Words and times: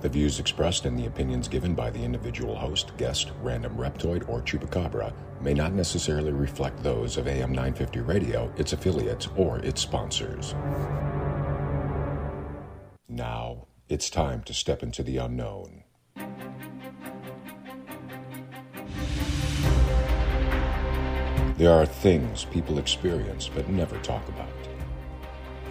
The 0.00 0.08
views 0.08 0.38
expressed 0.38 0.84
and 0.84 0.96
the 0.96 1.06
opinions 1.06 1.48
given 1.48 1.74
by 1.74 1.90
the 1.90 2.02
individual 2.02 2.54
host, 2.54 2.96
guest, 2.98 3.32
random 3.42 3.76
reptoid, 3.76 4.28
or 4.28 4.40
chupacabra 4.42 5.12
may 5.40 5.54
not 5.54 5.72
necessarily 5.72 6.30
reflect 6.30 6.80
those 6.84 7.16
of 7.16 7.26
AM 7.26 7.50
950 7.50 8.00
Radio, 8.00 8.52
its 8.56 8.72
affiliates, 8.72 9.28
or 9.36 9.58
its 9.58 9.80
sponsors. 9.80 10.54
Now, 13.08 13.66
it's 13.88 14.08
time 14.08 14.42
to 14.44 14.54
step 14.54 14.84
into 14.84 15.02
the 15.02 15.16
unknown. 15.16 15.82
There 21.56 21.72
are 21.72 21.86
things 21.86 22.44
people 22.44 22.78
experience 22.78 23.50
but 23.52 23.68
never 23.68 23.98
talk 23.98 24.28
about. 24.28 24.48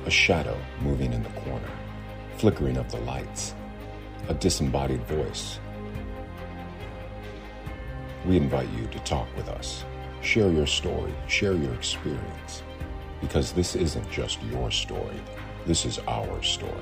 A 0.05 0.09
shadow 0.09 0.57
moving 0.82 1.14
in 1.14 1.23
the 1.23 1.30
corner, 1.30 1.71
flickering 2.36 2.75
of 2.75 2.91
the 2.91 3.00
lights, 3.00 3.55
a 4.27 4.34
disembodied 4.34 5.04
voice. 5.07 5.60
We 8.25 8.37
invite 8.37 8.69
you 8.69 8.87
to 8.87 9.00
talk 9.00 9.28
with 9.37 9.47
us. 9.47 9.83
Share 10.21 10.51
your 10.51 10.68
story, 10.68 11.14
share 11.28 11.54
your 11.54 11.73
experience. 11.73 12.64
Because 13.21 13.54
this 13.54 13.75
isn't 13.75 14.09
just 14.11 14.42
your 14.43 14.69
story, 14.69 15.19
this 15.65 15.86
is 15.86 16.00
our 16.07 16.43
story. 16.43 16.73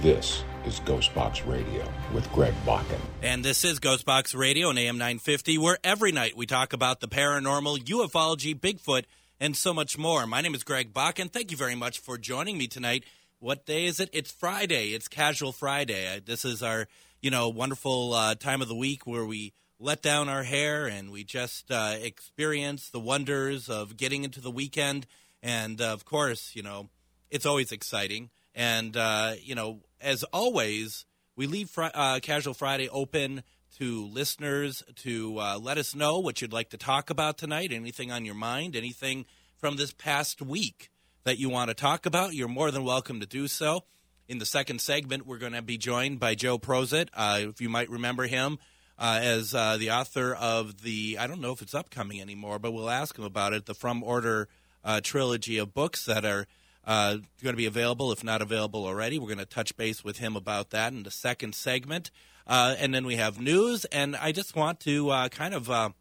This 0.00 0.44
is 0.64 0.80
Ghostbox 0.80 1.46
Radio 1.46 1.90
with 2.12 2.30
Greg 2.32 2.54
Bakun. 2.66 3.00
And 3.22 3.44
this 3.44 3.64
is 3.64 3.80
Ghostbox 3.80 4.36
Radio 4.36 4.68
on 4.68 4.78
AM 4.78 4.98
950, 4.98 5.58
where 5.58 5.78
every 5.82 6.12
night 6.12 6.36
we 6.36 6.46
talk 6.46 6.72
about 6.72 7.00
the 7.00 7.08
paranormal, 7.08 7.78
ufology, 7.84 8.58
Bigfoot, 8.58 9.04
and 9.40 9.56
so 9.56 9.72
much 9.72 9.96
more. 9.96 10.26
My 10.26 10.40
name 10.40 10.54
is 10.54 10.64
Greg 10.64 10.92
Bakun. 10.92 11.30
Thank 11.30 11.50
you 11.50 11.56
very 11.56 11.74
much 11.74 11.98
for 12.00 12.18
joining 12.18 12.58
me 12.58 12.66
tonight. 12.66 13.04
What 13.40 13.66
day 13.66 13.84
is 13.84 14.00
it? 14.00 14.10
It's 14.12 14.32
Friday. 14.32 14.94
It's 14.94 15.06
Casual 15.06 15.52
Friday. 15.52 16.20
This 16.26 16.44
is 16.44 16.60
our, 16.60 16.88
you 17.20 17.30
know, 17.30 17.48
wonderful 17.48 18.12
uh, 18.12 18.34
time 18.34 18.60
of 18.62 18.66
the 18.66 18.74
week 18.74 19.06
where 19.06 19.24
we 19.24 19.52
let 19.78 20.02
down 20.02 20.28
our 20.28 20.42
hair 20.42 20.88
and 20.88 21.12
we 21.12 21.22
just 21.22 21.70
uh, 21.70 21.94
experience 22.02 22.90
the 22.90 22.98
wonders 22.98 23.68
of 23.68 23.96
getting 23.96 24.24
into 24.24 24.40
the 24.40 24.50
weekend. 24.50 25.06
And 25.40 25.80
uh, 25.80 25.92
of 25.92 26.04
course, 26.04 26.50
you 26.56 26.64
know, 26.64 26.88
it's 27.30 27.46
always 27.46 27.70
exciting. 27.70 28.30
And, 28.56 28.96
uh, 28.96 29.34
you 29.40 29.54
know, 29.54 29.82
as 30.00 30.24
always, 30.24 31.04
we 31.36 31.46
leave 31.46 31.70
fr- 31.70 31.94
uh, 31.94 32.18
Casual 32.20 32.54
Friday 32.54 32.88
open 32.88 33.44
to 33.76 34.06
listeners 34.06 34.82
to 34.96 35.38
uh, 35.38 35.58
let 35.62 35.78
us 35.78 35.94
know 35.94 36.18
what 36.18 36.42
you'd 36.42 36.52
like 36.52 36.70
to 36.70 36.76
talk 36.76 37.08
about 37.08 37.38
tonight, 37.38 37.70
anything 37.70 38.10
on 38.10 38.24
your 38.24 38.34
mind, 38.34 38.74
anything 38.74 39.26
from 39.58 39.76
this 39.76 39.92
past 39.92 40.42
week 40.42 40.90
that 41.28 41.38
you 41.38 41.50
want 41.50 41.68
to 41.68 41.74
talk 41.74 42.06
about. 42.06 42.32
You're 42.32 42.48
more 42.48 42.70
than 42.70 42.84
welcome 42.84 43.20
to 43.20 43.26
do 43.26 43.48
so. 43.48 43.84
In 44.28 44.38
the 44.38 44.46
second 44.46 44.80
segment, 44.80 45.26
we're 45.26 45.36
going 45.36 45.52
to 45.52 45.60
be 45.60 45.76
joined 45.76 46.18
by 46.18 46.34
Joe 46.34 46.58
Prosit. 46.58 47.10
Uh, 47.12 47.40
if 47.50 47.60
you 47.60 47.68
might 47.68 47.90
remember 47.90 48.26
him 48.26 48.58
uh, 48.98 49.20
as 49.22 49.54
uh, 49.54 49.76
the 49.76 49.90
author 49.90 50.32
of 50.32 50.80
the, 50.80 51.18
I 51.20 51.26
don't 51.26 51.42
know 51.42 51.52
if 51.52 51.60
it's 51.60 51.74
upcoming 51.74 52.22
anymore, 52.22 52.58
but 52.58 52.72
we'll 52.72 52.88
ask 52.88 53.18
him 53.18 53.24
about 53.24 53.52
it, 53.52 53.66
the 53.66 53.74
From 53.74 54.02
Order 54.02 54.48
uh, 54.82 55.02
trilogy 55.02 55.58
of 55.58 55.74
books 55.74 56.06
that 56.06 56.24
are 56.24 56.46
uh, 56.86 57.18
going 57.42 57.52
to 57.52 57.58
be 57.58 57.66
available, 57.66 58.10
if 58.10 58.24
not 58.24 58.40
available 58.40 58.86
already. 58.86 59.18
We're 59.18 59.26
going 59.26 59.36
to 59.36 59.44
touch 59.44 59.76
base 59.76 60.02
with 60.02 60.16
him 60.16 60.34
about 60.34 60.70
that 60.70 60.94
in 60.94 61.02
the 61.02 61.10
second 61.10 61.54
segment. 61.54 62.10
Uh, 62.46 62.74
and 62.78 62.94
then 62.94 63.04
we 63.04 63.16
have 63.16 63.38
news, 63.38 63.84
and 63.84 64.16
I 64.16 64.32
just 64.32 64.56
want 64.56 64.80
to 64.80 65.28
kind 65.30 65.52
of 65.52 65.92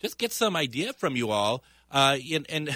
just 0.00 0.16
get 0.16 0.32
some 0.32 0.56
idea 0.56 0.94
from 0.94 1.14
you 1.14 1.28
all. 1.28 1.62
And, 1.90 2.46
and 2.50 2.74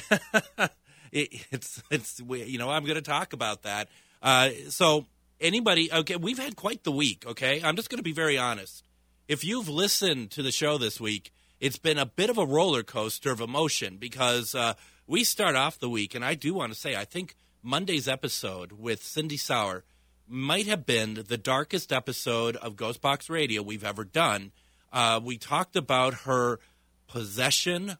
it, 1.12 1.46
it's 1.50 1.82
it's 1.90 2.20
you 2.20 2.58
know 2.58 2.70
I'm 2.70 2.84
going 2.84 2.96
to 2.96 3.02
talk 3.02 3.32
about 3.32 3.62
that. 3.62 3.88
Uh, 4.22 4.50
so 4.68 5.06
anybody, 5.40 5.92
okay, 5.92 6.16
we've 6.16 6.38
had 6.38 6.56
quite 6.56 6.84
the 6.84 6.92
week. 6.92 7.24
Okay, 7.26 7.60
I'm 7.62 7.76
just 7.76 7.90
going 7.90 7.98
to 7.98 8.04
be 8.04 8.12
very 8.12 8.38
honest. 8.38 8.84
If 9.28 9.44
you've 9.44 9.68
listened 9.68 10.30
to 10.32 10.42
the 10.42 10.52
show 10.52 10.78
this 10.78 11.00
week, 11.00 11.32
it's 11.60 11.78
been 11.78 11.98
a 11.98 12.06
bit 12.06 12.30
of 12.30 12.38
a 12.38 12.46
roller 12.46 12.82
coaster 12.82 13.32
of 13.32 13.40
emotion 13.40 13.96
because 13.96 14.54
uh, 14.54 14.74
we 15.06 15.24
start 15.24 15.56
off 15.56 15.78
the 15.78 15.90
week, 15.90 16.14
and 16.14 16.24
I 16.24 16.34
do 16.34 16.54
want 16.54 16.72
to 16.72 16.78
say 16.78 16.96
I 16.96 17.04
think 17.04 17.34
Monday's 17.62 18.08
episode 18.08 18.72
with 18.72 19.02
Cindy 19.02 19.36
Sauer 19.36 19.84
might 20.28 20.66
have 20.66 20.86
been 20.86 21.24
the 21.28 21.38
darkest 21.38 21.92
episode 21.92 22.56
of 22.56 22.76
Ghostbox 22.76 23.30
Radio 23.30 23.62
we've 23.62 23.84
ever 23.84 24.04
done. 24.04 24.52
Uh, 24.92 25.20
we 25.22 25.38
talked 25.38 25.76
about 25.76 26.14
her 26.24 26.58
possession, 27.06 27.96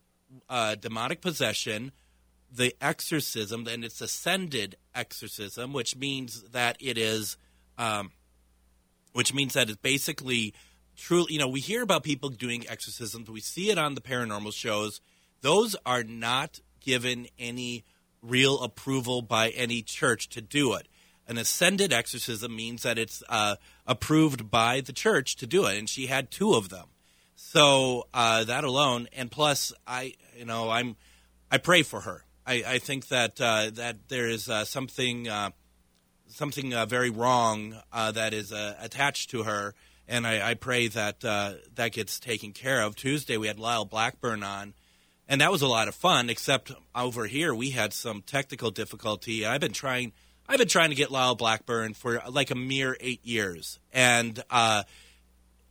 uh, 0.49 0.75
demonic 0.75 1.21
possession, 1.21 1.93
the 2.51 2.75
exorcism, 2.81 3.67
and 3.67 3.85
it's 3.85 4.01
ascended 4.01 4.77
exorcism, 4.95 5.73
which 5.73 5.97
means 5.97 6.43
that 6.51 6.77
it 6.81 6.97
is, 6.97 7.37
um, 7.79 8.13
which 9.13 9.35
means 9.35 9.55
that 9.55 9.69
it's 9.69 9.81
basically 9.81 10.55
truly. 10.97 11.35
You 11.35 11.39
know, 11.39 11.49
we 11.49 11.61
hear 11.61 11.83
about 11.83 12.03
people 12.03 12.29
doing 12.29 12.69
exorcisms, 12.69 13.29
we 13.29 13.41
see 13.41 13.71
it 13.71 13.79
on 13.79 13.95
the 13.95 14.01
paranormal 14.01 14.53
shows. 14.53 15.01
Those 15.43 15.77
are 15.85 16.03
not 16.03 16.61
given 16.81 17.27
any 17.39 17.85
real 18.23 18.61
approval 18.63 19.23
by 19.23 19.51
any 19.51 19.83
church 19.83 20.29
to 20.31 20.41
do 20.41 20.75
it. 20.75 20.89
An 21.29 21.39
ascended 21.39 21.93
exorcism 21.93 22.55
means 22.55 22.83
that 22.83 22.99
it's 22.99 23.23
uh, 23.29 23.57
approved 23.87 24.51
by 24.51 24.81
the 24.81 24.93
church 24.93 25.37
to 25.37 25.47
do 25.47 25.67
it, 25.67 25.77
and 25.77 25.89
she 25.89 26.07
had 26.07 26.31
two 26.31 26.55
of 26.55 26.69
them. 26.69 26.87
So 27.35 28.07
uh, 28.15 28.45
that 28.45 28.65
alone, 28.65 29.09
and 29.13 29.31
plus, 29.31 29.73
I 29.87 30.15
you 30.37 30.45
know 30.45 30.71
I'm 30.71 30.97
I 31.51 31.59
pray 31.59 31.83
for 31.83 32.01
her. 32.01 32.26
I, 32.47 32.63
I 32.67 32.79
think 32.79 33.09
that 33.09 33.41
uh, 33.41 33.71
that 33.75 34.09
there 34.09 34.29
is 34.29 34.49
uh, 34.49 34.65
something 34.65 35.29
uh, 35.29 35.51
something 36.29 36.73
uh, 36.73 36.87
very 36.87 37.11
wrong 37.11 37.77
that 37.93 38.33
is 38.33 38.53
attached 38.53 39.31
to 39.31 39.43
her, 39.43 39.75
and 40.07 40.27
I, 40.27 40.51
I 40.51 40.55
pray 40.55 40.89
that 40.89 41.21
that 41.21 41.93
gets 41.93 42.21
taken 42.21 42.53
care 42.53 42.83
of. 42.83 42.97
Tuesday 42.97 43.37
we 43.37 43.47
had 43.49 43.59
Lyle 43.59 43.85
Blackburn 43.85 44.43
on 44.43 44.75
and 45.29 45.41
that 45.41 45.51
was 45.51 45.63
a 45.63 45.67
lot 45.67 45.89
of 45.89 45.95
fun. 45.95 46.31
Except 46.31 46.73
over 46.95 47.27
here, 47.27 47.55
we 47.55 47.71
had 47.71 47.93
some 47.93 48.23
technical 48.23 48.71
difficulty. 48.71 49.45
I've 49.45 49.61
been 49.61 49.73
trying. 49.73 50.13
I've 50.49 50.59
been 50.59 50.69
trying 50.69 50.91
to 50.91 50.97
get 50.97 51.11
Lyle 51.11 51.35
Blackburn 51.35 51.95
for 51.95 52.23
like 52.29 52.51
a 52.51 52.55
mere 52.55 52.97
eight 53.01 53.25
years, 53.25 53.81
and 53.93 54.43
uh, 54.51 54.85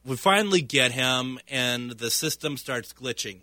we 0.06 0.18
finally 0.18 0.62
get 0.62 0.92
him, 0.92 1.40
and 1.47 1.92
the 1.92 2.12
system 2.12 2.57
starts 2.57 2.94
glitching. 2.94 3.42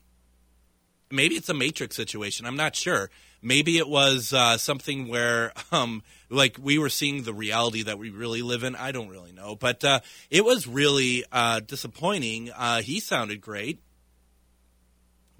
Maybe 1.13 1.35
it's 1.37 1.49
a 1.49 1.55
matrix 1.55 1.95
situation. 1.95 2.47
I'm 2.47 2.57
not 2.57 2.75
sure. 2.75 3.11
Maybe 3.43 3.79
it 3.79 3.89
was 3.89 4.33
uh, 4.33 4.57
something 4.57 5.09
where, 5.09 5.53
um, 5.73 6.03
like, 6.31 6.57
we 6.61 6.79
were 6.79 6.89
seeing 6.89 7.23
the 7.25 7.35
reality 7.35 7.83
that 7.83 7.99
we 7.99 8.11
really 8.11 8.43
live 8.43 8.63
in. 8.63 8.75
I 8.75 8.93
don't 8.93 9.09
really 9.09 9.33
know, 9.33 9.55
but 9.55 9.85
uh, 9.85 10.01
it 10.31 10.45
was 10.45 10.67
really 10.67 11.25
uh, 11.31 11.61
disappointing. 11.61 12.51
Uh, 12.51 12.83
he 12.83 12.99
sounded 13.01 13.41
great 13.41 13.81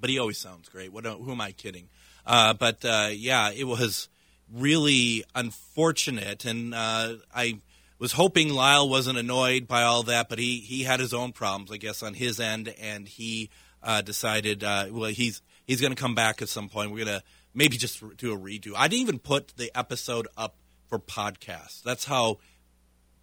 but 0.03 0.11
he 0.11 0.19
always 0.19 0.37
sounds 0.37 0.69
great. 0.69 0.93
What? 0.93 1.07
Who 1.07 1.31
am 1.31 1.41
I 1.41 1.53
kidding? 1.53 1.89
Uh, 2.27 2.53
but 2.53 2.85
uh, 2.85 3.11
yeah, 3.13 3.53
it 3.53 3.65
was 3.65 4.09
really 4.53 5.25
unfortunate, 5.35 6.45
and 6.45 6.75
uh, 6.75 7.15
I 7.35 7.61
was 7.99 8.13
hoping 8.13 8.53
Lyle 8.53 8.89
wasn't 8.89 9.17
annoyed 9.17 9.69
by 9.69 9.83
all 9.85 10.03
that, 10.03 10.29
but 10.29 10.41
he 10.41 10.59
he 10.59 10.83
had 10.83 11.01
his 11.01 11.15
own 11.15 11.33
problems, 11.33 11.71
I 11.71 11.77
guess, 11.77 12.03
on 12.03 12.15
his 12.15 12.41
end, 12.41 12.75
and 12.81 13.07
he 13.09 13.49
uh, 13.83 14.03
decided 14.03 14.65
uh, 14.65 14.87
well 14.91 15.11
he's 15.11 15.41
he's 15.67 15.81
going 15.81 15.95
to 15.95 16.01
come 16.01 16.15
back 16.15 16.43
at 16.43 16.49
some 16.49 16.69
point. 16.69 16.93
We're 16.93 17.05
gonna 17.05 17.23
maybe 17.55 17.77
just 17.77 18.03
do 18.17 18.33
a 18.33 18.39
redo. 18.39 18.73
I 18.77 18.89
didn't 18.89 19.03
even 19.03 19.19
put 19.19 19.49
the 19.57 19.71
episode 19.77 20.29
up 20.37 20.57
for 20.87 20.99
podcast. 20.99 21.83
That's 21.83 22.05
how 22.05 22.39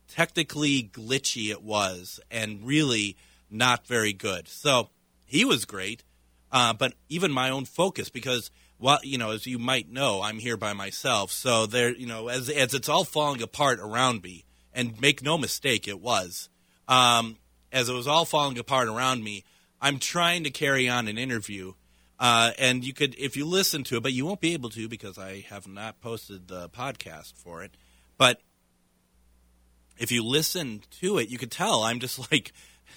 technically 0.08 0.84
glitchy 0.92 1.52
it 1.52 1.62
was, 1.62 2.20
and 2.30 2.66
really 2.66 3.18
not 3.50 3.86
very 3.88 4.14
good. 4.14 4.48
So 4.48 4.90
he 5.26 5.46
was 5.46 5.66
great 5.66 6.04
uh, 6.52 6.74
but 6.74 6.94
even 7.10 7.32
my 7.32 7.50
own 7.50 7.66
focus 7.66 8.10
because 8.10 8.52
well, 8.80 9.00
you 9.04 9.18
know, 9.18 9.32
as 9.32 9.46
you 9.46 9.60
might 9.60 9.92
know, 9.92 10.22
I'm 10.22 10.40
here 10.40 10.56
by 10.56 10.72
myself. 10.72 11.32
So 11.32 11.66
there, 11.66 11.94
you 11.94 12.08
know, 12.08 12.30
as 12.30 12.50
as 12.50 12.74
it's 12.74 12.90
all 12.90 13.04
falling 13.04 13.42
apart 13.42 13.80
around 13.80 14.24
me, 14.24 14.46
and 14.74 15.00
make 15.02 15.22
no 15.22 15.38
mistake, 15.38 15.88
it 15.88 16.00
was. 16.00 16.50
Um, 16.88 17.38
as 17.72 17.90
it 17.90 17.94
was 17.94 18.08
all 18.08 18.26
falling 18.26 18.58
apart 18.58 18.88
around 18.88 19.24
me, 19.24 19.44
I'm 19.82 20.00
trying 20.00 20.44
to 20.46 20.50
carry 20.50 20.88
on 20.88 21.08
an 21.08 21.18
interview, 21.18 21.74
uh, 22.20 22.52
and 22.60 22.84
you 22.84 22.94
could, 22.94 23.16
if 23.18 23.38
you 23.38 23.46
listen 23.46 23.84
to 23.86 23.98
it, 23.98 24.04
but 24.04 24.12
you 24.12 24.26
won't 24.26 24.42
be 24.42 24.54
able 24.54 24.70
to 24.72 24.90
because 24.90 25.18
I 25.18 25.46
have 25.50 25.68
not 25.68 26.02
posted 26.02 26.50
the 26.50 26.68
podcast 26.70 27.34
for 27.36 27.64
it. 27.64 27.72
But 28.18 28.42
if 29.98 30.12
you 30.12 30.24
listen 30.24 30.82
to 31.00 31.18
it, 31.18 31.30
you 31.30 31.38
could 31.38 31.52
tell 31.52 31.84
I'm 31.84 32.00
just 32.00 32.20
like 32.32 32.52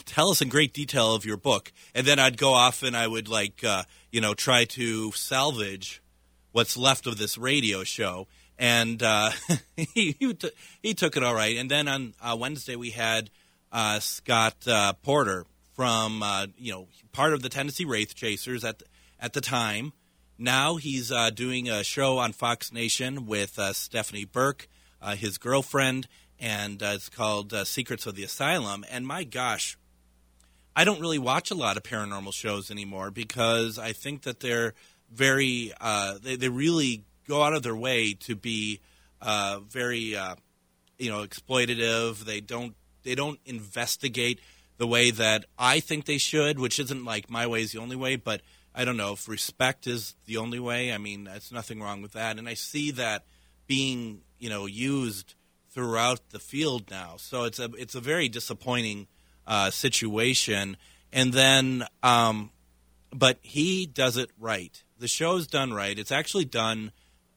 tell 0.05 0.31
us 0.31 0.41
in 0.41 0.49
great 0.49 0.73
detail 0.73 1.15
of 1.15 1.25
your 1.25 1.37
book, 1.37 1.73
and 1.95 2.07
then 2.07 2.19
I'd 2.19 2.37
go 2.37 2.53
off 2.53 2.83
and 2.83 2.97
I 2.97 3.07
would 3.07 3.29
like 3.29 3.63
uh, 3.63 3.85
you 4.11 4.21
know 4.21 4.35
try 4.35 4.65
to 4.65 5.13
salvage 5.13 6.03
what's 6.51 6.77
left 6.77 7.07
of 7.07 7.17
this 7.17 7.39
radio 7.39 7.85
show. 7.85 8.27
And 8.59 9.03
uh, 9.03 9.31
he 9.77 10.17
he, 10.19 10.35
t- 10.35 10.51
he, 10.83 10.95
took 10.95 11.17
it 11.17 11.23
all 11.23 11.35
right. 11.35 11.57
And 11.57 11.71
then 11.71 11.89
on 11.89 12.15
uh, 12.21 12.37
Wednesday 12.39 12.77
we 12.77 12.91
had 12.91 13.31
uh, 13.73 14.01
Scott 14.01 14.57
uh, 14.67 14.93
Porter 14.95 15.47
from 15.75 16.25
you 16.59 16.73
know 16.73 16.89
part 17.13 17.33
of 17.33 17.43
the 17.43 17.49
Tennessee 17.49 17.85
Wraith 17.85 18.15
Chasers 18.15 18.65
at 18.65 18.81
the, 18.81 18.85
at 19.23 19.33
the 19.33 19.41
time. 19.41 19.95
Now 20.37 20.77
he's 20.77 21.13
doing 21.35 21.71
a 21.71 21.83
show 21.83 22.19
on 22.19 22.33
Fox 22.33 22.73
Nation 22.73 23.27
with 23.27 23.59
Stephanie 23.73 24.25
Burke, 24.27 24.69
his 25.17 25.39
girlfriend, 25.39 26.09
and 26.43 26.83
uh, 26.83 26.93
it's 26.97 27.09
called 27.09 27.55
uh, 27.55 27.65
Secrets 27.65 28.05
of 28.05 28.17
the 28.17 28.25
Asylum. 28.25 28.85
And 28.91 29.07
my 29.07 29.23
gosh, 29.23 29.79
I 30.75 30.85
don't 30.85 31.01
really 31.01 31.19
watch 31.19 31.53
a 31.53 31.55
lot 31.55 31.77
of 31.77 31.85
paranormal 31.85 32.35
shows 32.35 32.71
anymore 32.71 33.13
because 33.13 33.79
I 33.79 33.93
think 33.93 34.23
that 34.23 34.41
they're 34.41 34.75
very 35.11 35.73
uh, 35.81 36.19
they 36.21 36.37
they 36.37 36.49
really 36.49 37.05
go 37.29 37.43
out 37.43 37.55
of 37.55 37.63
their 37.63 37.77
way 37.77 38.15
to 38.15 38.35
be 38.35 38.81
uh, 39.21 39.61
very 39.69 40.17
uh, 40.17 40.35
you 40.99 41.11
know 41.11 41.25
exploitative. 41.25 42.25
They 42.25 42.41
don't 42.41 42.75
they 43.05 43.15
don't 43.15 43.39
investigate 43.47 44.41
the 44.79 44.87
way 44.87 45.13
that 45.13 45.45
I 45.59 45.79
think 45.79 46.07
they 46.07 46.19
should, 46.19 46.59
which 46.59 46.81
isn't 46.81 47.05
like 47.05 47.31
my 47.31 47.47
way 47.47 47.63
is 47.63 47.71
the 47.71 47.79
only 47.79 47.97
way, 47.97 48.17
but 48.17 48.41
I 48.75 48.85
don't 48.85 48.97
know 48.97 49.13
if 49.13 49.29
respect 49.29 49.87
is 49.87 50.15
the 50.27 50.39
only 50.39 50.59
way. 50.59 50.93
I 50.93 50.99
mean, 50.99 51.25
there's 51.25 51.53
nothing 51.53 51.81
wrong 51.81 52.03
with 52.03 52.13
that, 52.13 52.39
and 52.39 52.49
I 52.49 52.55
see 52.55 52.91
that 52.93 53.25
being 53.67 54.23
you 54.39 54.49
know 54.49 54.67
used 54.67 55.35
throughout 55.71 56.31
the 56.31 56.39
field 56.39 56.91
now. 56.91 57.17
So 57.19 57.45
it's 57.45 57.59
a 57.59 57.71
it's 57.79 57.95
a 57.95 58.01
very 58.01 58.29
disappointing 58.29 59.07
uh, 59.47 59.71
situation. 59.71 60.77
And 61.13 61.33
then, 61.33 61.85
um, 62.03 62.51
but 63.11 63.39
he 63.43 63.87
does 63.87 64.17
it 64.17 64.31
right. 64.39 64.83
The 64.99 65.09
show's 65.09 65.47
done 65.47 65.73
right. 65.73 65.99
It's 65.99 66.13
actually 66.13 66.47
done. 66.47 66.93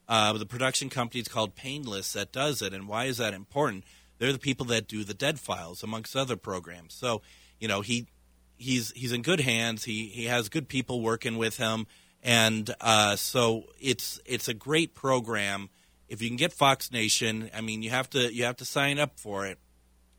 Uh, 0.07 0.33
the 0.33 0.45
production 0.45 0.89
company 0.89 1.19
is 1.19 1.27
called 1.27 1.55
Painless 1.55 2.13
that 2.13 2.31
does 2.31 2.61
it. 2.61 2.73
And 2.73 2.87
why 2.87 3.05
is 3.05 3.17
that 3.17 3.33
important? 3.33 3.83
They're 4.17 4.31
the 4.31 4.39
people 4.39 4.65
that 4.67 4.87
do 4.87 5.03
the 5.03 5.13
Dead 5.13 5.39
Files, 5.39 5.83
amongst 5.83 6.15
other 6.15 6.37
programs. 6.37 6.93
So, 6.93 7.21
you 7.59 7.67
know, 7.67 7.81
he 7.81 8.07
he's 8.57 8.91
he's 8.91 9.11
in 9.11 9.21
good 9.21 9.39
hands. 9.39 9.83
He 9.83 10.07
he 10.07 10.25
has 10.25 10.49
good 10.49 10.67
people 10.67 11.01
working 11.01 11.37
with 11.37 11.57
him, 11.57 11.87
and 12.23 12.73
uh, 12.81 13.15
so 13.15 13.63
it's 13.79 14.19
it's 14.25 14.47
a 14.47 14.53
great 14.53 14.95
program. 14.95 15.69
If 16.07 16.21
you 16.21 16.29
can 16.29 16.37
get 16.37 16.53
Fox 16.53 16.91
Nation, 16.91 17.49
I 17.55 17.61
mean, 17.61 17.81
you 17.81 17.89
have 17.89 18.09
to 18.11 18.33
you 18.33 18.45
have 18.45 18.57
to 18.57 18.65
sign 18.65 18.99
up 18.99 19.19
for 19.19 19.45
it, 19.45 19.57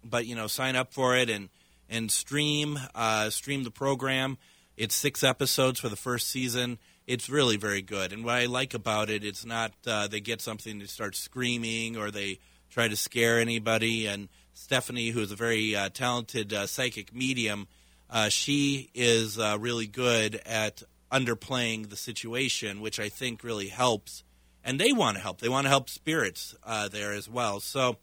but 0.05 0.27
you 0.27 0.35
know, 0.35 0.47
sign 0.47 0.77
up 0.77 0.93
for 0.93 1.17
it 1.17 1.31
and 1.31 1.49
and 1.88 2.11
stream 2.11 2.79
uh, 2.94 3.31
stream 3.31 3.65
the 3.65 3.71
program. 3.71 4.38
It's 4.77 4.94
six 4.94 5.25
episodes 5.25 5.81
for 5.81 5.88
the 5.88 5.97
first 5.97 6.29
season. 6.29 6.79
It's 7.06 7.31
really 7.31 7.56
very 7.56 7.83
good. 7.83 8.12
And 8.12 8.25
what 8.25 8.35
I 8.35 8.47
like 8.47 8.75
about 8.75 9.09
it, 9.11 9.25
it's 9.25 9.44
not 9.44 9.73
uh, 9.87 10.09
they 10.09 10.21
get 10.21 10.41
something 10.41 10.81
to 10.81 10.88
start 10.88 11.15
screaming 11.17 11.97
or 11.97 12.11
they 12.11 12.41
try 12.69 12.88
to 12.88 12.97
scare 12.97 13.38
anybody. 13.38 14.06
And 14.06 14.29
Stephanie, 14.53 15.11
who 15.11 15.21
is 15.21 15.31
a 15.31 15.37
very 15.37 15.75
uh, 15.75 15.88
talented 15.88 16.53
uh, 16.53 16.67
psychic 16.67 17.15
medium, 17.15 17.69
uh, 18.11 18.29
she 18.29 18.91
is 18.94 19.38
uh, 19.38 19.56
really 19.58 19.87
good 19.87 20.41
at 20.47 20.82
underplaying 21.12 21.91
the 21.91 21.97
situation, 21.97 22.81
which 22.81 22.99
I 23.00 23.08
think 23.08 23.44
really 23.44 23.69
helps. 23.69 24.25
And 24.64 24.81
they 24.81 24.93
want 24.93 25.17
to 25.17 25.23
help. 25.23 25.41
They 25.41 25.49
want 25.49 25.64
to 25.64 25.69
help 25.69 25.88
spirits 25.88 26.55
there 26.91 27.12
as 27.12 27.29
well. 27.29 27.61
So 27.61 27.99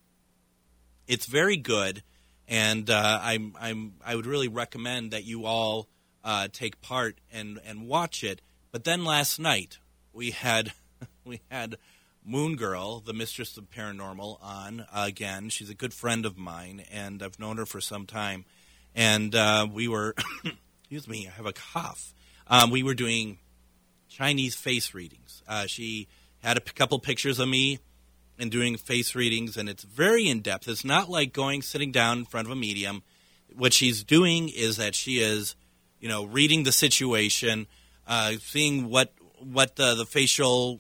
it's 1.08 1.26
very 1.26 1.58
good 1.58 2.04
and 2.48 2.90
uh, 2.90 3.20
I'm, 3.22 3.56
I'm, 3.60 3.94
I 4.06 4.16
would 4.16 4.26
really 4.26 4.48
recommend 4.48 5.12
that 5.12 5.24
you 5.24 5.46
all 5.46 5.88
uh, 6.24 6.48
take 6.52 6.82
part 6.82 7.20
and, 7.32 7.60
and 7.66 7.88
watch 7.88 8.24
it. 8.24 8.42
But 8.72 8.84
then 8.84 9.06
last 9.06 9.40
night 9.40 9.78
we 10.12 10.32
had 10.32 10.74
we 11.26 11.42
had 11.50 11.78
Moon 12.26 12.56
Girl, 12.56 13.00
the 13.00 13.14
mistress 13.14 13.58
of 13.58 13.70
paranormal, 13.70 14.42
on 14.42 14.86
again. 14.94 15.50
She's 15.50 15.70
a 15.70 15.76
good 15.76 15.94
friend 15.94 16.26
of 16.26 16.38
mine, 16.38 16.84
and 16.92 17.22
I've 17.22 17.40
known 17.40 17.58
her 17.58 17.66
for 17.66 17.82
some 17.82 18.06
time. 18.06 18.46
And 18.96 19.34
uh, 19.36 19.68
we 19.72 19.88
were, 19.88 20.16
excuse 20.82 21.08
me, 21.08 21.28
I 21.28 21.32
have 21.32 21.46
a 21.46 21.54
cough. 21.54 22.14
Um, 22.48 22.70
we 22.70 22.84
were 22.84 22.94
doing 22.94 23.40
Chinese 24.10 24.56
face 24.56 24.94
readings. 24.94 25.42
Uh, 25.48 25.66
she 25.66 26.08
had 26.44 26.58
a 26.58 26.62
p- 26.62 26.74
couple 26.74 27.00
pictures 27.00 27.40
of 27.40 27.48
me 27.48 27.80
and 28.38 28.52
doing 28.52 28.78
face 28.78 29.16
readings, 29.16 29.58
and 29.58 29.70
it's 29.70 29.84
very 29.84 30.28
in 30.28 30.42
depth. 30.42 30.68
It's 30.68 30.86
not 30.86 31.10
like 31.10 31.34
going 31.34 31.62
sitting 31.62 31.92
down 31.92 32.20
in 32.20 32.26
front 32.26 32.48
of 32.48 32.52
a 32.52 32.56
medium. 32.56 33.04
What 33.56 33.74
she's 33.74 34.04
doing 34.04 34.50
is 34.50 34.78
that 34.78 34.96
she 34.96 35.20
is, 35.20 35.56
you 36.00 36.10
know, 36.10 36.26
reading 36.26 36.64
the 36.64 36.72
situation, 36.72 37.68
uh, 38.08 38.34
seeing 38.40 38.90
what 38.90 39.14
what 39.40 39.76
the, 39.76 39.96
the 39.96 40.06
facial, 40.06 40.80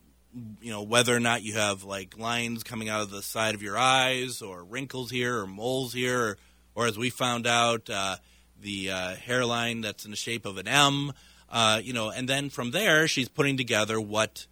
you 0.62 0.71
know, 0.71 0.81
whether 0.81 1.15
or 1.15 1.19
not 1.19 1.44
you 1.44 1.54
have 1.54 1.83
like 1.83 2.18
lines 2.18 2.63
coming 2.63 2.89
out 2.89 3.01
of 3.01 3.12
the 3.12 3.21
side 3.21 3.56
of 3.56 3.62
your 3.62 3.77
eyes, 3.77 4.42
or 4.42 4.63
wrinkles 4.63 5.12
here, 5.12 5.39
or 5.39 5.48
moles 5.48 5.94
here, 5.94 6.21
or, 6.21 6.38
or 6.75 6.87
as 6.87 6.97
we 6.97 7.09
found 7.09 7.47
out, 7.47 7.89
uh, 7.89 8.17
the 8.59 8.91
uh, 8.91 9.15
hairline 9.15 9.81
that's 9.81 10.05
in 10.05 10.11
the 10.11 10.17
shape 10.17 10.45
of 10.45 10.57
an 10.57 10.67
M. 10.67 11.11
Uh, 11.49 11.79
you 11.83 11.93
know, 11.93 12.09
and 12.09 12.27
then 12.27 12.49
from 12.49 12.71
there, 12.71 13.07
she's 13.07 13.29
putting 13.29 13.57
together 13.57 13.99
what 14.01 14.47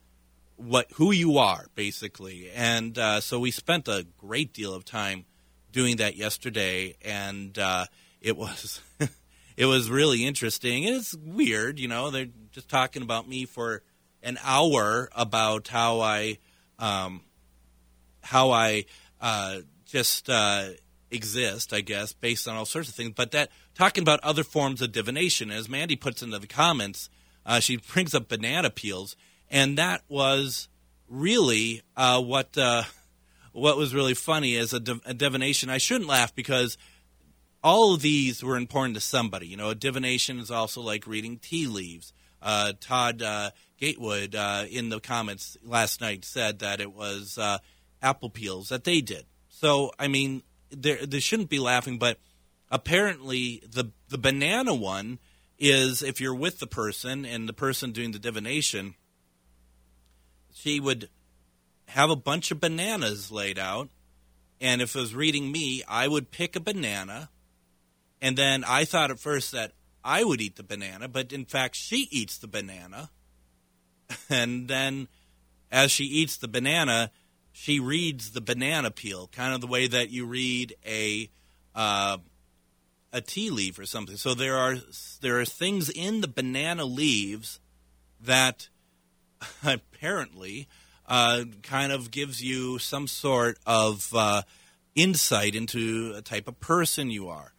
what 0.62 0.91
who 0.94 1.12
you 1.12 1.38
are 1.38 1.65
basically 1.73 2.50
and 2.51 2.97
uh, 2.97 3.19
so 3.19 3.39
we 3.39 3.50
spent 3.50 3.88
a 3.88 4.06
great 4.18 4.53
deal 4.53 4.73
of 4.73 4.85
time 4.85 5.25
doing 5.71 5.97
that 5.97 6.15
yesterday 6.15 6.95
and 7.01 7.57
uh, 7.57 7.85
it 8.21 8.38
was 8.38 8.79
it 9.57 9.65
was 9.65 9.89
really 9.89 10.24
interesting 10.24 10.83
it's 10.83 11.15
weird 11.15 11.79
you 11.79 11.88
know 11.88 12.12
they're 12.12 12.27
just 12.51 12.69
talking 12.69 13.01
about 13.01 13.27
me 13.27 13.45
for 13.45 13.81
an 14.21 14.38
hour 14.44 15.09
about 15.15 15.67
how 15.67 16.00
i 16.00 16.38
um, 16.77 17.21
how 18.21 18.51
i 18.51 18.85
uh, 19.19 19.57
just 19.85 20.29
exist 21.12 21.74
i 21.74 21.81
guess 21.81 22.13
based 22.13 22.48
on 22.48 22.56
all 22.56 22.66
sorts 22.66 22.90
of 22.90 22.96
things 22.96 23.12
but 23.16 23.31
that 23.31 23.50
talking 23.75 24.02
about 24.02 24.19
other 24.22 24.44
forms 24.44 24.81
of 24.81 24.92
divination 24.92 25.52
as 25.52 25.68
mandy 25.68 25.96
puts 25.96 26.24
into 26.24 26.40
the 26.40 26.48
comments 26.48 27.10
uh, 27.46 27.60
she 27.60 27.78
brings 27.94 28.16
up 28.16 28.30
banana 28.30 28.69
peels 28.69 29.16
and 29.52 29.78
that 29.78 30.02
was 30.08 30.69
really 31.12 31.84
uh, 31.96 32.22
what 32.22 32.58
uh, 32.58 32.84
what 33.52 33.78
was 33.78 33.94
really 33.94 34.13
funny 34.13 34.56
as 34.56 34.74
a, 34.74 34.81
a, 35.06 35.13
divination. 35.13 35.69
I 35.69 35.78
shouldn't 35.78 36.10
laugh 36.10 36.34
because 36.34 36.78
all 37.62 37.94
of 37.94 38.02
these 38.02 38.42
were 38.42 38.56
important 38.56 38.96
to 38.96 39.02
somebody. 39.02 39.48
You 39.48 39.58
know, 39.58 39.69
a 39.69 39.75
divination 39.75 40.40
is 40.40 40.50
also 40.50 40.81
like 40.81 41.06
reading 41.06 41.38
tea 41.38 41.68
leaves. 41.68 42.13
Uh, 42.42 42.74
Todd 42.80 43.22
uh, 43.22 43.52
Gatewood 43.78 44.34
uh, 44.34 44.66
in 44.69 44.90
the 44.90 45.00
comments 45.00 45.58
last 45.63 46.02
night 46.02 46.25
said 46.25 46.60
that 46.60 46.81
it 46.81 46.94
was 46.94 47.38
apple 48.02 48.30
peels 48.31 48.69
that 48.69 48.86
they 48.86 49.02
did. 49.02 49.25
So 49.50 49.92
I 50.00 50.08
mean, 50.08 50.42
there 50.71 51.06
they 51.06 51.19
shouldn't 51.19 51.50
be 51.50 51.59
laughing, 51.59 51.97
but 51.97 52.18
apparently 52.69 53.62
the 53.69 53.91
the 54.09 54.18
banana 54.18 54.73
one 54.73 55.19
is 55.59 56.01
if 56.01 56.19
you're 56.19 56.35
with 56.35 56.59
the 56.59 56.68
person 56.68 57.25
and 57.25 57.47
the 57.47 57.53
person 57.53 57.91
doing 57.91 58.12
the 58.12 58.19
divination 58.19 58.95
she 60.53 60.79
would 60.79 61.09
have 61.88 62.09
a 62.09 62.15
bunch 62.15 62.51
of 62.51 62.59
bananas 62.59 63.31
laid 63.31 63.57
out. 63.57 63.89
And 64.59 64.81
if 64.81 64.95
it 64.95 65.00
was 65.00 65.15
reading 65.15 65.51
me, 65.51 65.83
I 65.88 66.07
would 66.07 66.31
pick 66.31 66.56
a 66.56 66.59
banana. 66.59 67.29
And 68.22 68.38
then 68.38 68.63
I 68.63 68.86
thought 68.86 69.12
at 69.12 69.19
first 69.19 69.51
that 69.51 69.72
I 70.03 70.24
would 70.24 70.41
eat 70.41 70.55
the 70.55 70.63
banana, 70.63 71.07
but 71.07 71.34
in 71.34 71.46
fact, 71.46 71.75
she 71.75 72.07
eats 72.12 72.38
the 72.38 72.48
banana. 72.48 73.10
And 74.29 74.67
then 74.67 75.07
as 75.72 75.89
she 75.89 76.03
eats 76.03 76.36
the 76.36 76.50
banana, 76.50 77.12
she 77.51 77.79
reads 77.79 78.31
the 78.31 78.41
banana 78.41 78.91
peel, 78.91 79.27
kind 79.27 79.53
of 79.53 79.62
the 79.62 79.67
way 79.67 79.88
that 79.88 80.10
you 80.10 80.25
read 80.25 80.75
a 80.86 81.29
uh, 81.75 82.17
a 83.13 83.22
tea 83.22 83.50
leaf 83.50 83.77
or 83.77 83.86
something. 83.86 84.17
So 84.17 84.34
there 84.34 84.58
are 84.58 84.77
there 85.22 85.39
are 85.39 85.46
things 85.46 85.89
in 85.89 86.22
the 86.22 86.27
banana 86.27 86.86
leaves 86.86 87.60
that 88.20 88.70
apparently 89.63 90.67
uh, 91.08 91.43
kind 91.63 91.91
of 91.91 92.12
gives 92.12 92.41
you 92.41 92.79
some 92.79 93.08
sort 93.08 93.58
of 93.65 94.13
uh, 94.15 94.43
insight 94.96 95.55
into 95.55 96.13
a 96.15 96.22
type 96.22 96.48
of 96.48 96.60
person 96.60 97.10
you 97.10 97.27
are. 97.27 97.53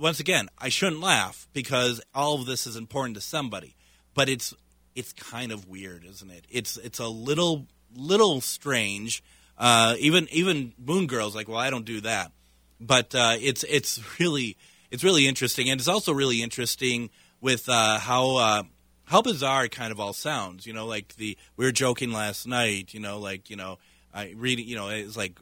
Once 0.00 0.18
again, 0.20 0.48
I 0.58 0.68
shouldn't 0.68 1.00
laugh 1.00 1.48
because 1.52 2.00
all 2.14 2.34
of 2.34 2.46
this 2.46 2.66
is 2.66 2.76
important 2.76 3.14
to 3.16 3.20
somebody, 3.20 3.76
but 4.14 4.28
it's 4.28 4.54
it's 4.94 5.12
kind 5.12 5.50
of 5.50 5.68
weird, 5.68 6.04
isn't 6.04 6.30
it? 6.30 6.46
It's 6.48 6.76
it's 6.76 6.98
a 6.98 7.08
little 7.08 7.66
little 7.96 8.40
strange. 8.40 9.22
Uh, 9.56 9.94
even 9.98 10.28
even 10.32 10.72
Moon 10.78 11.06
Girl's 11.06 11.34
like, 11.34 11.48
well, 11.48 11.58
I 11.58 11.70
don't 11.70 11.84
do 11.84 12.00
that, 12.00 12.32
but 12.80 13.14
uh, 13.14 13.36
it's 13.40 13.64
it's 13.64 14.00
really 14.18 14.56
it's 14.90 15.04
really 15.04 15.26
interesting, 15.26 15.70
and 15.70 15.80
it's 15.80 15.88
also 15.88 16.12
really 16.12 16.42
interesting 16.42 17.10
with 17.40 17.68
uh, 17.68 17.98
how 17.98 18.36
uh, 18.36 18.62
how 19.04 19.22
bizarre 19.22 19.66
it 19.66 19.70
kind 19.70 19.92
of 19.92 20.00
all 20.00 20.12
sounds. 20.12 20.66
You 20.66 20.72
know, 20.72 20.86
like 20.86 21.16
the 21.16 21.36
we 21.56 21.64
were 21.64 21.72
joking 21.72 22.12
last 22.12 22.46
night. 22.46 22.94
You 22.94 23.00
know, 23.00 23.18
like 23.18 23.50
you 23.50 23.56
know, 23.56 23.78
I 24.12 24.34
reading. 24.36 24.66
You 24.66 24.76
know, 24.76 24.88
it's 24.88 25.16
like 25.16 25.38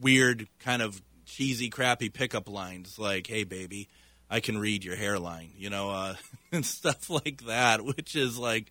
weird 0.00 0.48
kind 0.58 0.82
of 0.82 1.02
cheesy, 1.26 1.70
crappy 1.70 2.08
pickup 2.08 2.48
lines 2.48 2.98
like, 2.98 3.26
"Hey, 3.26 3.44
baby, 3.44 3.88
I 4.28 4.40
can 4.40 4.58
read 4.58 4.84
your 4.84 4.96
hairline," 4.96 5.50
you 5.56 5.70
know, 5.70 5.90
uh, 5.90 6.14
and 6.52 6.64
stuff 6.64 7.10
like 7.10 7.46
that, 7.46 7.84
which 7.84 8.14
is 8.16 8.38
like, 8.38 8.70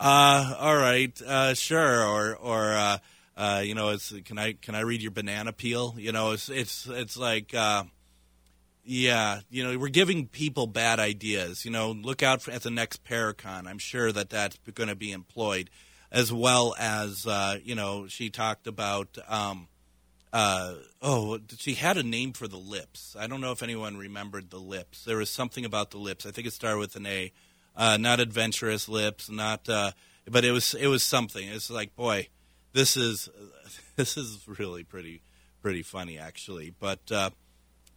uh, 0.00 0.56
all 0.58 0.76
right, 0.76 1.20
uh, 1.22 1.54
sure, 1.54 2.04
or 2.04 2.34
or 2.34 2.72
uh, 2.72 2.98
uh, 3.36 3.62
you 3.64 3.74
know, 3.74 3.90
it's 3.90 4.12
can 4.24 4.38
I 4.38 4.54
can 4.54 4.74
I 4.74 4.80
read 4.80 5.02
your 5.02 5.10
banana 5.10 5.52
peel? 5.52 5.94
You 5.98 6.12
know, 6.12 6.32
it's 6.32 6.48
it's 6.48 6.86
it's 6.86 7.16
like. 7.16 7.54
Uh, 7.54 7.84
yeah, 8.82 9.40
you 9.50 9.62
know, 9.62 9.78
we're 9.78 9.88
giving 9.88 10.26
people 10.26 10.66
bad 10.66 10.98
ideas. 10.98 11.64
You 11.64 11.70
know, 11.70 11.92
look 11.92 12.22
out 12.22 12.42
for, 12.42 12.50
at 12.50 12.62
the 12.62 12.70
next 12.70 13.04
Paracon. 13.04 13.68
I'm 13.68 13.78
sure 13.78 14.10
that 14.10 14.30
that's 14.30 14.58
going 14.74 14.88
to 14.88 14.96
be 14.96 15.12
employed, 15.12 15.70
as 16.10 16.32
well 16.32 16.74
as 16.78 17.26
uh, 17.26 17.58
you 17.62 17.74
know, 17.74 18.08
she 18.08 18.30
talked 18.30 18.66
about 18.66 19.18
um, 19.28 19.68
uh, 20.32 20.74
oh, 21.02 21.38
she 21.58 21.74
had 21.74 21.96
a 21.96 22.02
name 22.02 22.32
for 22.32 22.46
the 22.46 22.56
lips. 22.56 23.16
I 23.18 23.26
don't 23.26 23.40
know 23.40 23.52
if 23.52 23.62
anyone 23.62 23.96
remembered 23.96 24.50
the 24.50 24.58
lips. 24.58 25.04
There 25.04 25.16
was 25.16 25.30
something 25.30 25.64
about 25.64 25.90
the 25.90 25.98
lips. 25.98 26.24
I 26.24 26.30
think 26.30 26.46
it 26.46 26.52
started 26.52 26.78
with 26.78 26.96
an 26.96 27.06
A. 27.06 27.32
Uh, 27.76 27.96
not 27.96 28.20
adventurous 28.20 28.88
lips, 28.88 29.30
not, 29.30 29.68
uh, 29.68 29.92
but 30.28 30.44
it 30.44 30.50
was 30.50 30.74
it 30.74 30.88
was 30.88 31.02
something. 31.02 31.48
It's 31.48 31.70
like, 31.70 31.94
boy, 31.96 32.28
this 32.72 32.96
is 32.96 33.28
this 33.96 34.16
is 34.16 34.46
really 34.46 34.84
pretty 34.84 35.22
pretty 35.62 35.82
funny 35.82 36.18
actually. 36.18 36.74
But 36.78 37.10
uh, 37.10 37.30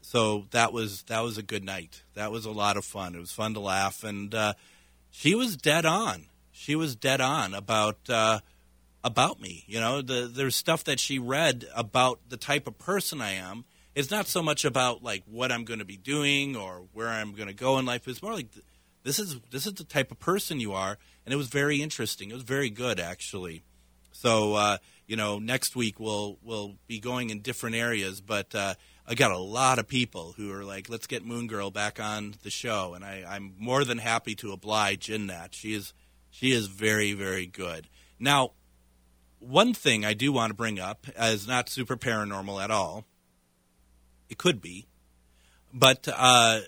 so 0.01 0.45
that 0.51 0.73
was 0.73 1.03
that 1.03 1.21
was 1.21 1.37
a 1.37 1.43
good 1.43 1.63
night. 1.63 2.03
That 2.13 2.31
was 2.31 2.45
a 2.45 2.51
lot 2.51 2.77
of 2.77 2.85
fun. 2.85 3.15
It 3.15 3.19
was 3.19 3.31
fun 3.31 3.53
to 3.55 3.59
laugh, 3.59 4.03
and 4.03 4.33
uh, 4.33 4.53
she 5.09 5.35
was 5.35 5.57
dead 5.57 5.85
on. 5.85 6.25
She 6.51 6.75
was 6.75 6.95
dead 6.95 7.21
on 7.21 7.53
about 7.53 8.09
uh, 8.09 8.39
about 9.03 9.41
me. 9.41 9.63
You 9.67 9.79
know, 9.79 10.01
the, 10.01 10.29
there's 10.31 10.55
stuff 10.55 10.83
that 10.85 10.99
she 10.99 11.19
read 11.19 11.65
about 11.75 12.19
the 12.29 12.37
type 12.37 12.67
of 12.67 12.77
person 12.77 13.21
I 13.21 13.31
am. 13.31 13.65
It's 13.95 14.09
not 14.09 14.27
so 14.27 14.41
much 14.41 14.65
about 14.65 15.03
like 15.03 15.23
what 15.25 15.51
I'm 15.51 15.65
going 15.65 15.79
to 15.79 15.85
be 15.85 15.97
doing 15.97 16.55
or 16.55 16.83
where 16.93 17.09
I'm 17.09 17.33
going 17.33 17.47
to 17.47 17.53
go 17.53 17.77
in 17.77 17.85
life. 17.85 18.07
It's 18.07 18.21
more 18.21 18.33
like 18.33 18.47
this 19.03 19.19
is 19.19 19.39
this 19.51 19.67
is 19.67 19.73
the 19.73 19.83
type 19.83 20.11
of 20.11 20.19
person 20.19 20.59
you 20.59 20.73
are, 20.73 20.97
and 21.25 21.33
it 21.33 21.37
was 21.37 21.47
very 21.47 21.81
interesting. 21.81 22.31
It 22.31 22.33
was 22.33 22.43
very 22.43 22.69
good 22.69 22.99
actually. 22.99 23.63
So 24.11 24.55
uh, 24.55 24.77
you 25.07 25.15
know, 25.15 25.39
next 25.39 25.75
week 25.75 25.99
we'll 25.99 26.37
we'll 26.41 26.75
be 26.87 26.99
going 26.99 27.29
in 27.29 27.41
different 27.41 27.75
areas, 27.75 28.21
but 28.21 28.55
uh, 28.55 28.75
I 29.07 29.15
got 29.15 29.31
a 29.31 29.37
lot 29.37 29.79
of 29.79 29.87
people 29.87 30.33
who 30.37 30.51
are 30.53 30.63
like, 30.63 30.89
"Let's 30.89 31.07
get 31.07 31.25
Moon 31.25 31.47
Girl 31.47 31.71
back 31.71 31.99
on 31.99 32.35
the 32.43 32.49
show," 32.49 32.93
and 32.93 33.03
I, 33.03 33.25
I'm 33.27 33.53
more 33.57 33.83
than 33.83 33.97
happy 33.97 34.35
to 34.35 34.53
oblige 34.53 35.09
in 35.09 35.27
that. 35.27 35.53
She 35.53 35.73
is 35.73 35.93
she 36.29 36.51
is 36.51 36.67
very 36.67 37.13
very 37.13 37.45
good. 37.45 37.89
Now, 38.19 38.51
one 39.39 39.73
thing 39.73 40.05
I 40.05 40.13
do 40.13 40.31
want 40.31 40.51
to 40.51 40.55
bring 40.55 40.79
up 40.79 41.05
is 41.19 41.47
not 41.47 41.67
super 41.67 41.97
paranormal 41.97 42.63
at 42.63 42.71
all. 42.71 43.05
It 44.29 44.37
could 44.37 44.61
be, 44.61 44.87
but 45.73 46.07
uh, 46.11 46.61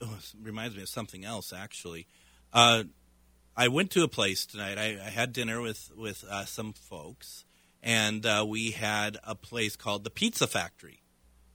oh, 0.00 0.18
reminds 0.40 0.76
me 0.76 0.82
of 0.82 0.88
something 0.88 1.24
else 1.24 1.52
actually. 1.52 2.06
Uh, 2.52 2.84
I 3.56 3.68
went 3.68 3.90
to 3.92 4.04
a 4.04 4.08
place 4.08 4.46
tonight. 4.46 4.78
I, 4.78 4.98
I 5.04 5.10
had 5.10 5.32
dinner 5.32 5.60
with 5.60 5.90
with 5.96 6.24
uh, 6.30 6.44
some 6.44 6.72
folks, 6.72 7.44
and 7.82 8.24
uh, 8.24 8.46
we 8.48 8.70
had 8.70 9.18
a 9.24 9.34
place 9.34 9.74
called 9.74 10.04
the 10.04 10.10
Pizza 10.10 10.46
Factory, 10.46 11.02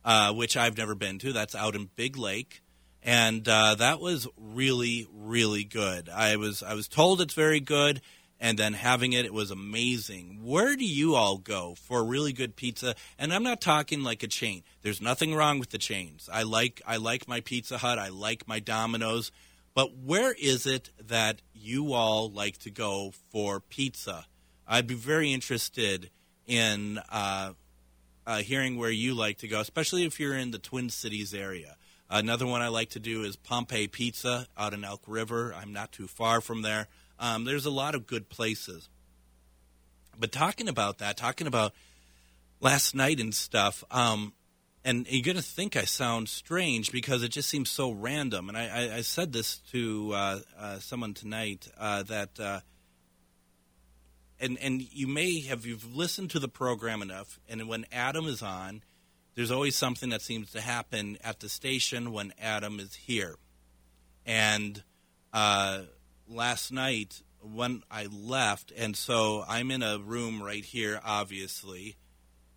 uh, 0.03 0.33
which 0.33 0.57
I've 0.57 0.77
never 0.77 0.95
been 0.95 1.17
to. 1.19 1.31
That's 1.31 1.55
out 1.55 1.75
in 1.75 1.89
Big 1.95 2.17
Lake, 2.17 2.61
and 3.01 3.47
uh, 3.47 3.75
that 3.75 4.01
was 4.01 4.27
really 4.37 5.07
really 5.13 5.63
good. 5.63 6.09
I 6.09 6.35
was 6.35 6.61
I 6.61 6.73
was 6.73 6.89
told 6.89 7.21
it's 7.21 7.33
very 7.33 7.61
good, 7.61 8.01
and 8.43 8.59
then 8.59 8.73
having 8.73 9.13
it, 9.13 9.23
it 9.23 9.33
was 9.33 9.51
amazing. 9.51 10.41
Where 10.43 10.75
do 10.75 10.83
you 10.83 11.15
all 11.15 11.37
go 11.37 11.75
for 11.75 12.03
really 12.03 12.33
good 12.33 12.57
pizza? 12.57 12.93
And 13.17 13.33
I'm 13.33 13.41
not 13.41 13.61
talking 13.61 14.03
like 14.03 14.21
a 14.21 14.27
chain. 14.27 14.63
There's 14.81 15.01
nothing 15.01 15.33
wrong 15.33 15.59
with 15.59 15.69
the 15.69 15.77
chains. 15.77 16.29
I 16.31 16.43
like 16.43 16.81
I 16.85 16.97
like 16.97 17.25
my 17.25 17.39
Pizza 17.39 17.77
Hut. 17.77 17.97
I 17.97 18.09
like 18.09 18.45
my 18.45 18.59
Domino's. 18.59 19.31
But 19.73 19.95
where 19.97 20.33
is 20.33 20.67
it 20.67 20.91
that 21.07 21.41
you 21.53 21.93
all 21.93 22.29
like 22.29 22.57
to 22.59 22.69
go 22.69 23.13
for 23.31 23.61
pizza? 23.61 24.25
I'd 24.67 24.87
be 24.87 24.93
very 24.93 25.31
interested 25.31 26.09
in 26.45 26.99
uh, 27.09 27.53
uh, 28.27 28.37
hearing 28.39 28.77
where 28.77 28.91
you 28.91 29.13
like 29.13 29.37
to 29.37 29.47
go, 29.47 29.61
especially 29.61 30.03
if 30.03 30.19
you're 30.19 30.37
in 30.37 30.51
the 30.51 30.59
Twin 30.59 30.89
Cities 30.89 31.33
area. 31.33 31.77
Another 32.09 32.45
one 32.45 32.61
I 32.61 32.67
like 32.67 32.89
to 32.89 32.99
do 32.99 33.23
is 33.23 33.37
Pompeii 33.37 33.87
Pizza 33.87 34.47
out 34.57 34.73
in 34.73 34.83
Elk 34.83 35.03
River. 35.07 35.55
I'm 35.57 35.71
not 35.71 35.93
too 35.93 36.07
far 36.07 36.41
from 36.41 36.61
there. 36.61 36.89
Um, 37.19 37.45
there's 37.45 37.65
a 37.65 37.71
lot 37.71 37.95
of 37.95 38.07
good 38.07 38.29
places. 38.29 38.89
But 40.19 40.31
talking 40.31 40.67
about 40.67 40.99
that, 40.99 41.17
talking 41.17 41.47
about 41.47 41.73
last 42.59 42.95
night 42.95 43.19
and 43.19 43.33
stuff, 43.33 43.83
um, 43.91 44.33
and 44.85 45.07
you're 45.09 45.23
going 45.23 45.37
to 45.37 45.43
think 45.43 45.75
I 45.75 45.85
sound 45.85 46.27
strange 46.27 46.91
because 46.91 47.23
it 47.23 47.29
just 47.29 47.49
seems 47.49 47.69
so 47.69 47.91
random. 47.91 48.49
And 48.49 48.57
I, 48.57 48.67
I, 48.67 48.95
I 48.97 49.01
said 49.01 49.31
this 49.31 49.57
to 49.71 50.11
uh, 50.13 50.39
uh, 50.59 50.79
someone 50.79 51.13
tonight 51.13 51.67
uh, 51.77 52.03
that, 52.03 52.39
uh, 52.39 52.59
and 54.39 54.57
and 54.59 54.81
you 54.81 55.07
may 55.07 55.41
have 55.41 55.65
you've 55.65 55.95
listened 55.95 56.31
to 56.31 56.39
the 56.39 56.49
program 56.49 57.01
enough, 57.01 57.39
and 57.47 57.67
when 57.69 57.85
Adam 57.91 58.25
is 58.25 58.41
on, 58.41 58.81
there's 59.35 59.51
always 59.51 59.75
something 59.75 60.09
that 60.09 60.21
seems 60.21 60.51
to 60.51 60.61
happen 60.61 61.17
at 61.23 61.39
the 61.39 61.49
station 61.49 62.11
when 62.11 62.33
Adam 62.39 62.79
is 62.79 62.93
here. 62.93 63.35
And 64.25 64.83
uh, 65.31 65.83
last 66.27 66.71
night 66.71 67.21
when 67.41 67.83
I 67.91 68.07
left, 68.11 68.71
and 68.75 68.95
so 68.95 69.43
I'm 69.47 69.71
in 69.71 69.83
a 69.83 69.99
room 69.99 70.41
right 70.41 70.63
here, 70.63 70.99
obviously, 71.03 71.97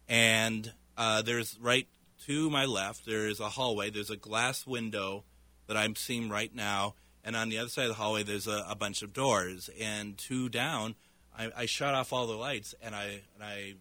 and 0.08 0.73
uh, 0.96 1.23
there's 1.23 1.58
right 1.61 1.88
to 2.26 2.50
my 2.50 2.64
left, 2.64 3.04
there 3.04 3.26
is 3.26 3.40
a 3.40 3.50
hallway. 3.50 3.90
There's 3.90 4.11
a 4.11 4.16
glass 4.16 4.66
window 4.66 5.25
that 5.66 5.76
I'm 5.76 5.94
seeing 5.94 6.28
right 6.28 6.54
now, 6.54 6.94
and 7.25 7.37
on 7.37 7.49
the 7.49 7.58
other 7.58 7.68
side 7.68 7.85
of 7.85 7.88
the 7.90 7.94
hallway, 7.94 8.23
there's 8.23 8.46
a, 8.46 8.64
a 8.68 8.75
bunch 8.75 9.02
of 9.02 9.12
doors. 9.12 9.68
And 9.80 10.16
two 10.16 10.49
down, 10.49 10.94
I, 11.37 11.50
I 11.56 11.66
shut 11.66 11.94
off 11.94 12.12
all 12.12 12.26
the 12.26 12.35
lights, 12.35 12.75
and 12.80 12.94
I 12.94 13.23
and 13.35 13.42
I 13.42 13.75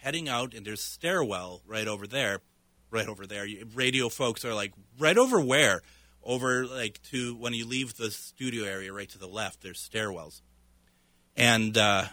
heading 0.00 0.28
out, 0.28 0.54
and 0.54 0.66
there's 0.66 0.82
stairwell 0.82 1.62
right 1.66 1.88
over 1.88 2.06
there, 2.06 2.40
right 2.90 3.08
over 3.08 3.26
there. 3.26 3.46
Radio 3.74 4.08
folks 4.08 4.44
are 4.44 4.54
like, 4.54 4.72
right 4.98 5.16
over 5.16 5.40
where? 5.40 5.82
Over 6.24 6.66
like 6.66 7.02
to 7.10 7.34
when 7.34 7.52
you 7.52 7.66
leave 7.66 7.96
the 7.96 8.10
studio 8.10 8.64
area, 8.64 8.92
right 8.92 9.08
to 9.08 9.18
the 9.18 9.26
left. 9.26 9.62
There's 9.62 9.88
stairwells, 9.88 10.40
and 11.36 11.76
uh, 11.76 12.04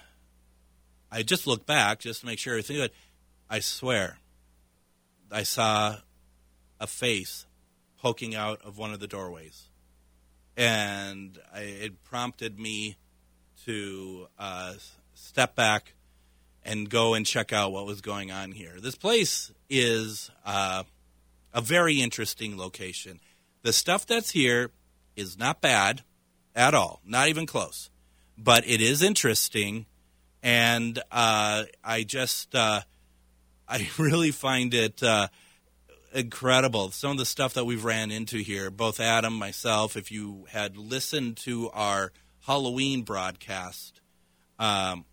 I 1.11 1.23
just 1.23 1.45
look 1.45 1.65
back 1.65 1.99
just 1.99 2.21
to 2.21 2.25
make 2.25 2.39
sure 2.39 2.53
everything 2.53 2.77
good. 2.77 2.91
I 3.49 3.59
swear, 3.59 4.17
I 5.31 5.43
saw 5.43 5.97
a 6.79 6.87
face 6.87 7.45
poking 7.99 8.33
out 8.33 8.61
of 8.63 8.77
one 8.77 8.93
of 8.93 8.99
the 8.99 9.07
doorways, 9.07 9.69
and 10.57 11.37
I, 11.53 11.61
it 11.61 12.03
prompted 12.03 12.59
me 12.59 12.97
to 13.65 14.27
uh, 14.39 14.73
step 15.13 15.55
back 15.55 15.93
and 16.63 16.89
go 16.89 17.13
and 17.13 17.25
check 17.25 17.53
out 17.53 17.71
what 17.71 17.85
was 17.85 18.01
going 18.01 18.31
on 18.31 18.51
here. 18.51 18.79
This 18.79 18.95
place 18.95 19.51
is 19.69 20.31
uh, 20.45 20.83
a 21.53 21.61
very 21.61 22.01
interesting 22.01 22.57
location. 22.57 23.19
The 23.61 23.73
stuff 23.73 24.05
that's 24.05 24.31
here 24.31 24.71
is 25.15 25.37
not 25.37 25.61
bad 25.61 26.03
at 26.55 26.73
all, 26.73 27.01
not 27.05 27.27
even 27.27 27.45
close, 27.45 27.89
but 28.37 28.67
it 28.67 28.81
is 28.81 29.03
interesting, 29.03 29.85
and 30.41 30.97
uh, 31.11 31.63
I 31.83 32.03
just 32.03 32.55
uh, 32.55 32.81
I 33.67 33.89
really 33.97 34.31
find 34.31 34.73
it 34.73 35.03
uh, 35.03 35.27
incredible. 36.13 36.91
Some 36.91 37.11
of 37.11 37.17
the 37.17 37.25
stuff 37.25 37.53
that 37.53 37.65
we've 37.65 37.83
ran 37.83 38.11
into 38.11 38.37
here, 38.37 38.71
both 38.71 38.99
Adam, 38.99 39.33
myself, 39.33 39.97
if 39.97 40.11
you 40.11 40.45
had 40.49 40.77
listened 40.77 41.37
to 41.37 41.69
our 41.71 42.11
Halloween 42.45 43.03
broadcast, 43.03 44.01
um, 44.57 45.05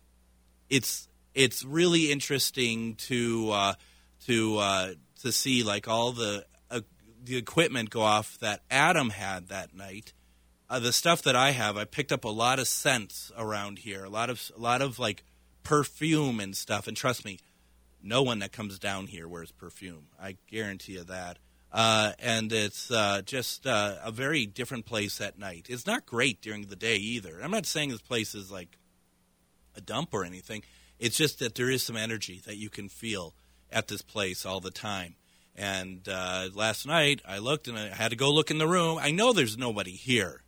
it's 0.69 1.07
it's 1.33 1.63
really 1.63 2.11
interesting 2.11 2.95
to 2.95 3.51
uh, 3.51 3.73
to 4.25 4.57
uh, 4.57 4.89
to 5.21 5.31
see 5.31 5.63
like 5.63 5.87
all 5.87 6.11
the 6.11 6.45
the 7.27 7.37
equipment 7.37 7.89
go 7.89 8.01
off 8.01 8.37
that 8.39 8.61
Adam 8.71 9.11
had 9.11 9.49
that 9.49 9.75
night. 9.75 10.13
Uh, 10.69 10.79
the 10.79 10.91
stuff 10.91 11.21
that 11.21 11.35
I 11.35 11.51
have, 11.51 11.77
I 11.77 11.85
picked 11.85 12.11
up 12.11 12.25
a 12.25 12.29
lot 12.29 12.59
of 12.59 12.67
scents 12.67 13.31
around 13.37 13.79
here, 13.79 14.03
a 14.03 14.09
lot 14.09 14.29
of 14.29 14.51
a 14.55 14.59
lot 14.59 14.81
of 14.81 14.99
like 14.99 15.23
perfume 15.63 16.39
and 16.39 16.55
stuff. 16.55 16.87
And 16.87 16.97
trust 16.97 17.23
me, 17.23 17.39
no 18.01 18.23
one 18.23 18.39
that 18.39 18.51
comes 18.51 18.79
down 18.79 19.07
here 19.07 19.27
wears 19.27 19.51
perfume. 19.51 20.07
I 20.19 20.37
guarantee 20.49 20.93
you 20.93 21.03
that. 21.03 21.39
Uh, 21.71 22.13
and 22.19 22.51
it's 22.51 22.89
uh, 22.89 23.21
just 23.25 23.67
uh, 23.67 23.95
a 24.03 24.11
very 24.11 24.45
different 24.45 24.85
place 24.85 25.19
at 25.21 25.37
night. 25.37 25.67
It's 25.69 25.85
not 25.85 26.05
great 26.05 26.41
during 26.41 26.67
the 26.67 26.75
day 26.75 26.95
either. 26.95 27.39
I'm 27.41 27.51
not 27.51 27.65
saying 27.65 27.89
this 27.89 28.01
place 28.01 28.33
is 28.33 28.51
like 28.51 28.77
a 29.75 29.81
dump 29.81 30.13
or 30.13 30.23
anything. 30.23 30.63
It's 30.99 31.17
just 31.17 31.39
that 31.39 31.55
there 31.55 31.69
is 31.69 31.83
some 31.83 31.97
energy 31.97 32.41
that 32.45 32.57
you 32.57 32.69
can 32.69 32.89
feel 32.89 33.35
at 33.71 33.87
this 33.87 34.01
place 34.01 34.45
all 34.45 34.59
the 34.59 34.71
time. 34.71 35.15
And 35.57 36.07
uh, 36.07 36.49
last 36.53 36.85
night 36.85 37.21
I 37.27 37.39
looked 37.39 37.67
and 37.67 37.77
I 37.77 37.87
had 37.87 38.11
to 38.11 38.15
go 38.15 38.31
look 38.31 38.51
in 38.51 38.59
the 38.59 38.67
room. 38.67 38.99
I 39.01 39.11
know 39.11 39.33
there's 39.33 39.57
nobody 39.57 39.91
here. 39.91 40.43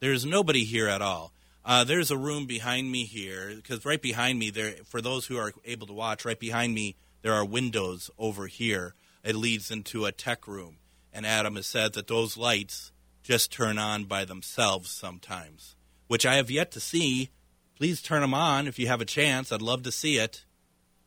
There's 0.00 0.26
nobody 0.26 0.64
here 0.64 0.88
at 0.88 1.00
all. 1.00 1.32
Uh, 1.64 1.84
there's 1.84 2.10
a 2.10 2.16
room 2.16 2.46
behind 2.46 2.90
me 2.90 3.04
here 3.04 3.52
because 3.54 3.84
right 3.84 4.02
behind 4.02 4.38
me 4.38 4.50
there, 4.50 4.74
for 4.84 5.00
those 5.00 5.26
who 5.26 5.38
are 5.38 5.52
able 5.64 5.86
to 5.86 5.92
watch, 5.92 6.24
right 6.24 6.40
behind 6.40 6.74
me 6.74 6.96
there 7.22 7.34
are 7.34 7.44
windows 7.44 8.10
over 8.18 8.48
here. 8.48 8.94
It 9.22 9.36
leads 9.36 9.70
into 9.70 10.04
a 10.04 10.10
tech 10.10 10.48
room, 10.48 10.78
and 11.12 11.24
Adam 11.24 11.54
has 11.54 11.68
said 11.68 11.92
that 11.92 12.08
those 12.08 12.36
lights 12.36 12.90
just 13.22 13.52
turn 13.52 13.78
on 13.78 14.04
by 14.04 14.24
themselves 14.24 14.90
sometimes, 14.90 15.76
which 16.08 16.26
I 16.26 16.34
have 16.34 16.50
yet 16.50 16.72
to 16.72 16.80
see. 16.80 17.30
Please 17.76 18.02
turn 18.02 18.22
them 18.22 18.34
on 18.34 18.66
if 18.66 18.80
you 18.80 18.88
have 18.88 19.00
a 19.00 19.04
chance. 19.04 19.52
I'd 19.52 19.62
love 19.62 19.84
to 19.84 19.92
see 19.92 20.18
it. 20.18 20.44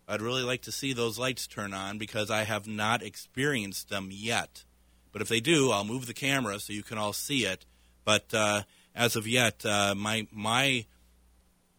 I'd 0.07 0.21
really 0.21 0.43
like 0.43 0.61
to 0.63 0.71
see 0.71 0.93
those 0.93 1.17
lights 1.17 1.47
turn 1.47 1.73
on 1.73 1.97
because 1.97 2.29
I 2.29 2.43
have 2.43 2.67
not 2.67 3.01
experienced 3.01 3.89
them 3.89 4.09
yet. 4.11 4.63
But 5.11 5.21
if 5.21 5.29
they 5.29 5.39
do, 5.39 5.71
I'll 5.71 5.85
move 5.85 6.05
the 6.05 6.13
camera 6.13 6.59
so 6.59 6.73
you 6.73 6.83
can 6.83 6.97
all 6.97 7.13
see 7.13 7.45
it. 7.45 7.65
But 8.03 8.33
uh, 8.33 8.63
as 8.93 9.15
of 9.15 9.27
yet, 9.27 9.65
uh, 9.65 9.95
my 9.95 10.27
my 10.31 10.85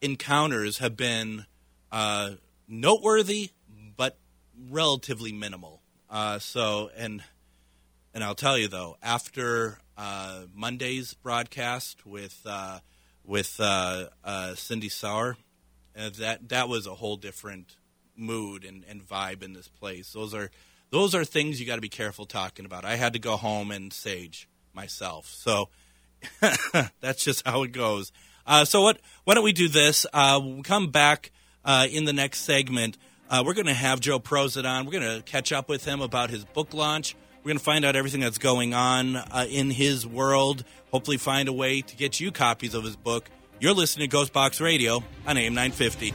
encounters 0.01 0.79
have 0.79 0.97
been 0.97 1.45
uh, 1.91 2.31
noteworthy, 2.67 3.51
but 3.95 4.17
relatively 4.69 5.31
minimal. 5.31 5.81
Uh, 6.09 6.39
so 6.39 6.89
and 6.97 7.23
and 8.13 8.23
I'll 8.23 8.35
tell 8.35 8.57
you 8.57 8.67
though, 8.67 8.97
after 9.01 9.79
uh, 9.97 10.41
Monday's 10.53 11.13
broadcast 11.13 12.05
with 12.05 12.41
uh, 12.45 12.79
with 13.23 13.61
Cindy 14.55 14.89
Sauer, 14.89 15.37
that 15.95 16.49
that 16.49 16.67
was 16.67 16.87
a 16.87 16.95
whole 16.95 17.15
different 17.17 17.77
mood 18.17 18.65
and, 18.65 18.83
and 18.87 19.07
vibe 19.07 19.43
in 19.43 19.53
this 19.53 19.67
place. 19.67 20.13
Those 20.13 20.33
are 20.33 20.49
those 20.89 21.13
are 21.13 21.25
things 21.25 21.59
you 21.59 21.67
got 21.67 21.75
to 21.75 21.81
be 21.81 21.89
careful 21.89 22.25
talking 22.25 22.65
about. 22.65 22.85
I 22.85 22.95
had 22.95 23.13
to 23.13 23.19
go 23.19 23.37
home 23.37 23.71
and 23.71 23.91
sage 23.91 24.47
myself, 24.73 25.27
so 25.27 25.69
that's 27.01 27.23
just 27.23 27.45
how 27.45 27.63
it 27.63 27.71
goes. 27.71 28.11
Uh, 28.45 28.65
so 28.65 28.81
what? 28.81 28.99
Why 29.25 29.33
don't 29.33 29.43
we 29.43 29.53
do 29.53 29.67
this? 29.67 30.05
Uh, 30.13 30.39
we'll 30.41 30.63
come 30.63 30.89
back 30.89 31.31
uh, 31.65 31.87
in 31.89 32.05
the 32.05 32.13
next 32.13 32.41
segment. 32.41 32.97
Uh, 33.29 33.43
we're 33.45 33.53
going 33.53 33.67
to 33.67 33.73
have 33.73 33.99
Joe 33.99 34.19
Prosit 34.19 34.65
on. 34.65 34.85
We're 34.85 34.99
going 34.99 35.17
to 35.17 35.21
catch 35.23 35.51
up 35.51 35.67
with 35.67 35.83
him 35.83 35.99
about 35.99 36.29
his 36.29 36.45
book 36.45 36.73
launch. 36.73 37.15
We're 37.43 37.49
going 37.49 37.57
to 37.57 37.63
find 37.63 37.85
out 37.85 37.95
everything 37.95 38.21
that's 38.21 38.37
going 38.37 38.73
on 38.73 39.17
uh, 39.17 39.45
in 39.49 39.69
his 39.69 40.07
world. 40.07 40.63
Hopefully, 40.91 41.17
find 41.17 41.49
a 41.49 41.53
way 41.53 41.81
to 41.81 41.95
get 41.95 42.19
you 42.19 42.31
copies 42.31 42.73
of 42.73 42.85
his 42.85 42.95
book. 42.95 43.29
You're 43.59 43.73
listening 43.73 44.09
to 44.09 44.11
Ghost 44.15 44.31
Box 44.31 44.61
Radio 44.61 45.03
on 45.25 45.37
AM 45.37 45.53
950. 45.53 46.13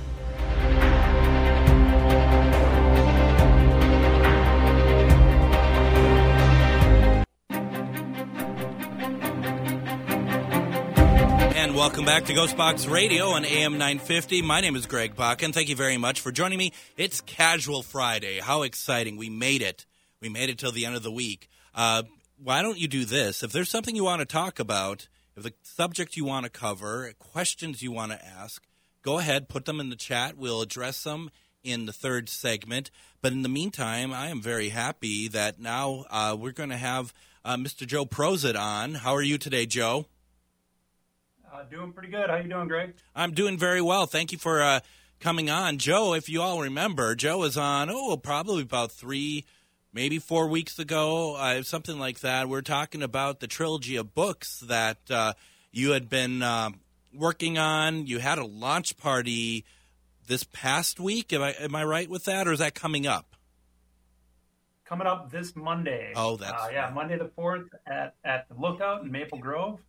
Welcome 11.83 12.05
back 12.05 12.27
to 12.27 12.33
Ghostbox 12.33 12.89
Radio 12.89 13.31
on 13.31 13.45
AM 13.45 13.73
950. 13.73 14.41
My 14.43 14.61
name 14.61 14.77
is 14.77 14.87
Greg 14.87 15.17
Bakun. 15.17 15.53
Thank 15.53 15.69
you 15.69 15.75
very 15.75 15.97
much 15.97 16.21
for 16.21 16.31
joining 16.31 16.57
me. 16.57 16.73
It's 16.97 17.21
Casual 17.23 17.83
Friday. 17.83 18.39
How 18.39 18.63
exciting. 18.63 19.17
We 19.17 19.29
made 19.29 19.63
it. 19.63 19.85
We 20.21 20.29
made 20.29 20.49
it 20.49 20.59
till 20.59 20.71
the 20.71 20.87
end 20.87 20.95
of 20.95 21.03
the 21.03 21.11
week. 21.11 21.49
Uh, 21.75 22.05
why 22.41 22.63
don't 22.63 22.79
you 22.79 22.87
do 22.87 23.05
this? 23.05 23.43
If 23.43 23.51
there's 23.51 23.69
something 23.69 23.97
you 23.97 24.05
want 24.05 24.21
to 24.21 24.27
talk 24.27 24.61
about, 24.61 25.09
if 25.37 25.43
the 25.43 25.55
subject 25.63 26.17
you 26.17 26.25
want 26.25 26.45
to 26.45 26.51
cover, 26.51 27.13
questions 27.19 27.83
you 27.83 27.91
want 27.91 28.13
to 28.13 28.25
ask, 28.25 28.63
go 29.03 29.19
ahead, 29.19 29.49
put 29.49 29.65
them 29.65 29.81
in 29.81 29.91
the 29.91 29.97
chat. 29.97 30.37
We'll 30.39 30.63
address 30.63 31.03
them 31.03 31.33
in 31.65 31.87
the 31.87 31.93
third 31.93 32.29
segment. 32.29 32.93
But 33.21 33.33
in 33.33 33.43
the 33.43 33.49
meantime, 33.49 34.13
I 34.13 34.29
am 34.29 34.41
very 34.41 34.69
happy 34.69 35.27
that 35.27 35.59
now 35.59 36.05
uh, 36.11 36.37
we're 36.39 36.53
going 36.53 36.71
to 36.71 36.77
have 36.77 37.13
uh, 37.45 37.57
Mr. 37.57 37.85
Joe 37.85 38.07
Prosit 38.07 38.57
on. 38.57 38.95
How 38.95 39.17
are 39.17 39.21
you 39.21 39.37
today, 39.37 39.67
Joe? 39.67 40.07
Uh, 41.53 41.65
doing 41.65 41.93
pretty 41.93 42.09
good. 42.09 42.31
How 42.31 42.37
you 42.37 42.49
doing, 42.49 42.67
Greg? 42.67 42.95
I'm 43.15 43.33
doing 43.33 43.59
very 43.59 43.83
well. 43.83 44.07
Thank 44.07 44.33
you 44.33 44.39
for 44.39 44.63
uh, 44.63 44.81
coming 45.21 45.51
on, 45.51 45.77
Joe. 45.77 46.15
If 46.15 46.31
you 46.31 46.41
all 46.41 46.63
remember, 46.63 47.15
Joe 47.15 47.39
was 47.39 47.59
on 47.59 47.91
oh 47.91 48.17
probably 48.17 48.63
about 48.63 48.91
three, 48.91 49.45
maybe 49.93 50.19
four 50.19 50.49
weeks 50.49 50.79
ago, 50.79 51.35
uh, 51.37 51.63
something 51.63 51.99
like 51.99 52.21
that. 52.21 52.49
We're 52.49 52.63
talking 52.63 53.03
about 53.03 53.41
the 53.41 53.47
trilogy 53.47 53.97
of 53.97 54.15
books 54.15 54.61
that 54.61 54.99
uh, 55.11 55.35
you 55.71 55.91
had 55.91 56.09
been 56.09 56.43
uh, 56.43 56.71
working 57.13 57.59
on. 57.59 58.07
You 58.07 58.19
had 58.19 58.39
a 58.39 58.47
launch 58.47 58.97
party 58.97 59.67
this 60.27 60.45
past 60.45 61.01
week. 61.01 61.35
Am 61.35 61.43
I 61.43 61.51
am 61.61 61.75
I 61.75 61.85
right 61.85 62.09
with 62.09 62.25
that, 62.25 62.49
or 62.49 62.53
is 62.53 62.61
that 62.61 62.75
coming 62.75 63.07
up? 63.07 63.37
Coming 64.87 65.07
up 65.07 65.31
this 65.31 65.55
Monday. 65.55 66.15
Oh, 66.17 66.37
that's 66.39 66.65
uh, 66.65 66.69
yeah, 66.73 66.91
Monday 66.95 67.19
the 67.19 67.31
fourth 67.37 67.69
at 67.87 68.15
at 68.25 68.49
the 68.49 68.55
Lookout 68.55 69.03
in 69.03 69.13
Maple 69.13 69.39
Grove. 69.39 69.81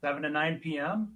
7 0.00 0.22
to 0.22 0.30
9 0.30 0.60
p.m. 0.62 1.12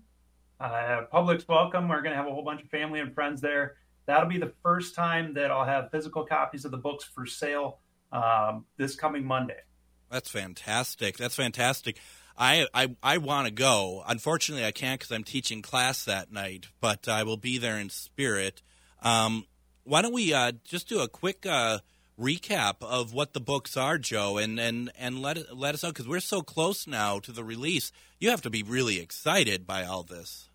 Uh, 0.61 1.03
public's 1.11 1.47
welcome. 1.49 1.89
We're 1.89 2.03
going 2.03 2.13
to 2.13 2.17
have 2.17 2.27
a 2.27 2.33
whole 2.33 2.45
bunch 2.45 2.63
of 2.63 2.69
family 2.69 3.01
and 3.01 3.15
friends 3.15 3.41
there. 3.41 3.77
That'll 4.07 4.29
be 4.29 4.39
the 4.39 4.53
first 4.63 4.95
time 4.95 5.35
that 5.35 5.51
I'll 5.51 5.65
have 5.65 5.91
physical 5.91 6.25
copies 6.25 6.65
of 6.65 6.71
the 6.71 6.77
books 6.77 7.05
for 7.05 7.27
sale 7.27 7.79
um, 8.13 8.67
this 8.77 8.95
coming 8.95 9.25
Monday. 9.25 9.61
That's 10.11 10.31
fantastic. 10.31 11.17
That's 11.17 11.35
fantastic. 11.35 11.99
I 12.37 12.67
I, 12.75 12.95
I 13.03 13.19
want 13.19 13.47
to 13.47 13.53
go. 13.53 14.05
Unfortunately, 14.07 14.65
I 14.65 14.73
can't 14.73 15.01
because 15.01 15.13
I'm 15.13 15.25
teaching 15.25 15.63
class 15.63 16.05
that 16.05 16.31
night, 16.31 16.67
but 16.81 17.09
I 17.09 17.23
will 17.23 17.37
be 17.37 17.59
there 17.59 17.79
in 17.79 17.89
spirit. 17.89 18.63
Um, 19.03 19.47
why 19.85 20.03
don't 20.03 20.13
we 20.13 20.33
uh, 20.33 20.53
just 20.65 20.89
do 20.89 21.01
a 21.01 21.09
quick 21.09 21.47
uh, 21.47 21.79
recap 22.19 22.77
of 22.81 23.13
what 23.13 23.33
the 23.33 23.41
books 23.41 23.77
are, 23.77 23.99
Joe, 23.99 24.39
and 24.39 24.59
and 24.59 24.91
and 24.99 25.21
let 25.21 25.57
let 25.57 25.75
us 25.75 25.83
know 25.83 25.91
because 25.91 26.09
we're 26.09 26.21
so 26.21 26.43
close 26.43 26.87
now 26.87 27.19
to 27.21 27.33
the 27.33 27.45
release. 27.45 27.93
You 28.19 28.31
have 28.31 28.43
to 28.43 28.51
be 28.51 28.63
really 28.63 29.01
excited 29.01 29.67
by 29.67 29.85
all 29.85 30.03
this. 30.03 30.49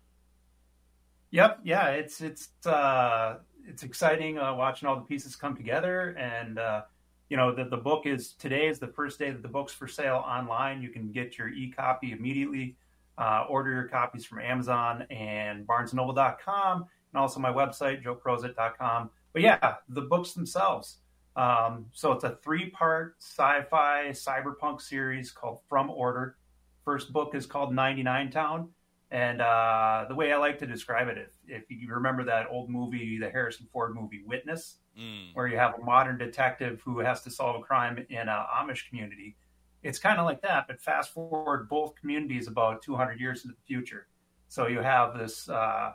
Yep, 1.30 1.60
yeah, 1.64 1.88
it's 1.88 2.20
it's 2.20 2.48
uh, 2.66 3.36
it's 3.66 3.82
exciting 3.82 4.38
uh, 4.38 4.54
watching 4.54 4.88
all 4.88 4.96
the 4.96 5.02
pieces 5.02 5.36
come 5.36 5.56
together, 5.56 6.10
and 6.18 6.58
uh, 6.58 6.82
you 7.28 7.36
know 7.36 7.54
the 7.54 7.64
the 7.64 7.76
book 7.76 8.06
is 8.06 8.32
today 8.32 8.66
is 8.66 8.78
the 8.78 8.88
first 8.88 9.18
day 9.18 9.30
that 9.30 9.42
the 9.42 9.48
book's 9.48 9.72
for 9.72 9.86
sale 9.86 10.24
online. 10.26 10.82
You 10.82 10.88
can 10.88 11.12
get 11.12 11.38
your 11.38 11.48
e 11.48 11.70
copy 11.70 12.12
immediately. 12.12 12.76
Uh, 13.18 13.44
order 13.50 13.70
your 13.70 13.86
copies 13.88 14.24
from 14.24 14.38
Amazon 14.38 15.04
and 15.10 15.66
BarnesandNoble.com, 15.66 16.86
and 17.12 17.20
also 17.20 17.38
my 17.38 17.52
website 17.52 18.02
joeprosit.com. 18.02 19.10
But 19.34 19.42
yeah, 19.42 19.74
the 19.90 20.00
books 20.00 20.32
themselves. 20.32 20.99
Um, 21.36 21.86
so 21.92 22.12
it's 22.12 22.24
a 22.24 22.38
three 22.42 22.70
part 22.70 23.16
sci 23.20 23.62
fi 23.70 24.08
cyberpunk 24.10 24.80
series 24.80 25.30
called 25.30 25.60
From 25.68 25.90
Order. 25.90 26.36
First 26.84 27.12
book 27.12 27.34
is 27.34 27.46
called 27.46 27.74
99 27.74 28.30
Town. 28.30 28.70
And 29.12 29.40
uh, 29.40 30.06
the 30.08 30.14
way 30.14 30.32
I 30.32 30.36
like 30.36 30.58
to 30.60 30.66
describe 30.66 31.08
it, 31.08 31.18
if, 31.18 31.30
if, 31.48 31.64
you 31.68 31.92
remember 31.92 32.22
that 32.24 32.46
old 32.48 32.70
movie, 32.70 33.18
the 33.18 33.28
Harrison 33.28 33.66
Ford 33.72 33.94
movie 33.94 34.22
Witness, 34.24 34.76
mm. 34.98 35.34
where 35.34 35.48
you 35.48 35.56
have 35.56 35.74
a 35.74 35.82
modern 35.84 36.16
detective 36.16 36.80
who 36.84 37.00
has 37.00 37.22
to 37.22 37.30
solve 37.30 37.56
a 37.56 37.60
crime 37.60 37.98
in 38.08 38.28
an 38.28 38.28
Amish 38.28 38.88
community, 38.88 39.36
it's 39.82 39.98
kind 39.98 40.20
of 40.20 40.26
like 40.26 40.40
that. 40.42 40.68
But 40.68 40.80
fast 40.80 41.12
forward 41.12 41.68
both 41.68 41.96
communities 41.96 42.46
about 42.46 42.82
200 42.82 43.18
years 43.18 43.44
into 43.44 43.56
the 43.56 43.62
future. 43.66 44.06
So 44.46 44.68
you 44.68 44.78
have 44.80 45.18
this 45.18 45.48
uh, 45.48 45.94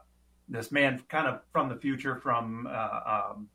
this 0.50 0.72
man 0.72 1.02
kind 1.10 1.28
of 1.28 1.42
from 1.52 1.70
the 1.70 1.76
future, 1.76 2.18
from 2.18 2.68
uh, 2.70 3.00
um, 3.32 3.48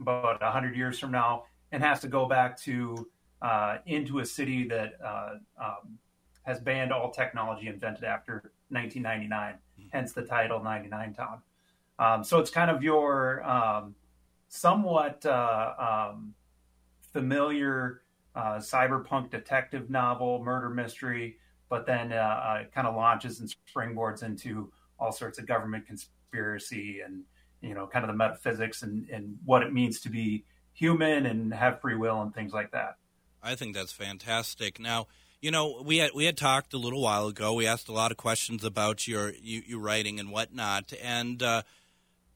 about 0.00 0.40
100 0.40 0.76
years 0.76 0.98
from 0.98 1.12
now 1.12 1.44
and 1.72 1.82
has 1.82 2.00
to 2.00 2.08
go 2.08 2.26
back 2.26 2.58
to 2.62 3.08
uh, 3.42 3.78
into 3.86 4.18
a 4.18 4.24
city 4.24 4.66
that 4.68 4.94
uh, 5.04 5.34
um, 5.62 5.98
has 6.42 6.60
banned 6.60 6.92
all 6.92 7.10
technology 7.10 7.68
invented 7.68 8.04
after 8.04 8.52
1999, 8.70 9.54
mm-hmm. 9.54 9.88
hence 9.92 10.12
the 10.12 10.22
title 10.22 10.62
99 10.62 11.14
Town. 11.14 11.42
Um, 11.98 12.24
so 12.24 12.38
it's 12.38 12.50
kind 12.50 12.70
of 12.70 12.82
your 12.82 13.44
um, 13.48 13.94
somewhat 14.48 15.24
uh, 15.26 16.10
um, 16.10 16.34
familiar 17.12 18.02
uh, 18.34 18.56
cyberpunk 18.56 19.30
detective 19.30 19.90
novel, 19.90 20.42
murder 20.42 20.70
mystery, 20.70 21.38
but 21.68 21.86
then 21.86 22.12
uh, 22.12 22.16
uh, 22.16 22.64
kind 22.74 22.86
of 22.86 22.94
launches 22.94 23.40
and 23.40 23.54
springboards 23.74 24.22
into 24.22 24.70
all 24.98 25.12
sorts 25.12 25.38
of 25.38 25.46
government 25.46 25.86
conspiracy 25.86 27.00
and 27.04 27.22
you 27.60 27.74
know, 27.74 27.86
kind 27.86 28.04
of 28.04 28.08
the 28.08 28.16
metaphysics 28.16 28.82
and, 28.82 29.08
and 29.10 29.38
what 29.44 29.62
it 29.62 29.72
means 29.72 30.00
to 30.00 30.08
be 30.08 30.44
human 30.72 31.26
and 31.26 31.52
have 31.52 31.80
free 31.80 31.96
will 31.96 32.22
and 32.22 32.34
things 32.34 32.52
like 32.52 32.70
that. 32.70 32.96
I 33.42 33.54
think 33.54 33.74
that's 33.74 33.92
fantastic. 33.92 34.78
Now, 34.78 35.06
you 35.40 35.50
know, 35.50 35.82
we 35.84 35.98
had 35.98 36.10
we 36.14 36.24
had 36.24 36.36
talked 36.36 36.74
a 36.74 36.78
little 36.78 37.02
while 37.02 37.28
ago. 37.28 37.54
We 37.54 37.66
asked 37.66 37.88
a 37.88 37.92
lot 37.92 38.10
of 38.10 38.16
questions 38.16 38.64
about 38.64 39.06
your 39.06 39.32
you, 39.40 39.62
your 39.66 39.80
writing 39.80 40.18
and 40.18 40.30
whatnot, 40.30 40.92
and 41.02 41.42
uh, 41.42 41.62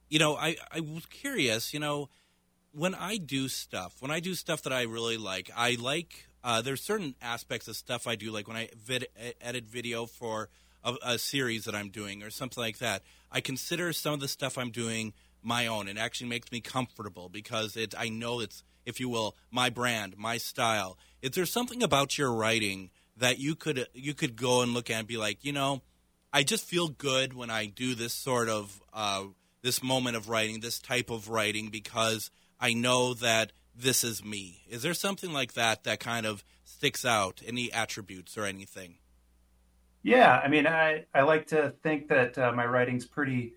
you 0.08 0.18
know, 0.18 0.36
I 0.36 0.56
I 0.70 0.80
was 0.80 1.06
curious. 1.06 1.74
You 1.74 1.80
know, 1.80 2.08
when 2.72 2.94
I 2.94 3.16
do 3.16 3.48
stuff, 3.48 3.96
when 4.00 4.10
I 4.10 4.20
do 4.20 4.34
stuff 4.34 4.62
that 4.62 4.72
I 4.72 4.82
really 4.82 5.16
like, 5.16 5.50
I 5.56 5.76
like. 5.80 6.26
Uh, 6.44 6.60
there's 6.60 6.82
certain 6.82 7.14
aspects 7.22 7.68
of 7.68 7.76
stuff 7.76 8.08
I 8.08 8.16
do, 8.16 8.32
like 8.32 8.48
when 8.48 8.56
I 8.56 8.68
vid- 8.76 9.06
edit 9.40 9.64
video 9.64 10.06
for 10.06 10.48
a, 10.84 10.94
a 11.02 11.18
series 11.18 11.64
that 11.64 11.74
I'm 11.74 11.90
doing 11.90 12.22
or 12.22 12.30
something 12.30 12.62
like 12.62 12.78
that. 12.78 13.02
I 13.30 13.40
consider 13.40 13.92
some 13.92 14.14
of 14.14 14.20
the 14.20 14.28
stuff 14.28 14.58
I'm 14.58 14.70
doing 14.70 15.12
my 15.42 15.66
own. 15.66 15.88
It 15.88 15.98
actually 15.98 16.28
makes 16.28 16.52
me 16.52 16.60
comfortable 16.60 17.28
because 17.28 17.76
it 17.76 17.94
I 17.98 18.08
know 18.08 18.40
it's 18.40 18.62
if 18.84 19.00
you 19.00 19.08
will 19.08 19.36
my 19.50 19.70
brand, 19.70 20.16
my 20.16 20.38
style. 20.38 20.98
Is 21.20 21.32
there 21.32 21.46
something 21.46 21.82
about 21.82 22.18
your 22.18 22.32
writing 22.32 22.90
that 23.16 23.38
you 23.38 23.54
could 23.54 23.86
you 23.94 24.14
could 24.14 24.36
go 24.36 24.62
and 24.62 24.74
look 24.74 24.90
at 24.90 25.00
and 25.00 25.08
be 25.08 25.16
like, 25.16 25.44
you 25.44 25.52
know, 25.52 25.82
I 26.32 26.42
just 26.42 26.64
feel 26.64 26.88
good 26.88 27.34
when 27.34 27.50
I 27.50 27.66
do 27.66 27.94
this 27.94 28.14
sort 28.14 28.48
of 28.48 28.80
uh, 28.92 29.24
this 29.62 29.82
moment 29.82 30.16
of 30.16 30.28
writing, 30.28 30.60
this 30.60 30.78
type 30.78 31.10
of 31.10 31.28
writing 31.28 31.68
because 31.68 32.30
I 32.60 32.72
know 32.74 33.14
that 33.14 33.52
this 33.74 34.04
is 34.04 34.24
me. 34.24 34.62
Is 34.68 34.82
there 34.82 34.94
something 34.94 35.32
like 35.32 35.54
that 35.54 35.84
that 35.84 36.00
kind 36.00 36.26
of 36.26 36.44
sticks 36.64 37.04
out? 37.04 37.40
Any 37.46 37.72
attributes 37.72 38.36
or 38.36 38.44
anything? 38.44 38.96
Yeah, 40.02 40.40
I 40.42 40.48
mean, 40.48 40.66
I, 40.66 41.04
I 41.14 41.22
like 41.22 41.46
to 41.48 41.74
think 41.82 42.08
that 42.08 42.36
uh, 42.36 42.52
my 42.52 42.66
writing's 42.66 43.06
pretty 43.06 43.54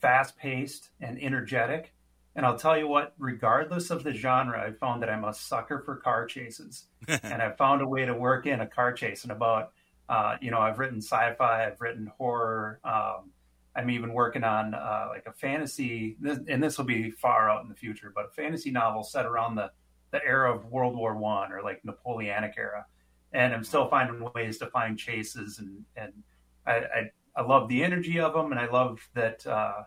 fast 0.00 0.36
paced 0.36 0.90
and 1.00 1.20
energetic. 1.22 1.94
And 2.34 2.44
I'll 2.44 2.58
tell 2.58 2.76
you 2.76 2.86
what, 2.86 3.14
regardless 3.18 3.90
of 3.90 4.04
the 4.04 4.12
genre, 4.12 4.60
I 4.60 4.72
found 4.72 5.02
that 5.02 5.08
I'm 5.08 5.24
a 5.24 5.32
sucker 5.32 5.80
for 5.80 5.96
car 5.96 6.26
chases. 6.26 6.84
and 7.08 7.40
I 7.40 7.50
found 7.52 7.80
a 7.80 7.88
way 7.88 8.04
to 8.04 8.12
work 8.12 8.46
in 8.46 8.60
a 8.60 8.66
car 8.66 8.92
chase. 8.92 9.22
And 9.22 9.32
about, 9.32 9.72
uh, 10.08 10.36
you 10.42 10.50
know, 10.50 10.58
I've 10.58 10.78
written 10.78 10.98
sci 10.98 11.34
fi, 11.38 11.66
I've 11.66 11.80
written 11.80 12.12
horror, 12.18 12.78
um, 12.84 13.30
I'm 13.76 13.90
even 13.90 14.12
working 14.14 14.42
on 14.42 14.74
uh, 14.74 15.06
like 15.10 15.26
a 15.26 15.32
fantasy, 15.32 16.16
and 16.48 16.62
this 16.62 16.78
will 16.78 16.86
be 16.86 17.10
far 17.10 17.50
out 17.50 17.62
in 17.62 17.68
the 17.68 17.74
future, 17.74 18.10
but 18.14 18.26
a 18.26 18.28
fantasy 18.30 18.70
novel 18.70 19.02
set 19.04 19.26
around 19.26 19.56
the 19.56 19.70
the 20.12 20.24
era 20.24 20.54
of 20.54 20.64
World 20.66 20.96
War 20.96 21.16
One 21.16 21.52
or 21.52 21.62
like 21.62 21.84
Napoleonic 21.84 22.54
era, 22.56 22.86
and 23.36 23.52
I'm 23.52 23.64
still 23.64 23.86
finding 23.88 24.26
ways 24.34 24.56
to 24.58 24.66
find 24.66 24.98
chases, 24.98 25.58
and 25.58 25.84
and 25.96 26.12
I 26.66 26.72
I, 26.72 27.10
I 27.36 27.42
love 27.42 27.68
the 27.68 27.84
energy 27.84 28.18
of 28.18 28.32
them, 28.32 28.50
and 28.50 28.58
I 28.58 28.66
love 28.68 29.06
that 29.14 29.46
uh, 29.46 29.82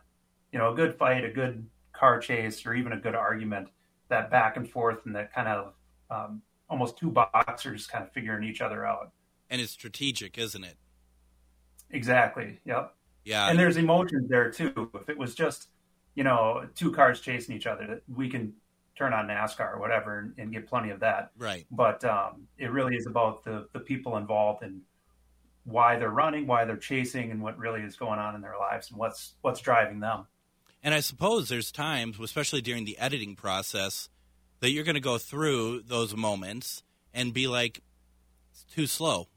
you 0.52 0.60
know 0.60 0.72
a 0.72 0.76
good 0.76 0.96
fight, 0.98 1.26
a 1.26 1.30
good 1.30 1.68
car 1.92 2.20
chase, 2.20 2.66
or 2.66 2.76
even 2.76 2.94
a 2.94 3.00
good 3.00 3.16
argument, 3.16 3.70
that 4.10 4.30
back 4.30 4.56
and 4.56 4.70
forth, 4.70 5.06
and 5.06 5.16
that 5.16 5.34
kind 5.34 5.48
of 5.48 5.74
um, 6.12 6.42
almost 6.70 6.98
two 6.98 7.10
boxers 7.10 7.88
kind 7.88 8.04
of 8.04 8.12
figuring 8.14 8.44
each 8.44 8.62
other 8.62 8.86
out. 8.86 9.12
And 9.50 9.60
it's 9.60 9.72
strategic, 9.72 10.38
isn't 10.38 10.64
it? 10.64 10.78
Exactly. 11.90 12.60
Yep. 12.66 12.94
Yeah. 13.26 13.50
And 13.50 13.58
there's 13.58 13.78
emotions 13.78 14.30
there 14.30 14.52
too. 14.52 14.92
If 14.94 15.10
it 15.10 15.18
was 15.18 15.34
just, 15.34 15.70
you 16.14 16.24
know, 16.24 16.68
two 16.76 16.92
cars 16.92 17.20
chasing 17.20 17.56
each 17.56 17.66
other, 17.66 17.88
that 17.88 18.02
we 18.16 18.30
can 18.30 18.54
turn 19.00 19.14
on 19.14 19.28
NASCAR 19.28 19.74
or 19.74 19.80
whatever 19.80 20.20
and, 20.20 20.34
and 20.38 20.54
get 20.54 20.68
plenty 20.68 20.92
of 20.92 21.00
that. 21.00 21.32
Right. 21.38 21.66
But 21.72 22.04
um, 22.06 22.48
it 22.58 22.72
really 22.72 22.96
is 22.96 23.08
about 23.08 23.44
the 23.44 23.68
the 23.74 23.80
people 23.80 24.18
involved 24.18 24.62
and 24.62 24.82
why 25.64 25.98
they're 25.98 26.10
running, 26.10 26.46
why 26.46 26.66
they're 26.66 26.78
chasing, 26.78 27.32
and 27.32 27.42
what 27.42 27.58
really 27.58 27.82
is 27.82 27.96
going 27.96 28.20
on 28.20 28.36
in 28.36 28.42
their 28.42 28.58
lives 28.60 28.92
and 28.92 29.00
what's 29.00 29.34
what's 29.42 29.62
driving 29.62 30.02
them. 30.02 30.28
And 30.84 30.94
I 30.94 31.00
suppose 31.00 31.50
there's 31.50 31.72
times, 31.72 32.20
especially 32.20 32.62
during 32.62 32.86
the 32.86 32.98
editing 32.98 33.36
process, 33.36 34.10
that 34.60 34.72
you're 34.72 34.86
going 34.86 34.96
to 34.96 35.02
go 35.02 35.18
through 35.18 35.82
those 35.82 36.16
moments 36.16 36.84
and 37.14 37.34
be 37.34 37.48
like, 37.48 37.82
it's 38.52 38.64
too 38.64 38.88
slow, 38.88 39.28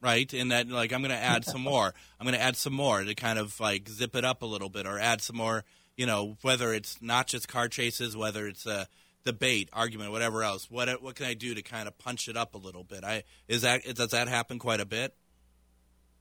right? 0.00 0.32
And 0.32 0.52
that, 0.52 0.68
like, 0.68 0.92
I'm 0.92 1.00
going 1.00 1.10
to 1.10 1.16
add 1.16 1.44
some 1.44 1.62
more. 1.62 1.92
I'm 2.20 2.26
going 2.26 2.38
to 2.38 2.42
add 2.42 2.56
some 2.56 2.72
more 2.72 3.02
to 3.02 3.14
kind 3.14 3.38
of 3.38 3.58
like 3.58 3.88
zip 3.88 4.14
it 4.14 4.24
up 4.24 4.42
a 4.42 4.46
little 4.46 4.68
bit 4.68 4.86
or 4.86 4.98
add 4.98 5.20
some 5.20 5.36
more, 5.36 5.64
you 5.96 6.06
know, 6.06 6.36
whether 6.42 6.72
it's 6.72 7.02
not 7.02 7.26
just 7.26 7.48
car 7.48 7.68
chases, 7.68 8.16
whether 8.16 8.46
it's 8.46 8.66
a 8.66 8.86
debate, 9.24 9.68
argument, 9.72 10.10
whatever 10.10 10.42
else. 10.42 10.70
What 10.70 11.02
what 11.02 11.14
can 11.14 11.26
I 11.26 11.34
do 11.34 11.54
to 11.54 11.62
kind 11.62 11.88
of 11.88 11.98
punch 11.98 12.28
it 12.28 12.36
up 12.36 12.54
a 12.54 12.58
little 12.58 12.84
bit? 12.84 13.04
I 13.04 13.24
is 13.48 13.62
that 13.62 13.82
does 13.94 14.10
that 14.10 14.28
happen 14.28 14.58
quite 14.58 14.80
a 14.80 14.86
bit? 14.86 15.14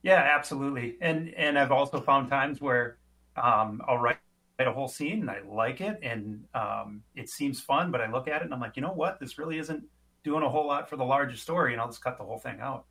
Yeah, 0.03 0.27
absolutely. 0.35 0.97
And 1.01 1.33
and 1.35 1.57
I've 1.57 1.71
also 1.71 2.01
found 2.01 2.29
times 2.29 2.59
where 2.59 2.97
um, 3.35 3.81
I'll 3.87 3.97
write 3.97 4.17
a 4.59 4.71
whole 4.71 4.87
scene 4.87 5.21
and 5.21 5.29
I 5.29 5.39
like 5.47 5.81
it 5.81 5.99
and 6.03 6.43
um, 6.53 7.01
it 7.15 7.29
seems 7.29 7.59
fun, 7.59 7.91
but 7.91 8.01
I 8.01 8.11
look 8.11 8.27
at 8.27 8.41
it 8.41 8.45
and 8.45 8.53
I'm 8.53 8.59
like, 8.59 8.75
you 8.75 8.81
know 8.81 8.93
what? 8.93 9.19
This 9.19 9.37
really 9.37 9.57
isn't 9.57 9.83
doing 10.23 10.43
a 10.43 10.49
whole 10.49 10.67
lot 10.67 10.89
for 10.89 10.97
the 10.97 11.03
larger 11.03 11.37
story, 11.37 11.73
and 11.73 11.81
I'll 11.81 11.87
just 11.87 12.03
cut 12.03 12.17
the 12.17 12.23
whole 12.23 12.39
thing 12.39 12.59
out. 12.61 12.85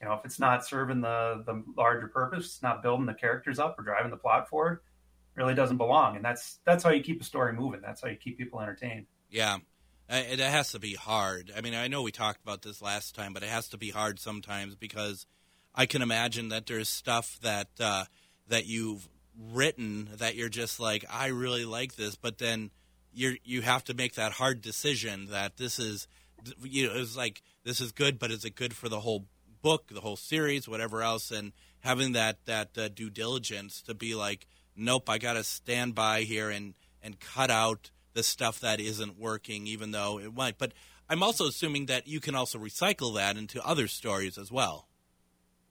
You 0.00 0.06
know, 0.06 0.14
if 0.14 0.24
it's 0.24 0.38
not 0.38 0.66
serving 0.66 1.00
the 1.00 1.42
the 1.46 1.64
larger 1.76 2.08
purpose, 2.08 2.46
it's 2.46 2.62
not 2.62 2.82
building 2.82 3.06
the 3.06 3.14
characters 3.14 3.58
up 3.58 3.78
or 3.78 3.82
driving 3.82 4.10
the 4.10 4.16
plot 4.16 4.48
forward, 4.48 4.80
really 5.34 5.54
doesn't 5.54 5.78
belong. 5.78 6.16
And 6.16 6.24
that's 6.24 6.58
that's 6.64 6.84
how 6.84 6.90
you 6.90 7.02
keep 7.02 7.20
a 7.20 7.24
story 7.24 7.52
moving. 7.52 7.80
That's 7.80 8.02
how 8.02 8.08
you 8.08 8.16
keep 8.16 8.38
people 8.38 8.60
entertained. 8.60 9.06
Yeah. 9.30 9.58
It 10.08 10.38
has 10.38 10.70
to 10.70 10.78
be 10.78 10.94
hard. 10.94 11.52
I 11.56 11.60
mean, 11.60 11.74
I 11.74 11.88
know 11.88 12.02
we 12.02 12.12
talked 12.12 12.40
about 12.40 12.62
this 12.62 12.80
last 12.80 13.16
time, 13.16 13.32
but 13.32 13.42
it 13.42 13.48
has 13.48 13.68
to 13.70 13.76
be 13.76 13.90
hard 13.90 14.20
sometimes 14.20 14.76
because 14.76 15.26
I 15.74 15.86
can 15.86 16.00
imagine 16.00 16.48
that 16.50 16.66
there's 16.66 16.88
stuff 16.88 17.38
that 17.42 17.68
uh, 17.80 18.04
that 18.46 18.66
you've 18.66 19.08
written 19.52 20.08
that 20.16 20.34
you're 20.34 20.48
just 20.48 20.78
like 20.80 21.04
I 21.10 21.26
really 21.26 21.64
like 21.64 21.96
this, 21.96 22.14
but 22.14 22.38
then 22.38 22.70
you 23.12 23.36
you 23.44 23.62
have 23.62 23.82
to 23.84 23.94
make 23.94 24.14
that 24.14 24.32
hard 24.32 24.62
decision 24.62 25.26
that 25.30 25.56
this 25.56 25.78
is 25.78 26.06
you 26.62 26.86
know 26.86 26.94
it's 26.94 27.16
like 27.16 27.42
this 27.64 27.80
is 27.80 27.90
good, 27.90 28.18
but 28.18 28.30
is 28.30 28.44
it 28.44 28.54
good 28.54 28.74
for 28.74 28.88
the 28.88 29.00
whole 29.00 29.26
book, 29.60 29.88
the 29.90 30.00
whole 30.00 30.16
series, 30.16 30.68
whatever 30.68 31.02
else, 31.02 31.32
and 31.32 31.52
having 31.80 32.12
that 32.12 32.44
that 32.46 32.78
uh, 32.78 32.88
due 32.88 33.10
diligence 33.10 33.82
to 33.82 33.94
be 33.94 34.14
like, 34.14 34.46
nope, 34.76 35.10
I 35.10 35.18
got 35.18 35.32
to 35.34 35.44
stand 35.44 35.94
by 35.94 36.22
here 36.22 36.48
and 36.48 36.74
and 37.02 37.18
cut 37.18 37.50
out 37.50 37.90
the 38.16 38.22
stuff 38.22 38.58
that 38.60 38.80
isn't 38.80 39.18
working, 39.18 39.66
even 39.68 39.92
though 39.92 40.18
it 40.18 40.34
might. 40.34 40.58
But 40.58 40.72
I'm 41.08 41.22
also 41.22 41.46
assuming 41.46 41.86
that 41.86 42.08
you 42.08 42.18
can 42.18 42.34
also 42.34 42.58
recycle 42.58 43.14
that 43.14 43.36
into 43.36 43.64
other 43.64 43.86
stories 43.86 44.38
as 44.38 44.50
well. 44.50 44.88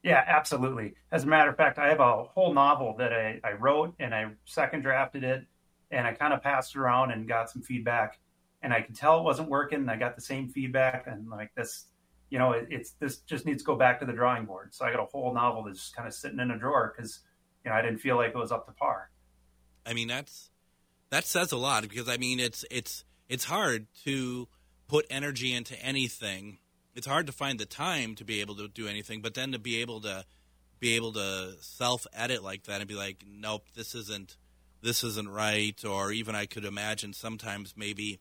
Yeah, 0.03 0.23
absolutely. 0.25 0.93
As 1.11 1.23
a 1.23 1.27
matter 1.27 1.49
of 1.49 1.57
fact, 1.57 1.79
I 1.79 1.89
have 1.89 1.99
a 1.99 2.23
whole 2.23 2.53
novel 2.53 2.95
that 2.99 3.11
I, 3.11 3.41
I 3.43 3.53
wrote 3.53 3.95
and 3.99 4.13
I 4.13 4.27
second 4.45 4.81
drafted 4.81 5.23
it 5.23 5.45
and 5.89 6.05
I 6.05 6.13
kind 6.13 6.31
of 6.31 6.43
passed 6.43 6.75
it 6.75 6.79
around 6.79 7.11
and 7.11 7.27
got 7.27 7.49
some 7.49 7.63
feedback 7.63 8.19
and 8.61 8.71
I 8.71 8.81
could 8.81 8.95
tell 8.95 9.19
it 9.19 9.23
wasn't 9.23 9.49
working. 9.49 9.79
And 9.79 9.89
I 9.89 9.97
got 9.97 10.15
the 10.15 10.21
same 10.21 10.47
feedback 10.47 11.07
and 11.07 11.27
like 11.29 11.53
this, 11.55 11.85
you 12.29 12.37
know, 12.37 12.51
it, 12.51 12.67
it's 12.69 12.91
this 12.91 13.17
just 13.21 13.47
needs 13.47 13.63
to 13.63 13.65
go 13.65 13.75
back 13.75 13.99
to 13.99 14.05
the 14.05 14.13
drawing 14.13 14.45
board. 14.45 14.75
So 14.75 14.85
I 14.85 14.91
got 14.91 15.01
a 15.01 15.05
whole 15.05 15.33
novel 15.33 15.63
that's 15.63 15.79
just 15.79 15.95
kind 15.95 16.07
of 16.07 16.13
sitting 16.13 16.39
in 16.39 16.51
a 16.51 16.57
drawer 16.57 16.93
because 16.95 17.21
you 17.63 17.71
know 17.71 17.75
I 17.75 17.81
didn't 17.81 17.99
feel 17.99 18.15
like 18.15 18.29
it 18.29 18.37
was 18.37 18.51
up 18.51 18.67
to 18.67 18.73
par. 18.73 19.09
I 19.87 19.93
mean, 19.93 20.07
that's 20.07 20.51
that 21.15 21.25
says 21.25 21.53
a 21.53 21.57
lot 21.57 21.83
because 21.83 22.09
I 22.09 22.17
mean 22.17 22.41
it's 22.41 22.65
it's 22.69 23.05
it's 23.29 23.45
hard 23.45 23.87
to 24.03 24.49
put 24.89 25.05
energy 25.09 25.53
into 25.53 25.81
anything. 25.81 26.57
It's 26.93 27.07
hard 27.07 27.25
to 27.27 27.31
find 27.31 27.57
the 27.57 27.65
time 27.65 28.15
to 28.15 28.25
be 28.25 28.41
able 28.41 28.55
to 28.55 28.67
do 28.67 28.85
anything, 28.85 29.21
but 29.21 29.33
then 29.33 29.53
to 29.53 29.59
be 29.59 29.79
able 29.81 30.01
to 30.01 30.25
be 30.81 30.93
able 30.97 31.13
to 31.13 31.53
self 31.61 32.05
edit 32.13 32.43
like 32.43 32.63
that 32.63 32.81
and 32.81 32.87
be 32.87 32.95
like, 32.95 33.23
nope, 33.25 33.65
this 33.75 33.95
isn't 33.95 34.35
this 34.81 35.05
isn't 35.05 35.29
right, 35.29 35.81
or 35.85 36.11
even 36.11 36.35
I 36.35 36.47
could 36.47 36.65
imagine 36.65 37.13
sometimes 37.13 37.75
maybe 37.77 38.19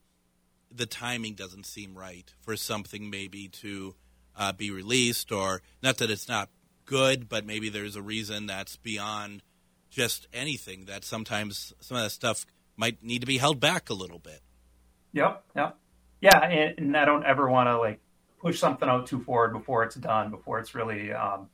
the 0.70 0.86
timing 0.86 1.34
doesn't 1.34 1.66
seem 1.66 1.98
right 1.98 2.32
for 2.42 2.56
something 2.56 3.10
maybe 3.10 3.48
to 3.48 3.96
uh, 4.36 4.52
be 4.52 4.70
released, 4.70 5.32
or 5.32 5.62
not 5.82 5.98
that 5.98 6.10
it's 6.10 6.28
not 6.28 6.48
good, 6.84 7.28
but 7.28 7.44
maybe 7.44 7.70
there's 7.70 7.96
a 7.96 8.02
reason 8.02 8.46
that's 8.46 8.76
beyond 8.76 9.42
just 9.90 10.28
anything 10.32 10.84
that 10.84 11.04
sometimes 11.04 11.72
some 11.80 11.96
of 11.96 12.04
that 12.04 12.10
stuff 12.10 12.46
might 12.76 13.02
need 13.02 13.20
to 13.20 13.26
be 13.26 13.38
held 13.38 13.60
back 13.60 13.90
a 13.90 13.94
little 13.94 14.18
bit. 14.18 14.40
Yep, 15.12 15.44
yep, 15.54 15.76
yeah, 16.20 16.38
and, 16.38 16.78
and 16.78 16.96
I 16.96 17.04
don't 17.04 17.24
ever 17.24 17.48
want 17.48 17.68
to 17.68 17.78
like 17.78 18.00
push 18.40 18.58
something 18.58 18.88
out 18.88 19.06
too 19.06 19.20
forward 19.22 19.52
before 19.52 19.84
it's 19.84 19.94
done, 19.94 20.30
before 20.30 20.58
it's 20.58 20.74
really 20.74 21.12
um, 21.12 21.48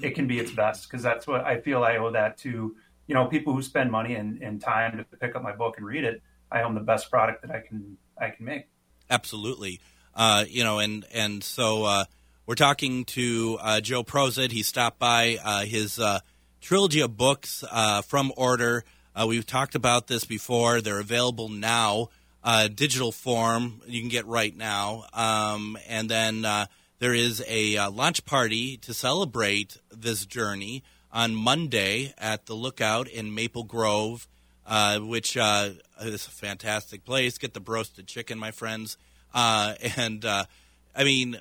it 0.00 0.14
can 0.14 0.26
be 0.26 0.38
its 0.38 0.50
best. 0.50 0.88
Because 0.88 1.02
that's 1.02 1.26
what 1.26 1.44
I 1.44 1.60
feel 1.60 1.84
I 1.84 1.96
owe 1.98 2.12
that 2.12 2.38
to 2.38 2.74
you 3.06 3.14
know 3.14 3.26
people 3.26 3.52
who 3.52 3.62
spend 3.62 3.90
money 3.90 4.14
and, 4.14 4.42
and 4.42 4.60
time 4.60 4.98
to 4.98 5.16
pick 5.16 5.34
up 5.36 5.42
my 5.42 5.52
book 5.52 5.76
and 5.76 5.86
read 5.86 6.04
it. 6.04 6.22
I 6.50 6.62
own 6.62 6.74
the 6.74 6.80
best 6.80 7.10
product 7.10 7.42
that 7.42 7.50
I 7.50 7.60
can 7.60 7.96
I 8.20 8.30
can 8.30 8.44
make. 8.46 8.68
Absolutely, 9.10 9.80
uh, 10.14 10.44
you 10.48 10.64
know, 10.64 10.78
and 10.78 11.04
and 11.12 11.44
so 11.44 11.84
uh, 11.84 12.04
we're 12.46 12.54
talking 12.54 13.04
to 13.06 13.58
uh, 13.60 13.80
Joe 13.80 14.02
Prosit. 14.02 14.52
He 14.52 14.62
stopped 14.62 14.98
by 14.98 15.38
uh, 15.42 15.64
his 15.64 15.98
uh, 15.98 16.20
trilogy 16.60 17.00
of 17.00 17.16
books 17.16 17.64
uh, 17.70 18.02
from 18.02 18.32
Order. 18.36 18.84
We've 19.26 19.46
talked 19.46 19.74
about 19.74 20.06
this 20.06 20.24
before. 20.24 20.80
They're 20.80 21.00
available 21.00 21.48
now 21.48 22.08
uh, 22.44 22.68
digital 22.68 23.12
form 23.12 23.80
you 23.86 24.00
can 24.00 24.08
get 24.08 24.26
right 24.26 24.56
now. 24.56 25.04
Um, 25.12 25.78
and 25.88 26.08
then 26.08 26.44
uh, 26.44 26.66
there 26.98 27.14
is 27.14 27.44
a 27.48 27.76
uh, 27.76 27.90
launch 27.90 28.24
party 28.24 28.76
to 28.78 28.94
celebrate 28.94 29.76
this 29.90 30.26
journey 30.26 30.82
on 31.12 31.34
Monday 31.34 32.14
at 32.18 32.46
the 32.46 32.54
Lookout 32.54 33.08
in 33.08 33.34
Maple 33.34 33.64
Grove, 33.64 34.26
uh, 34.66 34.98
which 34.98 35.36
uh, 35.36 35.70
is 36.00 36.26
a 36.26 36.30
fantastic 36.30 37.04
place. 37.04 37.38
Get 37.38 37.54
the 37.54 37.60
roasted 37.60 38.06
chicken, 38.06 38.38
my 38.38 38.50
friends. 38.50 38.96
Uh, 39.34 39.74
and 39.96 40.24
I 40.24 41.04
mean, 41.04 41.38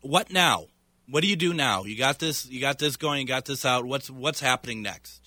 what 0.00 0.32
now? 0.32 0.66
What 1.10 1.20
do 1.20 1.28
you 1.28 1.36
do 1.36 1.52
now? 1.52 1.84
You 1.84 1.98
got 1.98 2.18
this. 2.18 2.46
You 2.46 2.60
got 2.60 2.78
this 2.78 2.96
going. 2.96 3.20
You 3.20 3.26
got 3.26 3.44
this 3.44 3.66
out. 3.66 3.84
What's 3.84 4.08
what's 4.08 4.40
happening 4.40 4.80
next? 4.80 5.23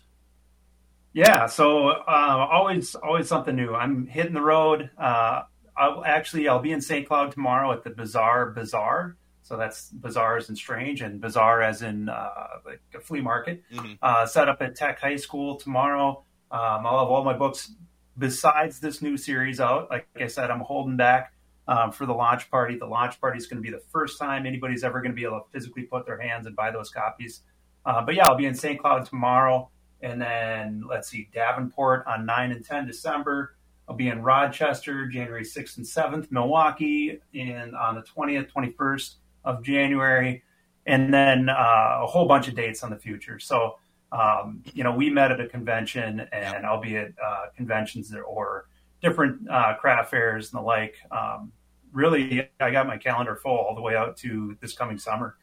Yeah, 1.17 1.47
so 1.47 1.88
uh, 1.88 2.47
always 2.51 2.93
always 2.93 3.27
something 3.27 3.56
new. 3.56 3.73
I'm 3.73 4.06
hitting 4.06 4.36
the 4.36 4.41
road. 4.41 4.91
Uh, 4.95 5.41
I'll 5.75 6.06
actually 6.06 6.47
I'll 6.47 6.60
be 6.60 6.71
in 6.71 6.80
St. 6.80 7.08
Cloud 7.08 7.32
tomorrow 7.32 7.71
at 7.71 7.84
the 7.84 7.89
Bizarre 7.89 8.51
Bazaar. 8.51 9.17
So 9.41 9.58
that's 9.58 9.91
bizarres 9.91 10.49
and 10.49 10.56
strange, 10.56 11.01
and 11.01 11.19
bizarre 11.19 11.63
as 11.63 11.82
in 11.82 12.08
uh, 12.08 12.30
like 12.63 12.82
a 12.95 12.99
flea 12.99 13.21
market. 13.21 13.63
Mm-hmm. 13.73 13.93
Uh, 13.99 14.27
set 14.27 14.47
up 14.47 14.62
at 14.62 14.75
Tech 14.75 14.99
High 14.99 15.15
School 15.15 15.56
tomorrow. 15.56 16.23
Um, 16.51 16.86
I'll 16.86 16.99
have 16.99 17.08
all 17.08 17.23
my 17.23 17.36
books 17.36 17.73
besides 18.15 18.80
this 18.80 19.01
new 19.01 19.17
series 19.17 19.60
out. 19.60 19.89
Like 19.89 20.08
I 20.21 20.27
said, 20.27 20.51
I'm 20.51 20.60
holding 20.60 20.97
back 20.97 21.34
um, 21.67 21.91
for 21.91 22.06
the 22.06 22.13
launch 22.13 22.51
party. 22.51 22.77
The 22.77 22.86
launch 22.86 23.19
party 23.19 23.39
is 23.39 23.47
going 23.47 23.58
to 23.63 23.67
be 23.67 23.75
the 23.75 23.82
first 23.91 24.19
time 24.19 24.45
anybody's 24.45 24.84
ever 24.84 25.01
going 25.01 25.13
to 25.13 25.15
be 25.15 25.23
able 25.23 25.39
to 25.39 25.45
physically 25.51 25.84
put 25.84 26.06
their 26.06 26.21
hands 26.21 26.45
and 26.45 26.56
buy 26.56 26.69
those 26.69 26.91
copies. 26.91 27.41
Uh, 27.88 28.06
but 28.06 28.13
yeah, 28.13 28.27
I'll 28.27 28.38
be 28.38 28.45
in 28.45 28.53
St. 28.53 28.80
Cloud 28.80 29.06
tomorrow. 29.06 29.71
And 30.01 30.21
then 30.21 30.83
let's 30.88 31.10
see, 31.10 31.29
Davenport 31.33 32.05
on 32.07 32.25
9 32.25 32.51
and 32.51 32.65
10 32.65 32.86
December. 32.86 33.55
I'll 33.88 33.95
be 33.95 34.10
in 34.10 34.21
Rochester 34.21 35.07
January 35.07 35.43
6th 35.43 35.77
and 35.77 35.86
7th, 35.86 36.31
Milwaukee 36.31 37.19
in 37.33 37.73
on 37.73 37.95
the 37.95 38.01
20th, 38.01 38.51
21st 38.51 39.15
of 39.45 39.63
January, 39.63 40.43
and 40.86 41.13
then 41.13 41.49
uh, 41.49 41.99
a 42.01 42.05
whole 42.05 42.27
bunch 42.27 42.47
of 42.47 42.55
dates 42.55 42.83
on 42.83 42.89
the 42.89 42.97
future. 42.97 43.39
So, 43.39 43.75
um, 44.12 44.62
you 44.73 44.83
know, 44.83 44.91
we 44.91 45.10
met 45.10 45.31
at 45.31 45.39
a 45.39 45.47
convention, 45.47 46.27
and 46.31 46.65
I'll 46.65 46.81
be 46.81 46.97
at 46.97 47.12
uh, 47.23 47.45
conventions 47.55 48.13
or 48.13 48.67
different 49.01 49.49
uh, 49.49 49.75
craft 49.75 50.12
fairs 50.12 50.51
and 50.51 50.60
the 50.60 50.65
like. 50.65 50.95
Um, 51.12 51.53
really, 51.93 52.49
I 52.60 52.71
got 52.71 52.88
my 52.88 52.97
calendar 52.97 53.36
full 53.36 53.57
all 53.57 53.75
the 53.75 53.81
way 53.81 53.95
out 53.95 54.17
to 54.17 54.57
this 54.62 54.73
coming 54.73 54.97
summer. 54.97 55.38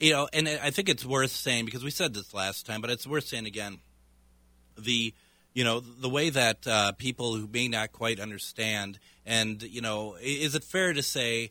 You 0.00 0.12
know, 0.12 0.28
and 0.32 0.48
I 0.48 0.70
think 0.70 0.88
it's 0.88 1.04
worth 1.04 1.30
saying 1.30 1.66
because 1.66 1.84
we 1.84 1.90
said 1.90 2.14
this 2.14 2.32
last 2.32 2.64
time, 2.64 2.80
but 2.80 2.90
it's 2.90 3.06
worth 3.06 3.24
saying 3.24 3.46
again. 3.46 3.80
The 4.78 5.12
you 5.52 5.62
know 5.62 5.80
the 5.80 6.08
way 6.08 6.30
that 6.30 6.66
uh, 6.66 6.92
people 6.92 7.36
who 7.36 7.46
may 7.46 7.68
not 7.68 7.92
quite 7.92 8.18
understand, 8.18 8.98
and 9.26 9.62
you 9.62 9.82
know, 9.82 10.16
is 10.20 10.54
it 10.54 10.64
fair 10.64 10.94
to 10.94 11.02
say 11.02 11.50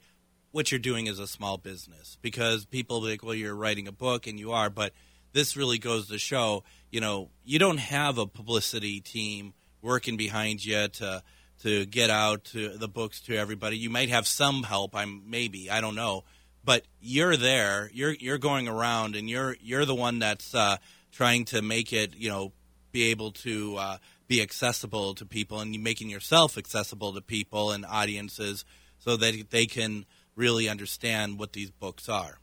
what 0.51 0.71
you're 0.71 0.79
doing 0.79 1.05
is 1.05 1.19
a 1.19 1.27
small 1.27 1.57
business? 1.57 2.17
Because 2.23 2.65
people 2.65 3.05
think, 3.05 3.23
well, 3.23 3.35
you're 3.35 3.55
writing 3.55 3.87
a 3.87 3.91
book, 3.91 4.25
and 4.25 4.39
you 4.39 4.51
are, 4.51 4.71
but 4.71 4.93
this 5.33 5.55
really 5.55 5.77
goes 5.77 6.07
to 6.07 6.17
show, 6.17 6.63
you 6.89 7.01
know, 7.01 7.29
you 7.45 7.59
don't 7.59 7.77
have 7.79 8.17
a 8.17 8.25
publicity 8.25 8.99
team 8.99 9.53
working 9.81 10.17
behind 10.17 10.65
you 10.65 10.87
to 10.87 11.23
to 11.61 11.85
get 11.85 12.09
out 12.09 12.45
to 12.45 12.77
the 12.77 12.87
books 12.87 13.19
to 13.21 13.35
everybody. 13.35 13.77
You 13.77 13.89
might 13.89 14.09
have 14.09 14.25
some 14.25 14.63
help. 14.63 14.95
I'm 14.95 15.29
maybe 15.29 15.69
I 15.69 15.81
don't 15.81 15.95
know, 15.95 16.23
but 16.63 16.85
you're 16.99 17.37
there. 17.37 17.89
You're 17.93 18.13
you're 18.13 18.37
going 18.37 18.67
around, 18.67 19.15
and 19.15 19.29
you're 19.29 19.55
you're 19.61 19.85
the 19.85 19.95
one 19.95 20.19
that's 20.19 20.53
uh, 20.53 20.77
trying 21.11 21.45
to 21.45 21.61
make 21.61 21.93
it. 21.93 22.15
You 22.15 22.29
know, 22.29 22.51
be 22.91 23.11
able 23.11 23.31
to 23.31 23.77
uh, 23.77 23.97
be 24.27 24.41
accessible 24.41 25.15
to 25.15 25.25
people, 25.25 25.59
and 25.59 25.81
making 25.83 26.09
yourself 26.09 26.57
accessible 26.57 27.13
to 27.13 27.21
people 27.21 27.71
and 27.71 27.85
audiences, 27.85 28.65
so 28.97 29.17
that 29.17 29.49
they 29.49 29.65
can 29.65 30.05
really 30.35 30.69
understand 30.69 31.39
what 31.39 31.53
these 31.53 31.71
books 31.71 32.07
are. 32.09 32.39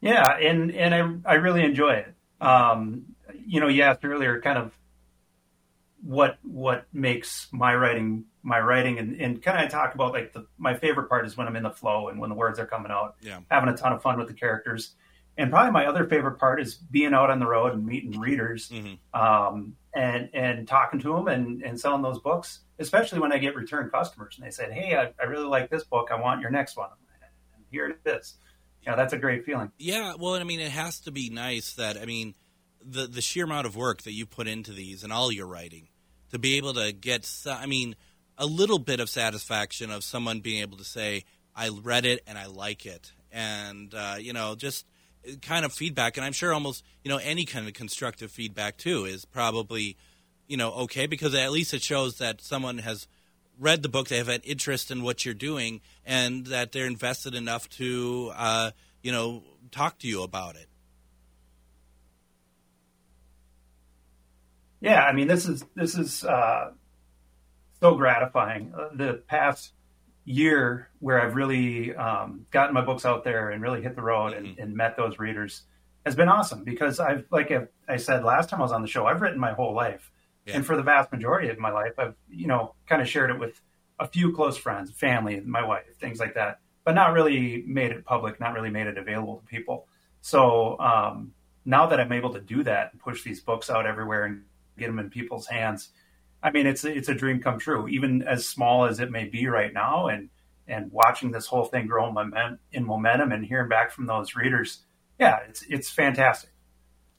Yeah, 0.00 0.36
and 0.36 0.72
and 0.72 1.22
I 1.26 1.32
I 1.32 1.34
really 1.34 1.62
enjoy 1.62 1.92
it. 1.92 2.14
Um, 2.40 3.14
you 3.46 3.60
know, 3.60 3.68
you 3.68 3.82
asked 3.82 4.04
earlier, 4.04 4.40
kind 4.40 4.58
of 4.58 4.72
what 6.02 6.38
what 6.42 6.86
makes 6.92 7.48
my 7.52 7.74
writing 7.74 8.24
my 8.42 8.60
writing 8.60 8.98
and, 8.98 9.20
and 9.20 9.42
kind 9.42 9.64
of 9.64 9.70
talk 9.70 9.94
about 9.94 10.12
like 10.12 10.32
the 10.32 10.46
my 10.58 10.74
favorite 10.74 11.08
part 11.08 11.26
is 11.26 11.36
when 11.36 11.46
I'm 11.46 11.56
in 11.56 11.62
the 11.62 11.70
flow 11.70 12.08
and 12.08 12.18
when 12.18 12.30
the 12.30 12.36
words 12.36 12.58
are 12.58 12.66
coming 12.66 12.90
out, 12.90 13.16
yeah. 13.20 13.40
having 13.50 13.68
a 13.68 13.76
ton 13.76 13.92
of 13.92 14.02
fun 14.02 14.18
with 14.18 14.28
the 14.28 14.34
characters. 14.34 14.94
And 15.38 15.50
probably 15.50 15.70
my 15.70 15.86
other 15.86 16.06
favorite 16.06 16.38
part 16.38 16.60
is 16.60 16.74
being 16.74 17.14
out 17.14 17.30
on 17.30 17.38
the 17.38 17.46
road 17.46 17.72
and 17.72 17.86
meeting 17.86 18.20
readers, 18.20 18.68
mm-hmm. 18.68 19.18
um, 19.18 19.76
and 19.94 20.28
and 20.34 20.68
talking 20.68 21.00
to 21.00 21.14
them 21.14 21.28
and, 21.28 21.62
and 21.62 21.80
selling 21.80 22.02
those 22.02 22.18
books. 22.18 22.60
Especially 22.78 23.18
when 23.18 23.32
I 23.32 23.38
get 23.38 23.54
return 23.54 23.88
customers 23.88 24.34
and 24.36 24.46
they 24.46 24.50
said, 24.50 24.72
"Hey, 24.72 24.94
I, 24.96 25.12
I 25.18 25.26
really 25.26 25.46
like 25.46 25.70
this 25.70 25.84
book. 25.84 26.08
I 26.12 26.20
want 26.20 26.42
your 26.42 26.50
next 26.50 26.76
one." 26.76 26.90
And 27.54 27.64
here 27.70 27.86
it 27.88 28.00
is. 28.04 28.34
Yeah, 28.82 28.96
that's 28.96 29.12
a 29.12 29.18
great 29.18 29.46
feeling. 29.46 29.70
Yeah, 29.78 30.14
well, 30.18 30.34
I 30.34 30.44
mean, 30.44 30.60
it 30.60 30.72
has 30.72 31.00
to 31.00 31.12
be 31.12 31.30
nice 31.30 31.74
that 31.74 31.96
I 31.96 32.04
mean, 32.04 32.34
the 32.84 33.06
the 33.06 33.22
sheer 33.22 33.44
amount 33.44 33.66
of 33.66 33.74
work 33.74 34.02
that 34.02 34.12
you 34.12 34.26
put 34.26 34.48
into 34.48 34.72
these 34.72 35.02
and 35.02 35.12
all 35.12 35.32
your 35.32 35.46
writing 35.46 35.88
to 36.32 36.38
be 36.38 36.56
able 36.56 36.74
to 36.74 36.92
get, 36.92 37.30
I 37.46 37.66
mean, 37.66 37.94
a 38.38 38.46
little 38.46 38.78
bit 38.78 39.00
of 39.00 39.08
satisfaction 39.08 39.90
of 39.90 40.04
someone 40.04 40.40
being 40.40 40.60
able 40.62 40.78
to 40.78 40.84
say, 40.84 41.24
I 41.54 41.68
read 41.68 42.06
it 42.06 42.22
and 42.26 42.38
I 42.38 42.46
like 42.46 42.86
it. 42.86 43.12
And, 43.30 43.94
uh, 43.94 44.16
you 44.18 44.32
know, 44.32 44.54
just 44.54 44.86
kind 45.40 45.64
of 45.64 45.72
feedback. 45.72 46.16
And 46.16 46.24
I'm 46.24 46.32
sure 46.32 46.52
almost, 46.52 46.84
you 47.04 47.10
know, 47.10 47.18
any 47.18 47.44
kind 47.44 47.66
of 47.66 47.74
constructive 47.74 48.30
feedback 48.30 48.76
too 48.76 49.04
is 49.04 49.24
probably, 49.24 49.96
you 50.46 50.56
know, 50.56 50.72
okay 50.72 51.06
because 51.06 51.34
at 51.34 51.52
least 51.52 51.74
it 51.74 51.82
shows 51.82 52.18
that 52.18 52.40
someone 52.40 52.78
has 52.78 53.06
read 53.58 53.82
the 53.82 53.88
book, 53.88 54.08
they 54.08 54.18
have 54.18 54.28
an 54.28 54.40
interest 54.44 54.90
in 54.90 55.02
what 55.02 55.24
you're 55.24 55.34
doing, 55.34 55.80
and 56.04 56.46
that 56.46 56.72
they're 56.72 56.86
invested 56.86 57.34
enough 57.34 57.68
to, 57.68 58.32
uh, 58.34 58.70
you 59.02 59.12
know, 59.12 59.42
talk 59.70 59.98
to 59.98 60.08
you 60.08 60.22
about 60.22 60.56
it. 60.56 60.66
Yeah, 64.80 65.04
I 65.04 65.12
mean, 65.12 65.28
this 65.28 65.46
is 65.46 65.64
this 65.76 65.96
is 65.96 66.24
uh, 66.24 66.72
so 67.82 67.96
gratifying. 67.96 68.72
Uh, 68.74 68.88
the 68.94 69.14
past 69.26 69.72
year 70.24 70.88
where 71.00 71.20
I've 71.20 71.34
really 71.34 71.94
um, 71.94 72.46
gotten 72.52 72.72
my 72.72 72.84
books 72.84 73.04
out 73.04 73.24
there 73.24 73.50
and 73.50 73.60
really 73.60 73.82
hit 73.82 73.96
the 73.96 74.02
road 74.02 74.32
and, 74.32 74.46
mm-hmm. 74.46 74.62
and, 74.62 74.76
met 74.76 74.96
those 74.96 75.18
readers 75.18 75.62
has 76.06 76.14
been 76.14 76.28
awesome 76.28 76.62
because 76.62 77.00
I've, 77.00 77.24
like 77.30 77.52
I 77.88 77.96
said 77.96 78.24
last 78.24 78.48
time 78.48 78.60
I 78.60 78.62
was 78.62 78.70
on 78.70 78.82
the 78.82 78.88
show, 78.88 79.04
I've 79.04 79.20
written 79.20 79.40
my 79.40 79.52
whole 79.52 79.74
life, 79.74 80.12
yeah. 80.46 80.56
and 80.56 80.66
for 80.66 80.76
the 80.76 80.82
vast 80.82 81.10
majority 81.10 81.48
of 81.48 81.58
my 81.58 81.70
life, 81.70 81.92
I've 81.98 82.14
you 82.28 82.46
know 82.46 82.74
kind 82.86 83.02
of 83.02 83.08
shared 83.08 83.30
it 83.30 83.38
with 83.38 83.60
a 83.98 84.06
few 84.06 84.32
close 84.32 84.56
friends, 84.56 84.90
family, 84.92 85.40
my 85.40 85.64
wife, 85.64 85.84
things 86.00 86.18
like 86.18 86.34
that, 86.34 86.60
but 86.84 86.94
not 86.94 87.12
really 87.12 87.64
made 87.66 87.90
it 87.90 88.04
public, 88.04 88.40
not 88.40 88.54
really 88.54 88.70
made 88.70 88.86
it 88.86 88.98
available 88.98 89.38
to 89.38 89.46
people. 89.46 89.86
So 90.22 90.78
um, 90.78 91.32
now 91.64 91.86
that 91.86 92.00
I'm 92.00 92.12
able 92.12 92.32
to 92.32 92.40
do 92.40 92.62
that 92.64 92.90
and 92.92 93.00
push 93.00 93.22
these 93.22 93.40
books 93.40 93.70
out 93.70 93.86
everywhere 93.86 94.24
and 94.24 94.42
get 94.78 94.86
them 94.86 94.98
in 94.98 95.10
people's 95.10 95.46
hands. 95.46 95.90
I 96.42 96.50
mean, 96.50 96.66
it's 96.66 96.84
it's 96.84 97.08
a 97.08 97.14
dream 97.14 97.40
come 97.40 97.58
true, 97.58 97.88
even 97.88 98.22
as 98.22 98.46
small 98.46 98.84
as 98.84 99.00
it 99.00 99.10
may 99.10 99.24
be 99.24 99.46
right 99.46 99.72
now. 99.72 100.08
And 100.08 100.28
and 100.66 100.90
watching 100.90 101.30
this 101.30 101.46
whole 101.46 101.64
thing 101.64 101.86
grow 101.86 102.08
in 102.72 102.84
momentum 102.84 103.32
and 103.32 103.44
hearing 103.44 103.68
back 103.68 103.92
from 103.92 104.06
those 104.06 104.34
readers, 104.34 104.84
yeah, 105.18 105.40
it's 105.48 105.62
it's 105.68 105.90
fantastic. 105.90 106.50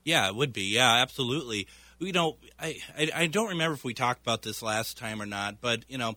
Yeah, 0.03 0.27
it 0.27 0.35
would 0.35 0.51
be. 0.51 0.73
Yeah, 0.75 0.91
absolutely. 1.01 1.67
You 1.99 2.11
know, 2.11 2.37
I, 2.59 2.79
I, 2.97 3.09
I 3.15 3.27
don't 3.27 3.49
remember 3.49 3.75
if 3.75 3.85
we 3.85 3.93
talked 3.93 4.19
about 4.21 4.41
this 4.41 4.61
last 4.61 4.97
time 4.97 5.21
or 5.21 5.25
not, 5.25 5.61
but 5.61 5.85
you 5.87 5.97
know, 5.97 6.15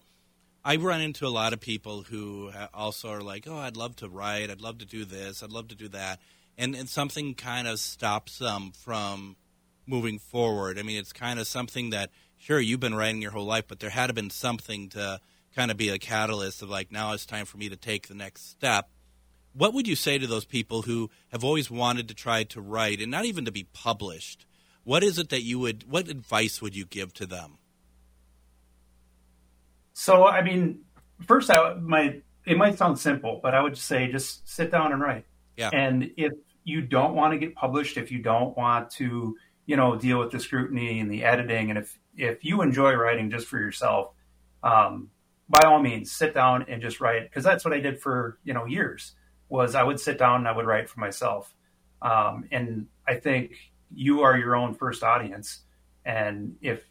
I 0.65 0.77
run 0.77 1.01
into 1.01 1.27
a 1.27 1.31
lot 1.31 1.53
of 1.53 1.61
people 1.61 2.03
who 2.03 2.51
also 2.75 3.11
are 3.11 3.21
like, 3.21 3.47
"Oh, 3.47 3.57
I'd 3.57 3.77
love 3.77 3.95
to 3.97 4.09
write. 4.09 4.51
I'd 4.51 4.61
love 4.61 4.79
to 4.79 4.87
do 4.87 5.05
this. 5.05 5.45
I'd 5.45 5.53
love 5.53 5.69
to 5.69 5.77
do 5.77 5.89
that," 5.91 6.21
and 6.59 6.75
and 6.75 6.89
something 6.89 7.35
kind 7.35 7.69
of 7.69 7.79
stops 7.79 8.39
them 8.39 8.73
from 8.73 9.37
moving 9.87 10.19
forward? 10.19 10.79
I 10.79 10.83
mean, 10.83 10.99
it's 10.99 11.13
kind 11.13 11.39
of 11.39 11.47
something 11.47 11.91
that 11.91 12.11
sure 12.39 12.61
you've 12.61 12.81
been 12.81 12.95
writing 12.95 13.23
your 13.23 13.31
whole 13.31 13.45
life, 13.45 13.65
but 13.69 13.81
there 13.81 13.91
had 13.91 14.09
to 14.09 14.13
been 14.15 14.31
something 14.31 14.89
to 14.91 15.21
kind 15.55 15.71
of 15.71 15.77
be 15.77 15.89
a 15.89 15.99
catalyst 15.99 16.63
of 16.63 16.69
like 16.69 16.93
now 16.93 17.13
it's 17.13 17.27
time 17.27 17.47
for 17.47 17.57
me 17.57 17.69
to 17.69 17.77
take 17.77 18.09
the 18.09 18.15
next 18.15 18.51
step. 18.51 18.91
What 19.55 19.73
would 19.73 19.89
you 19.89 19.97
say 19.97 20.19
to 20.19 20.27
those 20.27 20.45
people 20.45 20.83
who 20.83 21.11
have 21.33 21.43
always 21.43 21.71
wanted 21.71 22.09
to 22.09 22.15
try 22.15 22.45
to 22.45 22.61
write 22.61 23.01
and 23.01 23.11
not 23.11 23.25
even 23.25 23.47
to 23.47 23.53
be 23.53 23.65
published? 23.73 24.45
What 24.85 25.03
is 25.03 25.19
it 25.19 25.31
that 25.31 25.43
you 25.43 25.59
would 25.59 25.91
what 25.91 26.09
advice 26.09 26.61
would 26.61 26.77
you 26.77 26.85
give 26.85 27.15
to 27.15 27.27
them? 27.27 27.59
So, 29.95 30.27
I 30.27 30.43
mean, 30.43 30.81
first 31.27 31.51
I 31.51 31.75
my 31.75 32.21
it 32.45 32.57
might 32.57 32.79
sound 32.79 32.99
simple, 32.99 33.41
but 33.43 33.55
I 33.55 33.63
would 33.63 33.79
say 33.79 34.13
just 34.13 34.49
sit 34.49 34.71
down 34.71 34.93
and 34.93 35.01
write. 35.01 35.25
Yeah. 35.57 35.71
And 35.73 36.11
if 36.17 36.33
you 36.65 36.83
don't 36.83 37.15
want 37.15 37.33
to 37.33 37.39
get 37.39 37.55
published, 37.55 37.97
if 37.97 38.13
you 38.13 38.19
don't 38.19 38.57
want 38.57 38.91
to 38.93 39.37
you 39.67 39.77
know, 39.77 39.97
deal 39.97 40.19
with 40.19 40.31
the 40.31 40.41
scrutiny 40.41 41.01
and 41.01 41.11
the 41.11 41.25
editing. 41.25 41.71
And 41.71 41.79
if 41.79 41.99
if 42.17 42.45
you 42.45 42.63
enjoy 42.63 42.95
writing 42.95 43.31
just 43.31 43.47
for 43.47 43.59
yourself, 43.59 44.13
um, 44.63 45.11
by 45.49 45.61
all 45.67 45.81
means, 45.81 46.11
sit 46.11 46.35
down 46.35 46.65
and 46.69 46.81
just 46.81 47.01
write. 47.01 47.25
Because 47.25 47.45
that's 47.45 47.65
what 47.65 47.75
I 47.75 47.81
did 47.81 48.01
for 48.01 48.39
you 48.45 48.55
know 48.55 48.65
years. 48.65 49.15
Was 49.49 49.75
I 49.75 49.83
would 49.83 50.01
sit 50.01 50.19
down 50.19 50.41
and 50.41 50.49
I 50.49 50.57
would 50.57 50.67
write 50.67 50.89
for 50.89 51.01
myself. 51.01 51.55
Um, 52.03 52.45
and 52.51 52.87
I 53.07 53.15
think 53.15 53.53
you 53.95 54.23
are 54.23 54.37
your 54.37 54.57
own 54.57 54.75
first 54.75 55.03
audience. 55.03 55.61
And 56.05 56.57
if 56.61 56.85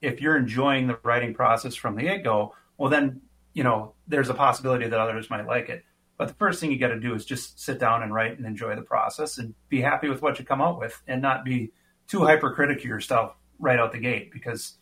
if 0.00 0.20
you're 0.20 0.36
enjoying 0.36 0.88
the 0.88 0.98
writing 1.04 1.34
process 1.34 1.74
from 1.74 1.96
the 1.96 2.02
get 2.02 2.24
go, 2.24 2.54
well 2.76 2.90
then 2.90 3.22
you 3.52 3.62
know 3.62 3.94
there's 4.08 4.28
a 4.28 4.34
possibility 4.34 4.88
that 4.88 4.98
others 4.98 5.30
might 5.30 5.46
like 5.46 5.68
it. 5.68 5.84
But 6.18 6.28
the 6.28 6.34
first 6.34 6.60
thing 6.60 6.70
you 6.70 6.78
got 6.78 6.88
to 6.88 7.00
do 7.00 7.14
is 7.14 7.24
just 7.24 7.58
sit 7.58 7.78
down 7.78 8.02
and 8.02 8.14
write 8.14 8.36
and 8.36 8.46
enjoy 8.46 8.76
the 8.76 8.82
process 8.82 9.38
and 9.38 9.54
be 9.68 9.80
happy 9.80 10.08
with 10.08 10.22
what 10.22 10.38
you 10.38 10.44
come 10.44 10.60
out 10.60 10.78
with, 10.78 11.00
and 11.08 11.20
not 11.20 11.44
be 11.44 11.72
too 12.08 12.24
hypercritic 12.24 12.78
of 12.78 12.84
yourself 12.84 13.34
right 13.58 13.78
out 13.78 13.92
the 13.92 13.98
gate 13.98 14.32
because 14.32 14.76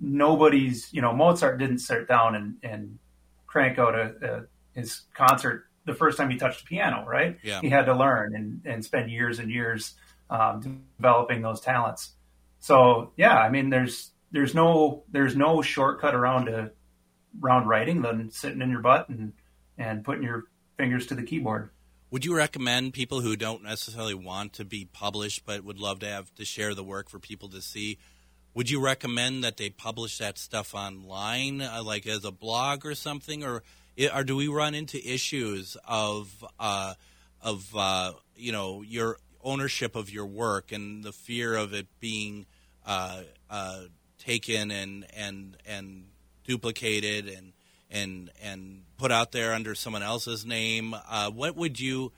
nobody's 0.00 0.92
you 0.92 1.00
know 1.00 1.12
Mozart 1.12 1.58
didn't 1.58 1.78
sit 1.78 2.08
down 2.08 2.34
and, 2.34 2.56
and 2.62 2.98
crank 3.46 3.78
out 3.78 3.94
a, 3.94 4.14
a, 4.22 4.78
his 4.78 5.02
concert 5.14 5.66
the 5.86 5.94
first 5.94 6.18
time 6.18 6.30
he 6.30 6.36
touched 6.36 6.64
the 6.64 6.66
piano 6.66 7.04
right? 7.06 7.38
Yeah. 7.42 7.60
he 7.60 7.70
had 7.70 7.86
to 7.86 7.94
learn 7.94 8.34
and, 8.34 8.62
and 8.64 8.84
spend 8.84 9.10
years 9.10 9.38
and 9.38 9.50
years 9.50 9.94
um, 10.30 10.82
developing 10.96 11.42
those 11.42 11.60
talents. 11.60 12.12
So 12.60 13.12
yeah 13.16 13.38
I 13.38 13.50
mean 13.50 13.70
there's 13.70 14.10
there's 14.32 14.54
no 14.54 15.04
there's 15.10 15.36
no 15.36 15.62
shortcut 15.62 16.14
around 16.14 16.48
a 16.48 16.70
around 17.42 17.66
writing 17.66 18.02
than 18.02 18.30
sitting 18.30 18.60
in 18.60 18.70
your 18.70 18.80
butt 18.80 19.08
and 19.08 19.32
and 19.78 20.04
putting 20.04 20.22
your 20.22 20.44
fingers 20.76 21.06
to 21.06 21.14
the 21.14 21.22
keyboard 21.22 21.70
would 22.14 22.24
you 22.24 22.36
recommend 22.36 22.92
people 22.92 23.22
who 23.22 23.34
don't 23.34 23.64
necessarily 23.64 24.14
want 24.14 24.52
to 24.52 24.64
be 24.64 24.84
published 24.84 25.44
but 25.44 25.64
would 25.64 25.80
love 25.80 25.98
to 25.98 26.06
have 26.06 26.32
to 26.36 26.44
share 26.44 26.72
the 26.72 26.84
work 26.84 27.08
for 27.08 27.18
people 27.18 27.48
to 27.48 27.60
see? 27.60 27.98
Would 28.54 28.70
you 28.70 28.80
recommend 28.80 29.42
that 29.42 29.56
they 29.56 29.68
publish 29.68 30.18
that 30.18 30.38
stuff 30.38 30.76
online, 30.76 31.60
uh, 31.60 31.82
like 31.82 32.06
as 32.06 32.24
a 32.24 32.30
blog 32.30 32.86
or 32.86 32.94
something, 32.94 33.42
or 33.42 33.64
or 34.14 34.22
do 34.22 34.36
we 34.36 34.46
run 34.46 34.76
into 34.76 35.04
issues 35.04 35.76
of 35.88 36.44
uh, 36.60 36.94
of 37.42 37.74
uh, 37.74 38.12
you 38.36 38.52
know 38.52 38.82
your 38.82 39.18
ownership 39.42 39.96
of 39.96 40.08
your 40.08 40.26
work 40.26 40.70
and 40.70 41.02
the 41.02 41.12
fear 41.12 41.56
of 41.56 41.74
it 41.74 41.88
being 41.98 42.46
uh, 42.86 43.22
uh, 43.50 43.80
taken 44.20 44.70
and 44.70 45.04
and 45.16 45.56
and 45.66 46.04
duplicated 46.44 47.26
and 47.26 47.54
and 47.90 48.30
and 48.42 48.82
put 48.96 49.12
out 49.12 49.32
there 49.32 49.52
under 49.52 49.74
someone 49.74 50.02
else's 50.02 50.44
name. 50.44 50.94
Uh, 51.08 51.30
what 51.30 51.56
would 51.56 51.78
you, 51.80 52.12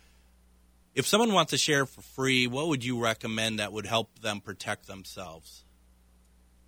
if 0.95 1.07
someone 1.07 1.33
wants 1.33 1.51
to 1.51 1.59
share 1.59 1.87
for 1.87 2.03
free, 2.03 2.47
what 2.47 2.69
would 2.69 2.85
you 2.85 3.01
recommend 3.03 3.59
that 3.59 3.73
would 3.73 3.87
help 3.87 4.19
them 4.21 4.41
protect 4.41 4.87
themselves? 4.87 5.65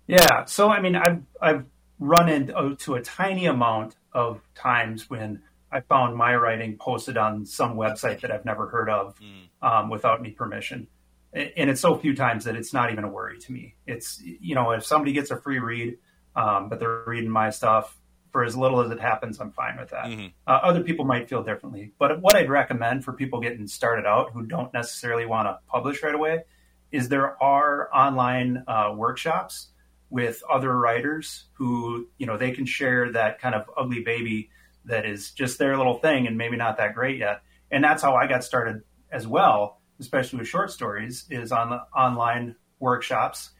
Yeah, 0.07 0.45
so 0.45 0.69
I 0.69 0.81
mean, 0.81 0.95
I've 0.95 1.21
I've 1.41 1.65
run 1.99 2.29
into 2.29 2.95
a 2.95 3.01
tiny 3.01 3.45
amount 3.45 3.95
of 4.13 4.41
times 4.55 5.09
when 5.09 5.41
I 5.71 5.81
found 5.81 6.15
my 6.15 6.35
writing 6.35 6.77
posted 6.77 7.17
on 7.17 7.45
some 7.45 7.75
website 7.75 8.21
that 8.21 8.31
I've 8.31 8.45
never 8.45 8.67
heard 8.67 8.89
of 8.89 9.15
mm. 9.19 9.67
um, 9.67 9.89
without 9.89 10.19
any 10.19 10.31
permission. 10.31 10.87
And 11.31 11.69
it's 11.69 11.81
so 11.81 11.95
few 11.95 12.15
times 12.15 12.45
that 12.45 12.55
it's 12.55 12.73
not 12.73 12.91
even 12.91 13.03
a 13.03 13.07
worry 13.07 13.37
to 13.37 13.51
me. 13.51 13.75
It's, 13.85 14.19
you 14.23 14.55
know, 14.55 14.71
if 14.71 14.83
somebody 14.83 15.13
gets 15.13 15.29
a 15.29 15.37
free 15.37 15.59
read, 15.59 15.99
um, 16.35 16.69
but 16.69 16.79
they're 16.79 17.03
reading 17.05 17.29
my 17.29 17.51
stuff 17.51 17.95
for 18.31 18.43
as 18.43 18.55
little 18.55 18.81
as 18.81 18.91
it 18.91 18.99
happens, 18.99 19.39
I'm 19.39 19.51
fine 19.51 19.77
with 19.77 19.89
that. 19.89 20.05
Mm-hmm. 20.05 20.27
Uh, 20.45 20.59
other 20.63 20.83
people 20.83 21.05
might 21.05 21.29
feel 21.29 21.43
differently. 21.43 21.93
But 21.97 22.21
what 22.21 22.35
I'd 22.35 22.49
recommend 22.49 23.03
for 23.03 23.13
people 23.13 23.41
getting 23.41 23.67
started 23.67 24.05
out 24.05 24.31
who 24.33 24.45
don't 24.45 24.73
necessarily 24.73 25.25
want 25.25 25.47
to 25.47 25.57
publish 25.67 26.03
right 26.03 26.13
away 26.15 26.43
is 26.91 27.09
there 27.09 27.41
are 27.41 27.89
online 27.93 28.63
uh, 28.67 28.93
workshops 28.95 29.69
with 30.09 30.41
other 30.51 30.75
writers 30.75 31.45
who, 31.53 32.07
you 32.17 32.25
know, 32.25 32.37
they 32.37 32.51
can 32.51 32.65
share 32.65 33.11
that 33.11 33.39
kind 33.39 33.55
of 33.55 33.69
ugly 33.77 34.01
baby 34.03 34.49
that 34.85 35.05
is 35.05 35.31
just 35.31 35.59
their 35.59 35.77
little 35.77 35.99
thing 35.99 36.27
and 36.27 36.37
maybe 36.37 36.57
not 36.57 36.77
that 36.77 36.95
great 36.95 37.19
yet. 37.19 37.41
And 37.71 37.83
that's 37.83 38.01
how 38.01 38.15
I 38.15 38.27
got 38.27 38.43
started 38.43 38.81
as 39.11 39.27
well, 39.27 39.79
especially 39.99 40.39
with 40.39 40.47
short 40.47 40.71
stories, 40.71 41.25
is 41.29 41.51
on 41.51 41.69
the 41.69 41.79
online 41.95 42.55
workshops. 42.79 43.51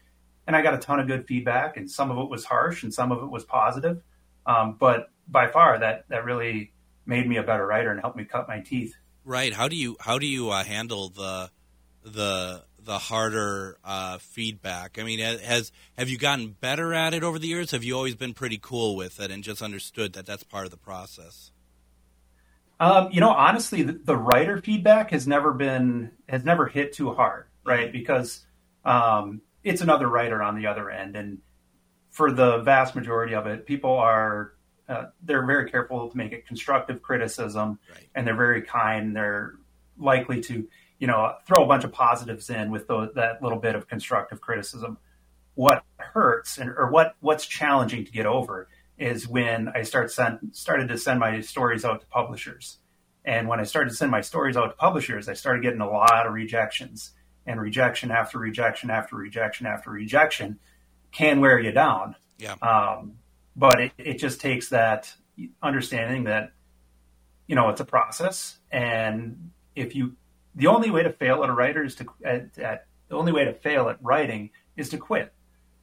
And 0.46 0.56
I 0.56 0.62
got 0.62 0.74
a 0.74 0.78
ton 0.78 0.98
of 0.98 1.06
good 1.06 1.26
feedback, 1.28 1.76
and 1.76 1.88
some 1.88 2.10
of 2.10 2.18
it 2.18 2.28
was 2.28 2.44
harsh, 2.44 2.82
and 2.82 2.92
some 2.92 3.12
of 3.12 3.22
it 3.22 3.30
was 3.30 3.44
positive. 3.44 4.02
Um, 4.50 4.76
but 4.78 5.10
by 5.28 5.46
far, 5.46 5.78
that 5.78 6.08
that 6.08 6.24
really 6.24 6.72
made 7.06 7.28
me 7.28 7.36
a 7.36 7.42
better 7.42 7.66
writer 7.66 7.90
and 7.90 8.00
helped 8.00 8.16
me 8.16 8.24
cut 8.24 8.48
my 8.48 8.60
teeth. 8.60 8.94
Right. 9.24 9.52
How 9.52 9.68
do 9.68 9.76
you 9.76 9.96
how 10.00 10.18
do 10.18 10.26
you 10.26 10.50
uh, 10.50 10.64
handle 10.64 11.08
the 11.08 11.50
the 12.02 12.64
the 12.82 12.98
harder 12.98 13.78
uh, 13.84 14.18
feedback? 14.18 14.98
I 14.98 15.04
mean, 15.04 15.20
has 15.20 15.70
have 15.96 16.08
you 16.08 16.18
gotten 16.18 16.56
better 16.60 16.92
at 16.94 17.14
it 17.14 17.22
over 17.22 17.38
the 17.38 17.46
years? 17.46 17.70
Have 17.70 17.84
you 17.84 17.94
always 17.94 18.16
been 18.16 18.34
pretty 18.34 18.58
cool 18.60 18.96
with 18.96 19.20
it 19.20 19.30
and 19.30 19.44
just 19.44 19.62
understood 19.62 20.14
that 20.14 20.26
that's 20.26 20.42
part 20.42 20.64
of 20.64 20.70
the 20.70 20.78
process? 20.78 21.52
Um, 22.80 23.10
you 23.12 23.20
know, 23.20 23.28
honestly, 23.28 23.82
the, 23.82 23.92
the, 23.92 24.16
writer 24.16 24.56
feedback 24.56 25.10
has 25.10 25.26
never 25.28 25.52
been 25.52 26.12
has 26.30 26.44
never 26.44 26.66
hit 26.66 26.94
too 26.94 27.12
hard, 27.12 27.44
right? 27.62 27.88
Mm-hmm. 27.88 27.92
Because 27.92 28.46
um, 28.86 29.42
it's 29.62 29.82
another 29.82 30.08
writer 30.08 30.42
on 30.42 30.56
the 30.56 30.66
other 30.66 30.88
end, 30.88 31.14
and 31.14 31.38
for 32.20 32.30
the 32.30 32.58
vast 32.58 32.94
majority 32.94 33.34
of 33.34 33.46
it, 33.46 33.64
people 33.64 33.92
are 33.92 34.52
uh, 34.90 35.06
they're 35.22 35.46
very 35.46 35.70
careful 35.70 36.10
to 36.10 36.16
make 36.16 36.32
it 36.32 36.46
constructive 36.46 37.00
criticism, 37.00 37.78
right. 37.90 38.08
and 38.14 38.26
they're 38.26 38.36
very 38.36 38.60
kind. 38.60 39.16
They're 39.16 39.54
likely 39.96 40.42
to 40.42 40.68
you 41.00 41.06
know, 41.06 41.34
throw 41.46 41.64
a 41.64 41.66
bunch 41.66 41.82
of 41.82 41.92
positives 41.92 42.50
in 42.50 42.70
with 42.70 42.86
the, 42.86 43.10
that 43.14 43.42
little 43.42 43.58
bit 43.58 43.74
of 43.74 43.88
constructive 43.88 44.40
criticism. 44.40 44.98
What 45.54 45.82
hurts 45.96 46.58
and 46.58 46.70
or 46.70 46.90
what 46.90 47.16
what's 47.20 47.46
challenging 47.46 48.04
to 48.04 48.12
get 48.12 48.26
over 48.26 48.68
is 48.98 49.26
when 49.26 49.70
I 49.74 49.82
start 49.82 50.12
send, 50.12 50.50
started 50.52 50.88
to 50.88 50.98
send 50.98 51.18
my 51.18 51.40
stories 51.40 51.86
out 51.86 52.02
to 52.02 52.06
publishers. 52.06 52.78
And 53.24 53.48
when 53.48 53.60
I 53.60 53.64
started 53.64 53.90
to 53.90 53.96
send 53.96 54.10
my 54.10 54.20
stories 54.20 54.58
out 54.58 54.66
to 54.68 54.76
publishers, 54.76 55.26
I 55.26 55.32
started 55.32 55.62
getting 55.62 55.80
a 55.80 55.88
lot 55.88 56.26
of 56.26 56.34
rejections 56.34 57.12
and 57.46 57.58
rejection 57.58 58.10
after 58.10 58.38
rejection 58.38 58.90
after 58.90 59.16
rejection 59.16 59.66
after 59.66 59.90
rejection 59.90 60.58
can 61.12 61.40
wear 61.40 61.58
you 61.58 61.72
down. 61.72 62.16
Yeah. 62.38 62.54
Um, 62.62 63.16
but 63.56 63.80
it, 63.80 63.92
it 63.98 64.14
just 64.14 64.40
takes 64.40 64.68
that 64.70 65.12
understanding 65.62 66.24
that, 66.24 66.52
you 67.46 67.54
know, 67.56 67.68
it's 67.68 67.80
a 67.80 67.84
process. 67.84 68.58
And 68.70 69.50
if 69.74 69.94
you 69.94 70.16
the 70.54 70.66
only 70.66 70.90
way 70.90 71.02
to 71.02 71.12
fail 71.12 71.42
at 71.44 71.50
a 71.50 71.52
writer 71.52 71.84
is 71.84 71.94
to 71.96 72.06
at, 72.24 72.58
at, 72.58 72.86
the 73.08 73.16
only 73.16 73.32
way 73.32 73.44
to 73.44 73.52
fail 73.52 73.88
at 73.88 73.98
writing 74.02 74.50
is 74.76 74.88
to 74.90 74.98
quit, 74.98 75.32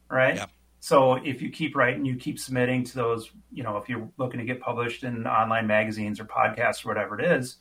right? 0.10 0.36
Yeah. 0.36 0.46
So 0.80 1.16
if 1.16 1.42
you 1.42 1.50
keep 1.50 1.76
writing, 1.76 2.06
you 2.06 2.16
keep 2.16 2.40
submitting 2.40 2.86
to 2.86 2.96
those, 2.96 3.30
you 3.52 3.64
know, 3.64 3.78
if 3.78 3.90
you're 3.90 4.10
looking 4.18 4.40
to 4.40 4.46
get 4.46 4.62
published 4.62 5.04
in 5.04 5.28
online 5.28 5.68
magazines 5.68 6.20
or 6.22 6.26
podcasts 6.26 6.86
or 6.86 6.90
whatever 6.90 7.20
it 7.20 7.26
is, 7.26 7.58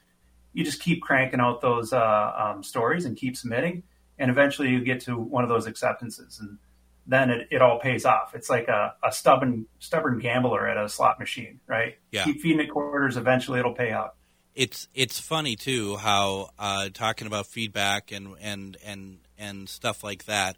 you 0.52 0.64
just 0.64 0.80
keep 0.80 1.02
cranking 1.02 1.40
out 1.40 1.60
those 1.60 1.92
uh, 1.92 2.32
um, 2.36 2.62
stories 2.62 3.04
and 3.04 3.16
keep 3.16 3.36
submitting, 3.36 3.82
and 4.18 4.30
eventually 4.30 4.70
you 4.70 4.82
get 4.82 5.00
to 5.00 5.18
one 5.18 5.42
of 5.42 5.50
those 5.50 5.66
acceptances, 5.66 6.38
and 6.40 6.58
then 7.06 7.30
it, 7.30 7.48
it 7.50 7.62
all 7.62 7.78
pays 7.78 8.04
off. 8.04 8.34
It's 8.34 8.50
like 8.50 8.68
a, 8.68 8.94
a 9.04 9.12
stubborn 9.12 9.66
stubborn 9.78 10.18
gambler 10.18 10.66
at 10.66 10.76
a 10.76 10.88
slot 10.88 11.18
machine, 11.18 11.60
right? 11.66 11.96
Yeah. 12.10 12.24
Keep 12.24 12.40
feeding 12.40 12.60
it 12.60 12.70
quarters, 12.70 13.16
eventually 13.16 13.60
it'll 13.60 13.74
pay 13.74 13.92
out 13.92 14.16
it's 14.56 14.88
it's 14.94 15.20
funny 15.20 15.54
too 15.54 15.96
how 15.96 16.48
uh, 16.58 16.88
talking 16.92 17.26
about 17.26 17.46
feedback 17.46 18.10
and 18.10 18.34
and 18.40 18.76
and 18.84 19.18
and 19.38 19.68
stuff 19.68 20.02
like 20.02 20.24
that. 20.24 20.56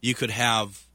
You 0.00 0.14
could 0.14 0.30
have, 0.30 0.86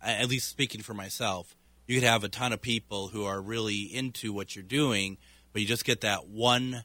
at 0.00 0.28
least 0.28 0.48
speaking 0.48 0.80
for 0.80 0.94
myself, 0.94 1.54
you 1.86 1.96
could 1.96 2.08
have 2.08 2.24
a 2.24 2.28
ton 2.28 2.52
of 2.52 2.62
people 2.62 3.08
who 3.08 3.24
are 3.24 3.42
really 3.42 3.82
into 3.82 4.32
what 4.32 4.56
you're 4.56 4.62
doing, 4.62 5.18
but 5.52 5.60
you 5.60 5.68
just 5.68 5.84
get 5.84 6.00
that 6.02 6.28
one. 6.28 6.84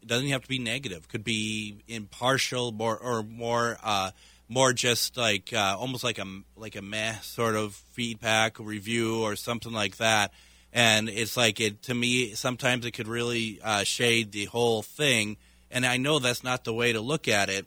It 0.00 0.08
doesn't 0.08 0.28
have 0.28 0.42
to 0.42 0.48
be 0.48 0.58
negative. 0.58 1.08
Could 1.08 1.24
be 1.24 1.82
impartial, 1.88 2.72
more 2.72 2.96
or 2.96 3.22
more. 3.22 3.76
Uh, 3.82 4.12
more 4.48 4.72
just 4.72 5.16
like 5.16 5.52
uh, 5.52 5.76
almost 5.78 6.04
like 6.04 6.18
a 6.18 6.26
like 6.56 6.76
a 6.76 6.82
meh 6.82 7.14
sort 7.22 7.56
of 7.56 7.74
feedback 7.74 8.58
review 8.58 9.22
or 9.22 9.36
something 9.36 9.72
like 9.72 9.96
that. 9.98 10.32
And 10.72 11.08
it's 11.08 11.36
like 11.36 11.60
it 11.60 11.82
to 11.84 11.94
me 11.94 12.34
sometimes 12.34 12.84
it 12.84 12.92
could 12.92 13.08
really 13.08 13.60
uh, 13.62 13.84
shade 13.84 14.32
the 14.32 14.46
whole 14.46 14.82
thing. 14.82 15.36
And 15.70 15.84
i 15.84 15.96
know 15.96 16.20
that's 16.20 16.44
not 16.44 16.62
the 16.62 16.72
way 16.72 16.92
to 16.92 17.00
look 17.00 17.26
at 17.26 17.50
it 17.50 17.66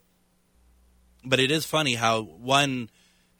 but 1.30 1.40
it 1.40 1.52
is 1.52 1.66
funny 1.66 1.96
how 1.96 2.22
one 2.22 2.90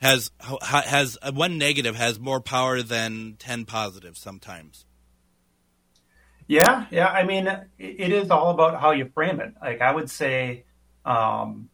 has 0.02 0.30
has 0.62 1.18
uh, 1.22 1.32
one 1.32 1.58
negative 1.58 1.96
has 1.96 2.20
more 2.20 2.40
power 2.40 2.82
than 2.82 3.36
10 3.40 3.66
positives 3.66 4.20
sometimes. 4.20 4.86
Yeah 6.48 6.86
yeah 6.92 7.08
i 7.08 7.24
mean 7.24 7.48
it 7.78 8.12
is 8.12 8.30
all 8.30 8.52
about 8.52 8.80
how 8.80 8.92
you 8.92 9.10
frame 9.14 9.40
it. 9.40 9.54
Like 9.62 9.82
i 9.82 9.94
would 9.94 10.10
say 10.10 10.66
um, 11.06 11.70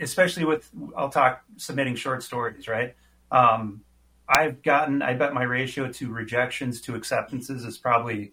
especially 0.00 0.44
with 0.44 0.70
i'll 0.96 1.10
talk 1.10 1.42
submitting 1.56 1.94
short 1.94 2.22
stories 2.22 2.66
right 2.66 2.94
um, 3.32 3.82
I've 4.30 4.62
gotten, 4.62 5.02
I 5.02 5.14
bet 5.14 5.34
my 5.34 5.42
ratio 5.42 5.90
to 5.90 6.12
rejections 6.12 6.80
to 6.82 6.94
acceptances 6.94 7.64
is 7.64 7.76
probably, 7.78 8.32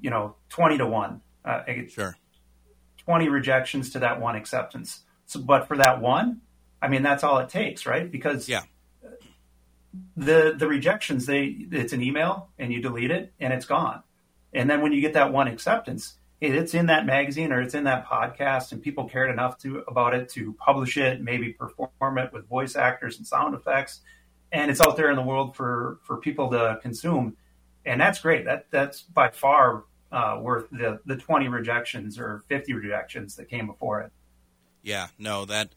you 0.00 0.08
know, 0.08 0.36
20 0.48 0.78
to 0.78 0.86
1. 0.86 1.20
Uh, 1.44 1.62
sure. 1.88 2.16
20 2.96 3.28
rejections 3.28 3.90
to 3.90 3.98
that 3.98 4.20
one 4.20 4.36
acceptance. 4.36 5.00
So, 5.26 5.40
but 5.40 5.68
for 5.68 5.76
that 5.76 6.00
one, 6.00 6.40
I 6.80 6.88
mean, 6.88 7.02
that's 7.02 7.22
all 7.24 7.38
it 7.38 7.50
takes, 7.50 7.84
right? 7.84 8.10
Because 8.10 8.48
yeah. 8.48 8.62
the, 10.16 10.54
the 10.56 10.66
rejections, 10.66 11.26
they, 11.26 11.44
it's 11.72 11.92
an 11.92 12.02
email 12.02 12.48
and 12.58 12.72
you 12.72 12.80
delete 12.80 13.10
it 13.10 13.32
and 13.38 13.52
it's 13.52 13.66
gone. 13.66 14.02
And 14.54 14.70
then 14.70 14.80
when 14.80 14.92
you 14.92 15.02
get 15.02 15.12
that 15.12 15.30
one 15.30 15.46
acceptance, 15.46 16.14
it's 16.40 16.74
in 16.74 16.86
that 16.86 17.04
magazine 17.04 17.52
or 17.52 17.60
it's 17.60 17.74
in 17.74 17.84
that 17.84 18.06
podcast 18.06 18.72
and 18.72 18.82
people 18.82 19.08
cared 19.08 19.30
enough 19.30 19.58
to 19.58 19.84
about 19.88 20.14
it 20.14 20.28
to 20.30 20.52
publish 20.54 20.96
it, 20.96 21.20
maybe 21.20 21.52
perform 21.52 22.18
it 22.18 22.32
with 22.32 22.48
voice 22.48 22.76
actors 22.76 23.18
and 23.18 23.26
sound 23.26 23.54
effects 23.54 24.00
and 24.52 24.70
it's 24.70 24.80
out 24.80 24.96
there 24.96 25.10
in 25.10 25.16
the 25.16 25.22
world 25.22 25.56
for 25.56 25.98
for 26.02 26.16
people 26.16 26.50
to 26.50 26.78
consume, 26.82 27.36
and 27.84 28.00
that's 28.00 28.20
great. 28.20 28.44
That 28.44 28.66
that's 28.70 29.02
by 29.02 29.30
far 29.30 29.84
uh, 30.10 30.38
worth 30.40 30.68
the 30.70 31.00
the 31.06 31.16
twenty 31.16 31.48
rejections 31.48 32.18
or 32.18 32.42
fifty 32.48 32.72
rejections 32.72 33.36
that 33.36 33.48
came 33.48 33.66
before 33.66 34.00
it. 34.00 34.12
Yeah, 34.82 35.08
no, 35.18 35.44
that 35.44 35.70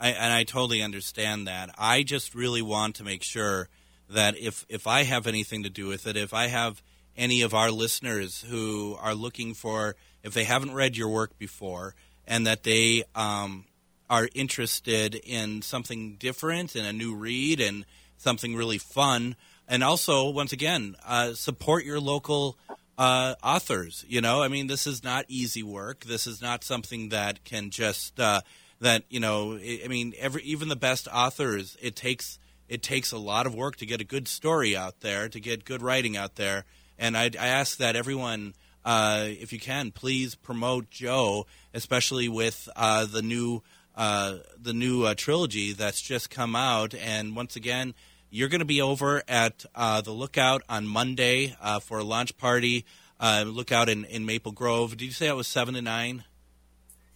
I, 0.00 0.10
and 0.10 0.32
I 0.32 0.44
totally 0.44 0.82
understand 0.82 1.46
that. 1.46 1.74
I 1.76 2.02
just 2.02 2.34
really 2.34 2.62
want 2.62 2.96
to 2.96 3.04
make 3.04 3.22
sure 3.22 3.68
that 4.08 4.36
if 4.36 4.64
if 4.68 4.86
I 4.86 5.02
have 5.02 5.26
anything 5.26 5.64
to 5.64 5.70
do 5.70 5.86
with 5.86 6.06
it, 6.06 6.16
if 6.16 6.32
I 6.32 6.46
have 6.48 6.82
any 7.16 7.42
of 7.42 7.54
our 7.54 7.70
listeners 7.70 8.44
who 8.48 8.96
are 9.00 9.14
looking 9.14 9.54
for, 9.54 9.96
if 10.22 10.34
they 10.34 10.44
haven't 10.44 10.74
read 10.74 10.96
your 10.96 11.08
work 11.08 11.38
before, 11.38 11.94
and 12.26 12.46
that 12.46 12.62
they 12.62 13.04
um, 13.14 13.64
are 14.08 14.28
interested 14.34 15.14
in 15.14 15.62
something 15.62 16.16
different 16.16 16.74
and 16.74 16.86
a 16.86 16.92
new 16.92 17.14
read 17.14 17.60
and 17.60 17.84
something 18.16 18.56
really 18.56 18.78
fun. 18.78 19.36
And 19.66 19.82
also, 19.82 20.28
once 20.30 20.52
again, 20.52 20.96
uh, 21.06 21.34
support 21.34 21.84
your 21.84 22.00
local 22.00 22.58
uh, 22.98 23.34
authors. 23.42 24.04
You 24.08 24.20
know, 24.20 24.42
I 24.42 24.48
mean, 24.48 24.66
this 24.66 24.86
is 24.86 25.02
not 25.02 25.24
easy 25.28 25.62
work. 25.62 26.04
This 26.04 26.26
is 26.26 26.42
not 26.42 26.64
something 26.64 27.08
that 27.10 27.44
can 27.44 27.70
just 27.70 28.20
uh, 28.20 28.42
that 28.80 29.04
you 29.08 29.20
know. 29.20 29.54
I 29.56 29.86
mean, 29.88 30.14
every 30.18 30.42
even 30.42 30.68
the 30.68 30.76
best 30.76 31.08
authors, 31.12 31.76
it 31.80 31.96
takes 31.96 32.38
it 32.68 32.82
takes 32.82 33.12
a 33.12 33.18
lot 33.18 33.46
of 33.46 33.54
work 33.54 33.76
to 33.76 33.86
get 33.86 34.00
a 34.00 34.04
good 34.04 34.28
story 34.28 34.76
out 34.76 35.00
there, 35.00 35.28
to 35.28 35.40
get 35.40 35.64
good 35.64 35.82
writing 35.82 36.16
out 36.16 36.36
there. 36.36 36.64
And 36.98 37.16
I, 37.16 37.24
I 37.38 37.48
ask 37.48 37.78
that 37.78 37.96
everyone, 37.96 38.54
uh, 38.84 39.24
if 39.26 39.52
you 39.52 39.58
can, 39.58 39.90
please 39.90 40.34
promote 40.34 40.90
Joe, 40.90 41.46
especially 41.72 42.28
with 42.28 42.68
uh, 42.76 43.06
the 43.06 43.22
new 43.22 43.62
uh, 43.96 44.38
the 44.60 44.72
new 44.72 45.04
uh, 45.04 45.14
trilogy 45.14 45.72
that's 45.72 46.00
just 46.00 46.28
come 46.28 46.56
out. 46.56 46.94
And 46.94 47.36
once 47.36 47.54
again, 47.54 47.94
you're 48.28 48.48
going 48.48 48.60
to 48.60 48.64
be 48.64 48.82
over 48.82 49.22
at 49.28 49.64
uh, 49.74 50.00
the 50.00 50.10
Lookout 50.10 50.62
on 50.68 50.86
Monday 50.86 51.56
uh, 51.60 51.78
for 51.78 51.98
a 51.98 52.04
launch 52.04 52.36
party. 52.36 52.84
Lookout 53.20 53.88
in, 53.88 54.04
in 54.04 54.26
Maple 54.26 54.52
Grove. 54.52 54.96
Did 54.96 55.06
you 55.06 55.12
say 55.12 55.28
it 55.28 55.36
was 55.36 55.46
seven 55.46 55.74
to 55.74 55.80
nine? 55.80 56.24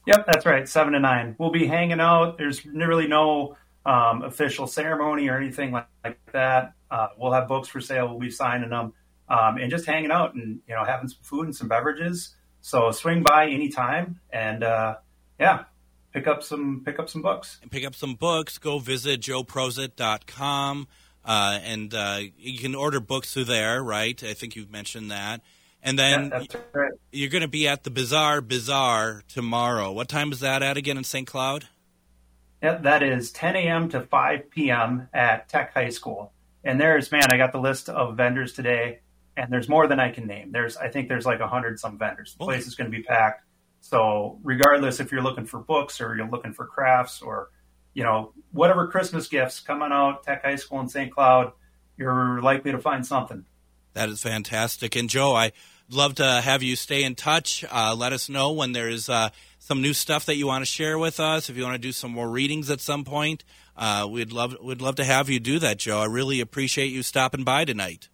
Yep, 0.06 0.24
that's 0.26 0.46
right, 0.46 0.66
seven 0.66 0.94
to 0.94 1.00
nine. 1.00 1.36
We'll 1.36 1.50
be 1.50 1.66
hanging 1.66 2.00
out. 2.00 2.38
There's 2.38 2.64
really 2.64 3.06
no 3.06 3.58
um, 3.84 4.22
official 4.22 4.66
ceremony 4.66 5.28
or 5.28 5.36
anything 5.36 5.70
like, 5.70 5.86
like 6.02 6.18
that. 6.32 6.72
Uh, 6.90 7.08
we'll 7.18 7.32
have 7.32 7.46
books 7.46 7.68
for 7.68 7.82
sale. 7.82 8.08
We'll 8.08 8.18
be 8.18 8.30
signing 8.30 8.70
them. 8.70 8.94
Um, 9.28 9.58
and 9.58 9.70
just 9.70 9.84
hanging 9.84 10.10
out 10.10 10.34
and 10.34 10.60
you 10.66 10.74
know 10.74 10.84
having 10.84 11.08
some 11.08 11.18
food 11.22 11.44
and 11.44 11.54
some 11.54 11.68
beverages. 11.68 12.34
So 12.60 12.90
swing 12.90 13.22
by 13.22 13.48
anytime 13.48 14.20
and 14.30 14.64
uh, 14.64 14.96
yeah, 15.38 15.64
pick 16.12 16.26
up 16.26 16.42
some 16.42 16.82
pick 16.84 16.98
up 16.98 17.08
some 17.08 17.22
books. 17.22 17.58
And 17.62 17.70
pick 17.70 17.84
up 17.84 17.94
some 17.94 18.14
books. 18.14 18.58
Go 18.58 18.78
visit 18.78 19.20
joeprosit.com. 19.20 20.88
Uh, 21.24 21.60
and 21.62 21.92
uh, 21.92 22.20
you 22.38 22.58
can 22.58 22.74
order 22.74 23.00
books 23.00 23.34
through 23.34 23.44
there, 23.44 23.82
right? 23.82 24.22
I 24.22 24.32
think 24.32 24.56
you've 24.56 24.70
mentioned 24.70 25.10
that. 25.10 25.42
And 25.82 25.98
then 25.98 26.32
yeah, 26.32 26.60
right. 26.72 26.92
you're 27.12 27.30
going 27.30 27.42
to 27.42 27.48
be 27.48 27.68
at 27.68 27.84
the 27.84 27.90
Bizarre 27.90 28.40
Bazaar 28.40 29.22
tomorrow. 29.28 29.92
What 29.92 30.08
time 30.08 30.32
is 30.32 30.40
that 30.40 30.62
at 30.62 30.76
again 30.76 30.96
in 30.96 31.04
St. 31.04 31.26
Cloud? 31.26 31.66
Yeah, 32.62 32.78
that 32.78 33.02
is 33.02 33.30
10 33.30 33.54
a.m. 33.56 33.88
to 33.90 34.00
5 34.00 34.50
p.m. 34.50 35.08
at 35.12 35.48
Tech 35.48 35.72
High 35.74 35.90
School. 35.90 36.32
And 36.64 36.80
there's, 36.80 37.12
man, 37.12 37.30
I 37.30 37.36
got 37.36 37.52
the 37.52 37.60
list 37.60 37.88
of 37.88 38.16
vendors 38.16 38.52
today, 38.52 39.00
and 39.38 39.52
there's 39.52 39.68
more 39.68 39.86
than 39.86 40.00
I 40.00 40.10
can 40.10 40.26
name. 40.26 40.50
There's, 40.50 40.76
I 40.76 40.88
think 40.88 41.08
there's 41.08 41.24
like 41.24 41.38
a 41.38 41.46
hundred 41.46 41.78
some 41.78 41.96
vendors. 41.96 42.34
The 42.38 42.44
place 42.44 42.66
is 42.66 42.74
going 42.74 42.90
to 42.90 42.96
be 42.96 43.04
packed. 43.04 43.44
So 43.80 44.40
regardless 44.42 44.98
if 44.98 45.12
you're 45.12 45.22
looking 45.22 45.46
for 45.46 45.60
books 45.60 46.00
or 46.00 46.16
you're 46.16 46.28
looking 46.28 46.52
for 46.52 46.66
crafts 46.66 47.22
or, 47.22 47.50
you 47.94 48.02
know, 48.02 48.32
whatever 48.50 48.88
Christmas 48.88 49.28
gifts 49.28 49.60
coming 49.60 49.90
out, 49.92 50.24
Tech 50.24 50.44
High 50.44 50.56
School 50.56 50.80
in 50.80 50.88
St. 50.88 51.12
Cloud, 51.12 51.52
you're 51.96 52.42
likely 52.42 52.72
to 52.72 52.78
find 52.78 53.06
something. 53.06 53.44
That 53.94 54.08
is 54.08 54.22
fantastic. 54.22 54.96
And 54.96 55.08
Joe, 55.08 55.34
I 55.34 55.52
love 55.88 56.16
to 56.16 56.40
have 56.40 56.62
you 56.64 56.74
stay 56.74 57.04
in 57.04 57.14
touch. 57.14 57.64
Uh, 57.70 57.94
let 57.96 58.12
us 58.12 58.28
know 58.28 58.52
when 58.52 58.72
there's 58.72 59.08
uh, 59.08 59.30
some 59.60 59.80
new 59.80 59.94
stuff 59.94 60.26
that 60.26 60.36
you 60.36 60.48
want 60.48 60.62
to 60.62 60.66
share 60.66 60.98
with 60.98 61.20
us. 61.20 61.48
If 61.48 61.56
you 61.56 61.62
want 61.62 61.74
to 61.74 61.78
do 61.78 61.92
some 61.92 62.10
more 62.10 62.28
readings 62.28 62.70
at 62.70 62.80
some 62.80 63.04
point, 63.04 63.44
uh, 63.76 64.06
we'd 64.10 64.32
love 64.32 64.56
we'd 64.62 64.82
love 64.82 64.96
to 64.96 65.04
have 65.04 65.30
you 65.30 65.38
do 65.38 65.60
that, 65.60 65.78
Joe. 65.78 66.00
I 66.00 66.06
really 66.06 66.40
appreciate 66.40 66.88
you 66.88 67.02
stopping 67.02 67.44
by 67.44 67.64
tonight. 67.64 68.08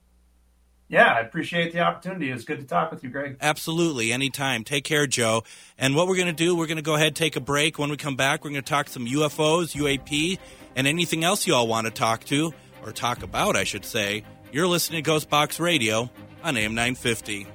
Yeah, 0.94 1.12
I 1.12 1.22
appreciate 1.22 1.72
the 1.72 1.80
opportunity. 1.80 2.30
It 2.30 2.34
was 2.34 2.44
good 2.44 2.60
to 2.60 2.64
talk 2.64 2.92
with 2.92 3.02
you, 3.02 3.10
Greg. 3.10 3.36
Absolutely, 3.40 4.12
anytime. 4.12 4.62
Take 4.62 4.84
care, 4.84 5.08
Joe. 5.08 5.42
And 5.76 5.96
what 5.96 6.06
we're 6.06 6.14
going 6.14 6.28
to 6.28 6.32
do, 6.32 6.54
we're 6.54 6.68
going 6.68 6.76
to 6.76 6.84
go 6.84 6.94
ahead 6.94 7.16
take 7.16 7.34
a 7.34 7.40
break. 7.40 7.80
When 7.80 7.90
we 7.90 7.96
come 7.96 8.14
back, 8.14 8.44
we're 8.44 8.50
going 8.50 8.62
to 8.62 8.70
talk 8.70 8.88
some 8.88 9.04
UFOs, 9.04 9.74
UAP, 9.74 10.38
and 10.76 10.86
anything 10.86 11.24
else 11.24 11.48
you 11.48 11.54
all 11.56 11.66
want 11.66 11.88
to 11.88 11.90
talk 11.90 12.22
to 12.26 12.54
or 12.84 12.92
talk 12.92 13.24
about, 13.24 13.56
I 13.56 13.64
should 13.64 13.84
say. 13.84 14.22
You're 14.52 14.68
listening 14.68 15.02
to 15.02 15.02
Ghost 15.02 15.28
Box 15.28 15.58
Radio 15.58 16.10
on 16.44 16.56
AM 16.56 16.76
950. 16.76 17.48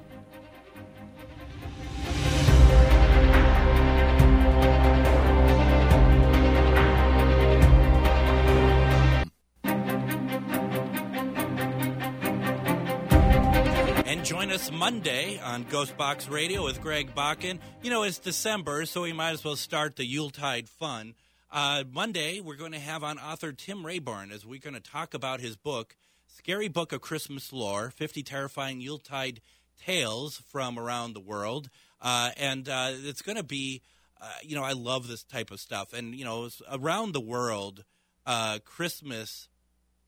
Join 14.30 14.52
us 14.52 14.72
Monday 14.72 15.40
on 15.40 15.64
Ghost 15.64 15.98
Box 15.98 16.30
Radio 16.30 16.64
with 16.64 16.82
Greg 16.82 17.16
Bakun. 17.16 17.58
You 17.82 17.90
know, 17.90 18.04
it's 18.04 18.20
December, 18.20 18.86
so 18.86 19.02
we 19.02 19.12
might 19.12 19.32
as 19.32 19.44
well 19.44 19.56
start 19.56 19.96
the 19.96 20.06
Yuletide 20.06 20.70
fun. 20.70 21.16
Uh, 21.52 21.84
Monday, 21.92 22.40
we're 22.40 22.56
going 22.56 22.74
to 22.74 22.80
have 22.80 23.04
on 23.04 23.18
author 23.18 23.52
Tim 23.52 23.82
Rayborn 23.84 24.32
as 24.32 24.46
we're 24.46 24.60
going 24.60 24.76
to 24.76 24.80
talk 24.80 25.16
about 25.16 25.42
his 25.42 25.56
book, 25.56 25.96
Scary 26.28 26.68
Book 26.68 26.94
of 26.94 27.02
Christmas 27.02 27.52
Lore 27.52 27.90
50 27.90 28.22
Terrifying 28.22 28.82
Yuletide 28.82 29.42
Tales 29.84 30.44
from 30.48 30.78
Around 30.78 31.14
the 31.14 31.22
World. 31.22 31.72
Uh, 32.00 32.30
and 32.38 32.70
uh, 32.70 32.92
it's 32.92 33.24
going 33.24 33.38
to 33.38 33.44
be, 33.44 33.82
uh, 34.22 34.30
you 34.44 34.56
know, 34.56 34.64
I 34.64 34.74
love 34.74 35.08
this 35.08 35.24
type 35.24 35.50
of 35.50 35.60
stuff. 35.60 35.92
And, 35.92 36.14
you 36.14 36.24
know, 36.24 36.50
around 36.72 37.14
the 37.14 37.20
world, 37.20 37.84
uh, 38.28 38.60
Christmas 38.64 39.50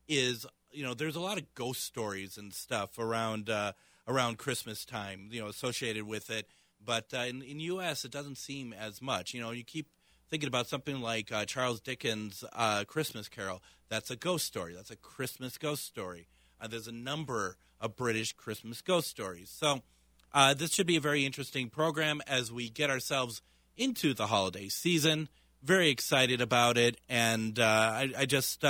is, 0.06 0.46
you 0.70 0.84
know, 0.84 0.94
there's 0.94 1.16
a 1.16 1.20
lot 1.20 1.38
of 1.38 1.54
ghost 1.56 1.82
stories 1.82 2.38
and 2.38 2.54
stuff 2.54 3.00
around 3.00 3.50
uh, 3.50 3.72
around 4.06 4.38
Christmas 4.38 4.84
time, 4.84 5.28
you 5.30 5.40
know, 5.40 5.48
associated 5.48 6.04
with 6.04 6.30
it. 6.30 6.46
But 6.84 7.06
uh, 7.14 7.18
in 7.18 7.42
in 7.42 7.60
U.S., 7.60 8.04
it 8.04 8.10
doesn't 8.10 8.38
seem 8.38 8.72
as 8.72 9.00
much. 9.00 9.34
You 9.34 9.40
know, 9.40 9.50
you 9.50 9.64
keep 9.64 9.88
thinking 10.28 10.48
about 10.48 10.66
something 10.66 11.00
like 11.00 11.30
uh, 11.30 11.44
Charles 11.44 11.80
Dickens' 11.80 12.44
uh, 12.54 12.84
Christmas 12.84 13.28
Carol. 13.28 13.62
That's 13.88 14.10
a 14.10 14.16
ghost 14.16 14.46
story. 14.46 14.74
That's 14.74 14.90
a 14.90 14.96
Christmas 14.96 15.58
ghost 15.58 15.84
story. 15.84 16.26
Uh, 16.60 16.68
there's 16.68 16.88
a 16.88 16.92
number 16.92 17.56
of 17.80 17.96
British 17.96 18.32
Christmas 18.32 18.80
ghost 18.80 19.08
stories. 19.08 19.50
So 19.50 19.82
uh, 20.32 20.54
this 20.54 20.72
should 20.72 20.86
be 20.86 20.96
a 20.96 21.00
very 21.00 21.26
interesting 21.26 21.68
program 21.68 22.22
as 22.26 22.50
we 22.50 22.70
get 22.70 22.88
ourselves 22.88 23.42
into 23.76 24.14
the 24.14 24.28
holiday 24.28 24.68
season. 24.68 25.28
Very 25.62 25.90
excited 25.90 26.40
about 26.40 26.78
it, 26.78 26.96
and 27.08 27.58
uh, 27.58 27.62
I, 27.64 28.12
I, 28.18 28.26
just 28.26 28.64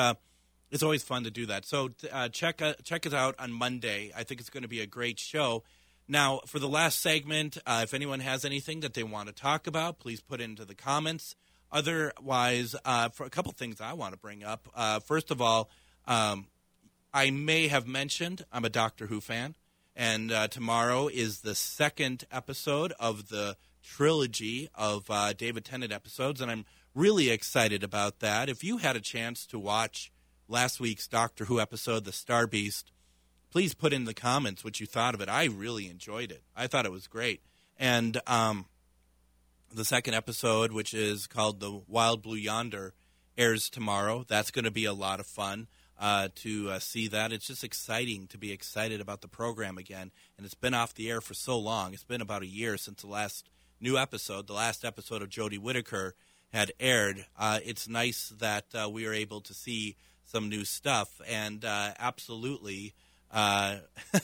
it's 0.73 0.83
always 0.83 1.03
fun 1.03 1.25
to 1.25 1.31
do 1.31 1.47
that. 1.47 1.67
So 1.67 1.91
uh, 2.11 2.31
check 2.31 2.63
uh, 2.63 2.73
check 2.83 3.05
it 3.05 3.13
out 3.13 3.37
on 3.39 3.53
Monday. 3.53 4.11
I 4.17 4.25
think 4.25 4.41
it's 4.41 4.51
going 4.51 4.63
to 4.63 4.69
be 4.69 4.81
a 4.81 4.87
great 4.87 5.21
show. 5.21 5.63
Now, 6.09 6.41
for 6.47 6.59
the 6.59 6.69
last 6.69 7.01
segment, 7.01 7.59
uh, 7.67 7.83
if 7.85 7.95
anyone 7.95 8.21
has 8.21 8.45
anything 8.45 8.81
that 8.81 8.95
they 8.95 9.05
want 9.05 9.29
to 9.29 9.35
talk 9.35 9.67
about, 9.67 10.01
please 10.01 10.21
put 10.21 10.41
into 10.41 10.65
the 10.65 10.75
comments. 10.75 11.37
Otherwise, 11.71 12.75
uh, 12.85 13.11
for 13.11 13.25
a 13.25 13.31
couple 13.31 13.53
things 13.53 13.81
I 13.81 13.93
want 13.93 14.13
to 14.15 14.19
bring 14.19 14.43
up. 14.43 14.69
Uh, 14.75 14.99
first 14.99 15.31
of 15.31 15.41
all, 15.41 15.71
um, 16.07 16.49
I 17.15 17.31
may 17.31 17.69
have 17.69 17.87
mentioned 17.87 18.45
I'm 18.51 18.65
a 18.65 18.71
Doctor 18.71 19.07
Who 19.07 19.21
fan, 19.21 19.55
and 19.95 20.33
uh, 20.33 20.49
tomorrow 20.49 21.09
is 21.09 21.41
the 21.41 21.55
second 21.55 22.25
episode 22.33 22.93
of 22.99 23.29
the 23.29 23.57
trilogy 23.83 24.69
of 24.75 25.11
David 25.37 25.65
Tennant 25.65 25.93
episodes, 25.93 26.41
and 26.41 26.51
I'm 26.51 26.65
really 26.95 27.31
excited 27.31 27.83
about 27.83 28.21
that. 28.21 28.49
If 28.49 28.65
you 28.65 28.79
had 28.79 28.97
a 28.97 29.01
chance 29.01 29.47
to 29.47 29.59
watch 29.59 30.12
last 30.53 30.79
week's 30.79 31.09
Doctor 31.09 31.47
Who 31.47 31.59
episode, 31.59 32.05
The 32.05 32.13
Star 32.13 32.47
Beast, 32.47 32.93
please 33.51 33.73
put 33.73 33.95
in 33.95 34.05
the 34.05 34.13
comments 34.13 34.63
what 34.63 34.81
you 34.81 34.87
thought 34.87 35.15
of 35.15 35.23
it. 35.23 35.29
I 35.31 35.47
really 35.47 35.89
enjoyed 35.89 36.31
it. 36.31 36.43
I 36.55 36.67
thought 36.67 36.85
it 36.85 36.93
was 36.93 37.07
great. 37.07 37.41
And 37.79 38.21
um, 38.27 38.67
the 39.75 39.87
second 39.87 40.13
episode, 40.13 40.71
which 40.71 40.93
is 40.93 41.27
called 41.27 41.61
The 41.61 41.81
Wild 41.89 42.23
Blue 42.23 42.37
Yonder, 42.37 42.93
airs 43.39 43.71
tomorrow. 43.71 44.27
That's 44.29 44.51
going 44.51 44.67
to 44.67 44.71
be 44.71 44.85
a 44.85 44.93
lot 44.93 45.21
of 45.21 45.27
fun 45.27 45.69
uh, 45.99 46.29
to 46.35 46.73
uh, 46.73 46.79
see 46.81 47.09
that. 47.09 47.33
It's 47.33 47.47
just 47.47 47.65
exciting 47.65 48.27
to 48.27 48.37
be 48.37 48.53
excited 48.53 49.01
about 49.01 49.23
the 49.23 49.29
program 49.29 49.79
again. 49.79 50.11
And 50.37 50.45
it's 50.45 50.55
been 50.55 50.75
off 50.75 50.93
the 50.93 51.11
air 51.11 51.23
for 51.23 51.33
so 51.33 51.59
long. 51.59 51.95
It's 51.95 52.05
been 52.05 52.21
about 52.21 52.43
a 52.43 52.47
year 52.47 52.77
since 52.77 53.01
the 53.01 53.09
last 53.09 53.49
new 53.81 53.97
episode, 53.97 54.49
the 54.49 54.53
last 54.53 54.85
episode 54.85 55.23
of 55.23 55.31
Jodie 55.31 55.59
Whittaker 55.59 56.15
had 56.53 56.73
aired. 56.79 57.25
Uh, 57.39 57.61
it's 57.65 57.89
nice 57.89 58.35
that 58.39 58.67
uh, 58.75 58.91
we 58.91 59.07
are 59.07 59.15
able 59.15 59.41
to 59.41 59.55
see 59.55 59.97
some 60.33 60.49
new 60.49 60.65
stuff, 60.65 61.21
and 61.29 61.63
uh, 61.63 61.93
absolutely, 61.99 62.95
uh, 63.31 63.77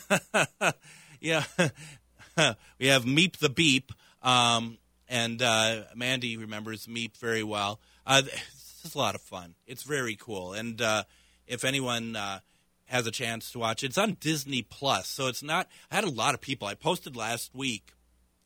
yeah, 1.21 1.45
we 2.79 2.87
have 2.87 3.05
Meep 3.05 3.37
the 3.37 3.51
Beep, 3.51 3.93
um, 4.23 4.79
and 5.07 5.43
uh, 5.43 5.83
Mandy 5.95 6.39
remembers 6.39 6.87
Meep 6.87 7.19
very 7.19 7.43
well. 7.43 7.79
Uh, 8.07 8.23
it's 8.25 8.95
a 8.95 8.99
lot 8.99 9.15
of 9.15 9.21
fun. 9.21 9.55
It's 9.67 9.83
very 9.83 10.17
cool, 10.17 10.55
and 10.55 10.81
uh, 10.81 11.05
if 11.47 11.63
anyone 11.63 12.17
uh, 12.17 12.41
has 12.87 13.07
a 13.07 13.11
chance 13.11 13.53
to 13.53 13.59
watch, 13.59 13.85
it's 13.85 13.99
on 13.99 14.17
Disney 14.19 14.63
Plus. 14.63 15.09
So 15.09 15.27
it's 15.27 15.43
not. 15.43 15.69
I 15.91 15.97
had 15.97 16.05
a 16.05 16.11
lot 16.11 16.33
of 16.33 16.41
people. 16.41 16.67
I 16.67 16.75
posted 16.75 17.17
last 17.17 17.55
week 17.55 17.93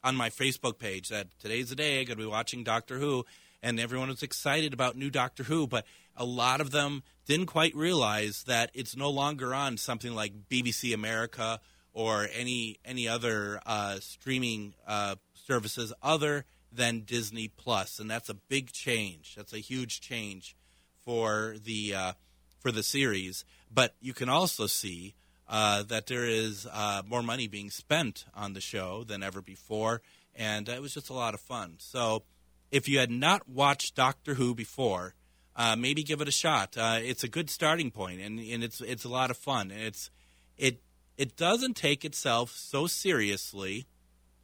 on 0.03 0.17
my 0.17 0.31
Facebook 0.31 0.81
page 0.81 1.11
that 1.11 1.29
today's 1.39 1.71
the 1.71 1.77
day 1.77 2.01
I'm 2.01 2.07
going 2.07 2.19
to 2.19 2.25
be 2.25 2.29
watching 2.29 2.65
Doctor 2.65 2.99
Who, 2.99 3.25
and 3.63 3.79
everyone 3.79 4.09
was 4.09 4.25
excited 4.25 4.73
about 4.73 4.97
new 4.97 5.11
Doctor 5.11 5.45
Who, 5.45 5.69
but 5.69 5.87
a 6.17 6.25
lot 6.25 6.61
of 6.61 6.71
them 6.71 7.03
didn't 7.27 7.47
quite 7.47 7.75
realize 7.75 8.45
that 8.45 8.71
it's 8.75 8.97
no 8.97 9.11
longer 9.11 9.55
on 9.55 9.77
something 9.77 10.15
like 10.15 10.49
BBC 10.51 10.95
America 10.95 11.61
or 11.93 12.29
any 12.33 12.79
any 12.85 13.09
other 13.09 13.61
uh, 13.67 13.97
streaming 14.01 14.75
uh, 14.87 15.17
services 15.35 15.93
other 16.03 16.45
than 16.71 17.01
Disney 17.01 17.49
Plus, 17.49 17.99
and 17.99 18.11
that's 18.11 18.29
a 18.29 18.35
big 18.35 18.73
change. 18.73 19.35
That's 19.37 19.53
a 19.53 19.59
huge 19.59 20.01
change 20.01 20.57
for 21.05 21.57
the 21.63 21.95
uh, 21.95 22.13
for 22.59 22.73
the 22.73 22.83
series. 22.83 23.45
But 23.73 23.95
you 24.01 24.13
can 24.15 24.29
also 24.29 24.67
see 24.67 25.15
uh, 25.49 25.83
that 25.85 26.07
there 26.07 26.25
is 26.25 26.67
uh, 26.71 27.03
more 27.07 27.23
money 27.23 27.47
being 27.47 27.71
spent 27.71 28.25
on 28.35 28.55
the 28.55 28.61
show 28.61 29.05
than 29.05 29.23
ever 29.23 29.43
before, 29.43 30.03
and 30.35 30.69
it 30.69 30.81
was 30.81 30.95
just 30.95 31.11
a 31.11 31.15
lot 31.15 31.35
of 31.35 31.41
fun. 31.41 31.75
So, 31.79 32.23
if 32.71 32.89
you 32.89 32.99
had 32.99 33.11
not 33.11 33.49
watched 33.49 33.95
Doctor 33.95 34.35
Who 34.35 34.55
before, 34.55 35.15
uh, 35.55 35.77
maybe 35.77 36.03
give 36.03 36.21
it 36.21 36.29
a 36.29 36.33
shot. 36.33 36.77
Uh, 36.77 36.99
it's 37.01 37.25
a 37.25 37.29
good 37.29 37.51
starting 37.51 37.91
point, 37.91 38.21
and, 38.21 38.39
and 38.39 38.65
it's 38.65 38.81
it's 38.81 39.05
a 39.05 39.09
lot 39.09 39.31
of 39.31 39.37
fun. 39.37 39.71
And 39.71 39.83
it's 39.83 40.11
it 40.57 40.81
it 41.17 41.37
doesn't 41.37 41.77
take 41.77 42.05
itself 42.05 42.53
so 42.55 42.87
seriously, 42.87 43.87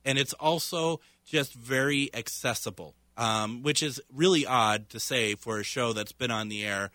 and 0.04 0.18
it's 0.18 0.34
also 0.34 1.00
just 1.24 1.54
very 1.54 2.10
accessible, 2.14 2.94
um, 3.16 3.62
which 3.62 3.82
is 3.82 4.00
really 4.12 4.46
odd 4.46 4.88
to 4.90 5.00
say 5.00 5.34
for 5.34 5.58
a 5.58 5.64
show 5.64 5.92
that's 5.92 6.12
been 6.12 6.30
on 6.30 6.48
the 6.48 6.64
air. 6.64 6.90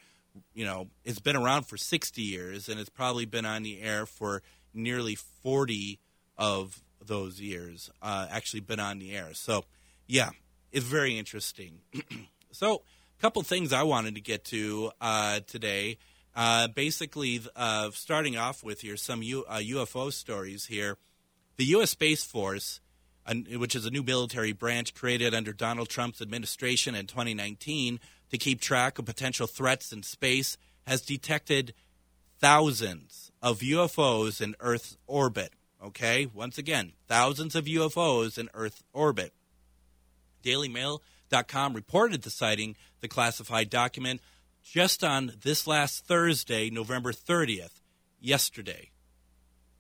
You 0.53 0.66
know, 0.66 0.88
it's 1.03 1.20
been 1.20 1.36
around 1.36 1.64
for 1.64 1.78
sixty 1.78 2.22
years, 2.22 2.70
and 2.70 2.80
it's 2.80 2.89
probably 2.89 3.26
been 3.26 3.45
on 3.45 3.64
the 3.64 3.82
air 3.82 4.05
for 4.05 4.43
nearly 4.74 5.16
forty 5.16 5.99
of 6.38 6.84
those 7.03 7.41
years. 7.41 7.89
Uh, 8.01 8.28
actually, 8.30 8.59
been 8.59 8.80
on 8.80 8.99
the 8.99 9.16
air. 9.16 9.30
So, 9.34 9.66
yeah, 10.07 10.30
it's 10.72 10.86
very 10.86 11.18
interesting. 11.18 11.80
so 12.51 12.84
couple 13.24 13.42
things 13.42 13.72
I 13.72 13.84
wanted 13.84 14.16
to 14.16 14.22
get 14.22 14.44
to 14.46 14.92
uh, 15.00 15.40
today. 15.48 15.98
Uh, 16.36 16.68
basically, 16.68 17.40
uh, 17.56 17.90
starting 17.94 18.36
off 18.36 18.66
with 18.66 18.82
here, 18.82 18.98
some 18.98 19.24
U- 19.24 19.46
uh, 19.48 19.60
UFO 19.60 20.12
stories 20.12 20.66
here. 20.66 20.98
The 21.56 21.64
U.S. 21.68 21.92
Space 21.92 22.26
Force, 22.26 22.82
which 23.56 23.76
is 23.76 23.86
a 23.86 23.92
new 23.92 24.04
military 24.04 24.52
branch 24.52 24.94
created 24.94 25.34
under 25.34 25.54
Donald 25.54 25.88
Trump's 25.88 26.22
administration 26.22 26.96
in 26.96 27.08
2019 27.08 28.02
to 28.30 28.38
keep 28.38 28.60
track 28.60 29.00
of 29.00 29.06
potential 29.06 29.48
threats 29.48 29.94
in 29.94 30.04
space, 30.04 30.58
has 30.86 31.02
detected 31.02 31.74
thousands 32.40 33.32
of 33.42 33.60
UFOs 33.60 34.42
in 34.42 34.54
Earth's 34.60 34.98
orbit. 35.08 35.54
Okay, 35.82 36.28
once 36.34 36.58
again, 36.58 36.92
thousands 37.08 37.56
of 37.56 37.66
UFOs 37.68 38.38
in 38.38 38.50
Earth 38.54 38.84
orbit. 38.92 39.32
DailyMail.com 40.44 41.74
reported 41.74 42.24
the 42.24 42.30
sighting 42.30 42.76
the 43.04 43.08
classified 43.08 43.70
document 43.70 44.22
just 44.64 45.04
on 45.04 45.34
this 45.43 45.68
last 45.68 46.08
Thursday, 46.08 46.72
November 46.72 47.12
30th, 47.12 47.82
yesterday. 48.20 48.89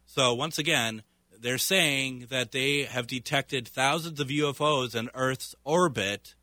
So, 0.05 0.35
once 0.35 0.59
again, 0.59 1.03
they're 1.39 1.57
saying 1.57 2.27
that 2.29 2.51
they 2.51 2.83
have 2.83 3.07
detected 3.07 3.67
thousands 3.67 4.19
of 4.19 4.27
UFOs 4.27 4.93
in 4.93 5.09
Earth's 5.15 5.55
orbit, 5.63 6.35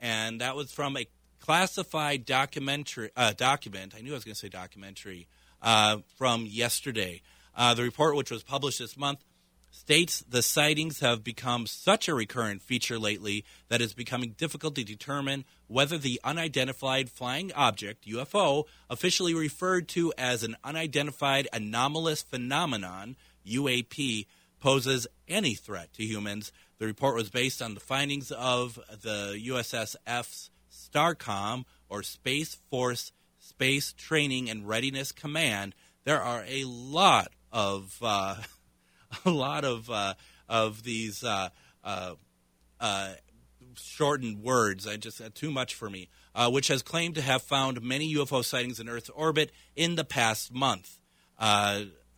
and 0.00 0.40
that 0.40 0.56
was 0.56 0.72
from 0.72 0.96
a 0.96 1.06
classified 1.40 2.24
documentary 2.24 3.10
uh, 3.14 3.34
document. 3.36 3.94
I 3.96 4.00
knew 4.00 4.12
I 4.12 4.14
was 4.14 4.24
going 4.24 4.34
to 4.34 4.40
say 4.40 4.48
documentary 4.48 5.28
uh, 5.62 5.98
from 6.16 6.46
yesterday. 6.46 7.20
Uh, 7.54 7.74
the 7.74 7.82
report, 7.82 8.16
which 8.16 8.30
was 8.30 8.42
published 8.42 8.78
this 8.78 8.96
month, 8.96 9.22
states 9.70 10.24
the 10.28 10.42
sightings 10.42 11.00
have 11.00 11.24
become 11.24 11.66
such 11.66 12.08
a 12.08 12.14
recurrent 12.14 12.62
feature 12.62 12.98
lately 12.98 13.44
that 13.68 13.80
it's 13.80 13.92
becoming 13.92 14.34
difficult 14.38 14.74
to 14.74 14.84
determine 14.84 15.44
whether 15.66 15.98
the 15.98 16.20
unidentified 16.24 17.10
flying 17.10 17.52
object, 17.52 18.06
UFO, 18.06 18.64
officially 18.88 19.34
referred 19.34 19.88
to 19.88 20.12
as 20.18 20.42
an 20.42 20.56
unidentified 20.64 21.48
anomalous 21.52 22.22
phenomenon, 22.22 23.16
UAP, 23.46 24.26
poses 24.60 25.06
any 25.28 25.54
threat 25.54 25.92
to 25.94 26.04
humans. 26.04 26.52
The 26.78 26.86
report 26.86 27.14
was 27.14 27.30
based 27.30 27.62
on 27.62 27.74
the 27.74 27.80
findings 27.80 28.30
of 28.30 28.78
the 29.02 29.40
USSF's 29.46 30.50
STARCOM, 30.70 31.64
or 31.88 32.02
Space 32.02 32.56
Force 32.70 33.12
Space 33.38 33.92
Training 33.92 34.50
and 34.50 34.68
Readiness 34.68 35.12
Command. 35.12 35.74
There 36.04 36.22
are 36.22 36.44
a 36.46 36.64
lot 36.64 37.32
of 37.50 37.98
uh, 38.02 38.36
a 39.24 39.30
lot 39.30 39.64
of 39.64 39.90
uh, 39.90 40.14
of 40.48 40.82
these 40.82 41.24
uh, 41.24 41.48
uh, 41.84 42.14
uh 42.80 43.12
shortened 43.76 44.42
words. 44.42 44.86
I 44.86 44.96
just 44.96 45.20
too 45.34 45.50
much 45.50 45.74
for 45.74 45.88
me. 45.88 46.08
which 46.50 46.68
has 46.68 46.82
claimed 46.82 47.14
to 47.16 47.22
have 47.22 47.42
found 47.42 47.82
many 47.82 48.14
UFO 48.14 48.44
sightings 48.44 48.80
in 48.80 48.88
Earth's 48.88 49.10
orbit 49.10 49.52
in 49.76 49.94
the 49.94 50.04
past 50.04 50.52
month. 50.52 50.98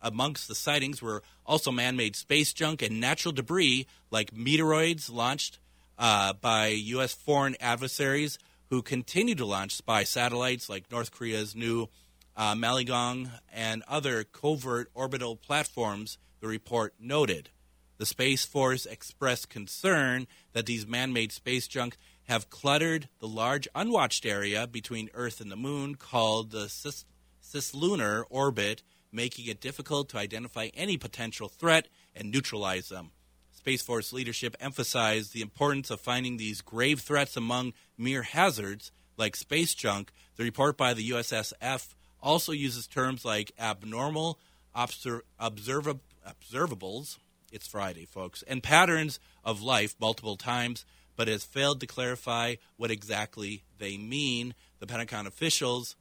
amongst 0.01 0.47
the 0.47 0.55
sightings 0.55 1.01
were 1.01 1.21
also 1.45 1.71
man-made 1.71 2.15
space 2.15 2.53
junk 2.53 2.81
and 2.81 2.99
natural 2.99 3.31
debris 3.31 3.85
like 4.09 4.31
meteoroids 4.31 5.11
launched 5.11 5.59
by 5.97 6.67
U.S. 6.67 7.13
foreign 7.13 7.55
adversaries 7.59 8.39
who 8.71 8.81
continue 8.81 9.35
to 9.35 9.45
launch 9.45 9.75
spy 9.75 10.03
satellites 10.03 10.69
like 10.69 10.91
North 10.91 11.11
Korea's 11.11 11.55
new 11.55 11.89
uh, 12.35 12.55
Malligyong, 12.55 13.29
and 13.51 13.83
other 13.87 14.23
covert 14.23 14.89
orbital 14.93 15.35
platforms, 15.35 16.17
the 16.41 16.47
report 16.47 16.93
noted. 16.99 17.49
The 17.97 18.05
Space 18.05 18.45
Force 18.45 18.85
expressed 18.85 19.49
concern 19.49 20.27
that 20.53 20.65
these 20.65 20.87
man 20.87 21.13
made 21.13 21.31
space 21.31 21.67
junk 21.67 21.97
have 22.23 22.49
cluttered 22.49 23.07
the 23.19 23.27
large 23.27 23.67
unwatched 23.75 24.25
area 24.25 24.65
between 24.67 25.11
Earth 25.13 25.39
and 25.39 25.51
the 25.51 25.55
Moon 25.55 25.95
called 25.95 26.51
the 26.51 26.67
cis- 26.67 27.05
cislunar 27.43 28.23
orbit, 28.29 28.81
making 29.11 29.45
it 29.45 29.61
difficult 29.61 30.09
to 30.09 30.17
identify 30.17 30.69
any 30.73 30.97
potential 30.97 31.47
threat 31.47 31.87
and 32.15 32.31
neutralize 32.31 32.89
them. 32.89 33.11
Space 33.51 33.83
Force 33.83 34.11
leadership 34.11 34.55
emphasized 34.59 35.33
the 35.33 35.43
importance 35.43 35.91
of 35.91 36.01
finding 36.01 36.37
these 36.37 36.61
grave 36.61 37.01
threats 37.01 37.37
among 37.37 37.73
mere 37.97 38.23
hazards 38.23 38.91
like 39.17 39.35
space 39.35 39.75
junk. 39.75 40.11
The 40.37 40.43
report 40.43 40.75
by 40.77 40.95
the 40.95 41.11
USSF 41.11 41.93
also 42.19 42.51
uses 42.51 42.87
terms 42.87 43.23
like 43.23 43.51
abnormal 43.59 44.39
obser- 44.75 45.21
observa- 45.39 45.99
observables. 46.27 47.17
It's 47.51 47.67
Friday, 47.67 48.05
folks, 48.05 48.43
and 48.47 48.63
patterns 48.63 49.19
of 49.43 49.61
life 49.61 49.95
multiple 49.99 50.37
times, 50.37 50.85
but 51.15 51.27
has 51.27 51.43
failed 51.43 51.79
to 51.81 51.87
clarify 51.87 52.55
what 52.77 52.91
exactly 52.91 53.63
they 53.77 53.97
mean. 53.97 54.53
The 54.79 54.87
Pentagon 54.87 55.27
officials 55.27 55.95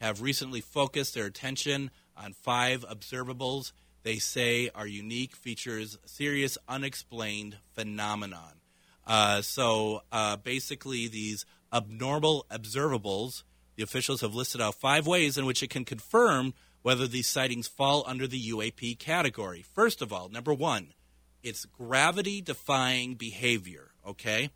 have 0.00 0.22
recently 0.22 0.60
focused 0.60 1.14
their 1.14 1.26
attention 1.26 1.90
on 2.16 2.32
five 2.32 2.84
observables 2.88 3.72
they 4.02 4.18
say 4.18 4.70
are 4.74 4.86
unique 4.86 5.36
features 5.36 5.98
serious 6.06 6.56
unexplained 6.68 7.58
phenomenon. 7.74 8.60
Uh, 9.06 9.42
so 9.42 10.02
uh, 10.10 10.36
basically, 10.36 11.08
these 11.08 11.44
abnormal 11.72 12.46
observables 12.50 13.42
the 13.76 13.84
officials 13.84 14.20
have 14.20 14.34
listed 14.34 14.60
out 14.60 14.74
five 14.74 15.06
ways 15.06 15.38
in 15.38 15.46
which 15.46 15.62
it 15.62 15.70
can 15.70 15.86
confirm 15.86 16.52
whether 16.82 17.06
these 17.06 17.26
sightings 17.26 17.68
fall 17.68 18.04
under 18.06 18.26
the 18.26 18.50
UAP 18.50 18.98
category. 18.98 19.62
First 19.62 20.02
of 20.02 20.12
all, 20.12 20.28
number 20.28 20.54
one, 20.54 20.94
it's 21.42 21.64
gravity 21.64 22.40
defying 22.40 23.14
behavior, 23.14 23.90
okay? 24.06 24.50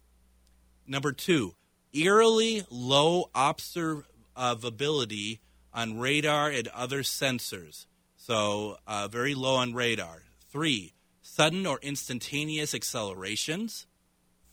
Number 0.86 1.12
two, 1.12 1.54
eerily 1.92 2.64
low 2.70 3.30
observability 3.34 5.40
on 5.72 5.98
radar 5.98 6.50
and 6.50 6.68
other 6.68 7.02
sensors. 7.02 7.86
So, 8.16 8.78
uh, 8.86 9.08
very 9.08 9.34
low 9.34 9.56
on 9.56 9.74
radar. 9.74 10.22
Three, 10.50 10.94
sudden 11.20 11.66
or 11.66 11.78
instantaneous 11.82 12.74
accelerations. 12.74 13.86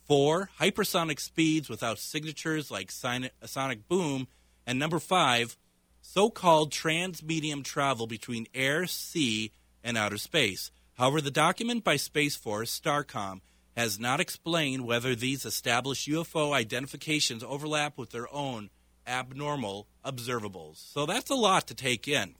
Four, 0.05 0.49
hypersonic 0.59 1.19
speeds 1.19 1.69
without 1.69 1.99
signatures 1.99 2.71
like 2.71 2.91
sonic 2.91 3.87
boom 3.87 4.27
and 4.65 4.79
number 4.79 4.99
five, 4.99 5.57
so 6.01 6.29
called 6.29 6.71
transmedium 6.71 7.63
travel 7.63 8.07
between 8.07 8.47
air, 8.53 8.87
sea, 8.87 9.51
and 9.83 9.97
outer 9.97 10.17
space. 10.17 10.71
However, 10.95 11.21
the 11.21 11.31
document 11.31 11.83
by 11.83 11.95
Space 11.95 12.35
Force, 12.35 12.71
STARCOM, 12.79 13.41
has 13.75 13.99
not 13.99 14.19
explained 14.19 14.85
whether 14.85 15.15
these 15.15 15.45
established 15.45 16.07
UFO 16.09 16.53
identifications 16.53 17.43
overlap 17.43 17.97
with 17.97 18.11
their 18.11 18.31
own 18.33 18.69
abnormal 19.07 19.87
observables. 20.05 20.77
So 20.93 21.05
that's 21.05 21.29
a 21.29 21.35
lot 21.35 21.67
to 21.67 21.75
take 21.75 22.07
in. 22.07 22.35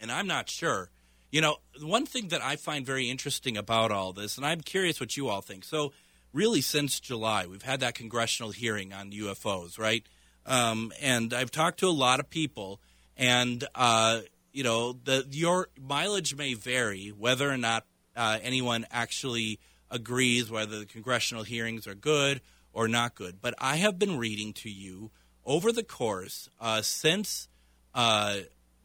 And 0.00 0.10
I'm 0.10 0.26
not 0.26 0.50
sure. 0.50 0.90
You 1.30 1.40
know, 1.40 1.56
one 1.80 2.06
thing 2.06 2.28
that 2.28 2.42
I 2.42 2.56
find 2.56 2.84
very 2.84 3.08
interesting 3.08 3.56
about 3.56 3.90
all 3.90 4.12
this, 4.12 4.36
and 4.36 4.46
I'm 4.46 4.60
curious 4.60 5.00
what 5.00 5.16
you 5.16 5.28
all 5.28 5.40
think. 5.40 5.64
So, 5.64 5.92
really, 6.32 6.60
since 6.60 7.00
July, 7.00 7.46
we've 7.46 7.62
had 7.62 7.80
that 7.80 7.94
congressional 7.94 8.52
hearing 8.52 8.92
on 8.92 9.10
UFOs, 9.10 9.78
right? 9.78 10.06
Um, 10.46 10.92
and 11.02 11.34
I've 11.34 11.50
talked 11.50 11.80
to 11.80 11.88
a 11.88 11.90
lot 11.90 12.20
of 12.20 12.30
people, 12.30 12.80
and 13.16 13.64
uh, 13.74 14.20
you 14.52 14.62
know, 14.62 14.92
the 14.92 15.26
your 15.30 15.68
mileage 15.78 16.36
may 16.36 16.54
vary 16.54 17.08
whether 17.08 17.50
or 17.50 17.58
not 17.58 17.84
uh, 18.14 18.38
anyone 18.42 18.86
actually 18.90 19.58
agrees 19.90 20.50
whether 20.50 20.78
the 20.78 20.86
congressional 20.86 21.42
hearings 21.42 21.86
are 21.86 21.94
good 21.94 22.40
or 22.72 22.88
not 22.88 23.14
good. 23.14 23.40
But 23.40 23.54
I 23.58 23.76
have 23.76 23.98
been 23.98 24.18
reading 24.18 24.52
to 24.54 24.70
you 24.70 25.10
over 25.44 25.72
the 25.72 25.82
course 25.82 26.48
uh, 26.60 26.82
since 26.82 27.48
uh, 27.94 28.38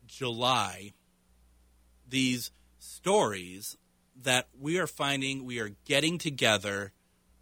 July 0.07 0.93
these 2.07 2.51
stories 2.77 3.77
that 4.23 4.47
we 4.59 4.79
are 4.79 4.87
finding 4.87 5.45
we 5.45 5.59
are 5.59 5.71
getting 5.85 6.17
together 6.17 6.91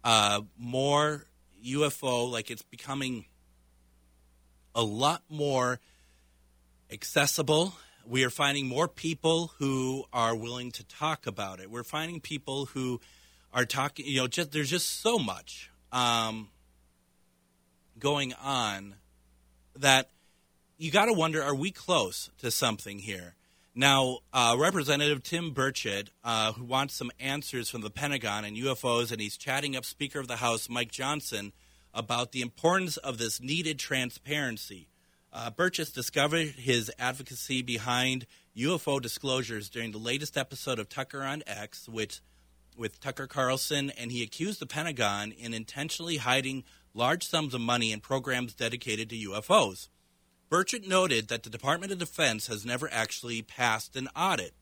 uh, 0.04 0.42
more 0.56 1.26
UFO, 1.64 2.30
like 2.30 2.50
it's 2.50 2.62
becoming 2.62 3.26
a 4.74 4.82
lot 4.82 5.22
more 5.28 5.80
accessible. 6.90 7.74
We 8.06 8.24
are 8.24 8.30
finding 8.30 8.66
more 8.66 8.88
people 8.88 9.52
who 9.58 10.04
are 10.12 10.34
willing 10.34 10.72
to 10.72 10.84
talk 10.84 11.26
about 11.26 11.60
it. 11.60 11.70
We're 11.70 11.84
finding 11.84 12.20
people 12.20 12.66
who 12.66 13.00
are 13.52 13.64
talking, 13.64 14.06
you 14.06 14.20
know, 14.20 14.26
just 14.26 14.52
there's 14.52 14.70
just 14.70 15.00
so 15.00 15.18
much 15.18 15.70
um, 15.92 16.48
going 17.98 18.32
on 18.34 18.94
that 19.76 20.10
you 20.78 20.90
got 20.90 21.06
to 21.06 21.12
wonder 21.12 21.42
are 21.42 21.54
we 21.54 21.70
close 21.70 22.30
to 22.38 22.50
something 22.50 23.00
here? 23.00 23.34
Now, 23.74 24.18
uh, 24.32 24.56
Representative 24.58 25.22
Tim 25.22 25.54
Burchett, 25.54 26.08
uh, 26.24 26.52
who 26.52 26.64
wants 26.64 26.94
some 26.94 27.12
answers 27.20 27.70
from 27.70 27.82
the 27.82 27.90
Pentagon 27.90 28.44
and 28.44 28.56
UFOs, 28.56 29.12
and 29.12 29.20
he's 29.20 29.36
chatting 29.36 29.76
up 29.76 29.84
Speaker 29.84 30.18
of 30.18 30.26
the 30.26 30.36
House 30.36 30.68
Mike 30.68 30.90
Johnson 30.90 31.52
about 31.94 32.32
the 32.32 32.42
importance 32.42 32.96
of 32.96 33.18
this 33.18 33.40
needed 33.40 33.78
transparency. 33.78 34.88
Uh, 35.32 35.50
discovered 35.94 36.48
his 36.48 36.90
advocacy 36.98 37.62
behind 37.62 38.26
UFO 38.56 39.00
disclosures 39.00 39.68
during 39.68 39.92
the 39.92 39.98
latest 39.98 40.36
episode 40.36 40.78
of 40.80 40.88
Tucker 40.88 41.22
on 41.22 41.42
X, 41.46 41.88
which, 41.88 42.20
with 42.76 43.00
Tucker 43.00 43.28
Carlson, 43.28 43.90
and 43.90 44.10
he 44.10 44.22
accused 44.22 44.60
the 44.60 44.66
Pentagon 44.66 45.30
in 45.30 45.54
intentionally 45.54 46.16
hiding 46.16 46.64
large 46.94 47.24
sums 47.24 47.54
of 47.54 47.60
money 47.60 47.92
in 47.92 48.00
programs 48.00 48.54
dedicated 48.54 49.08
to 49.10 49.16
UFOs. 49.16 49.88
Burchett 50.50 50.88
noted 50.88 51.28
that 51.28 51.44
the 51.44 51.50
Department 51.50 51.92
of 51.92 51.98
Defense 51.98 52.48
has 52.48 52.66
never 52.66 52.92
actually 52.92 53.40
passed 53.40 53.94
an 53.94 54.08
audit. 54.16 54.52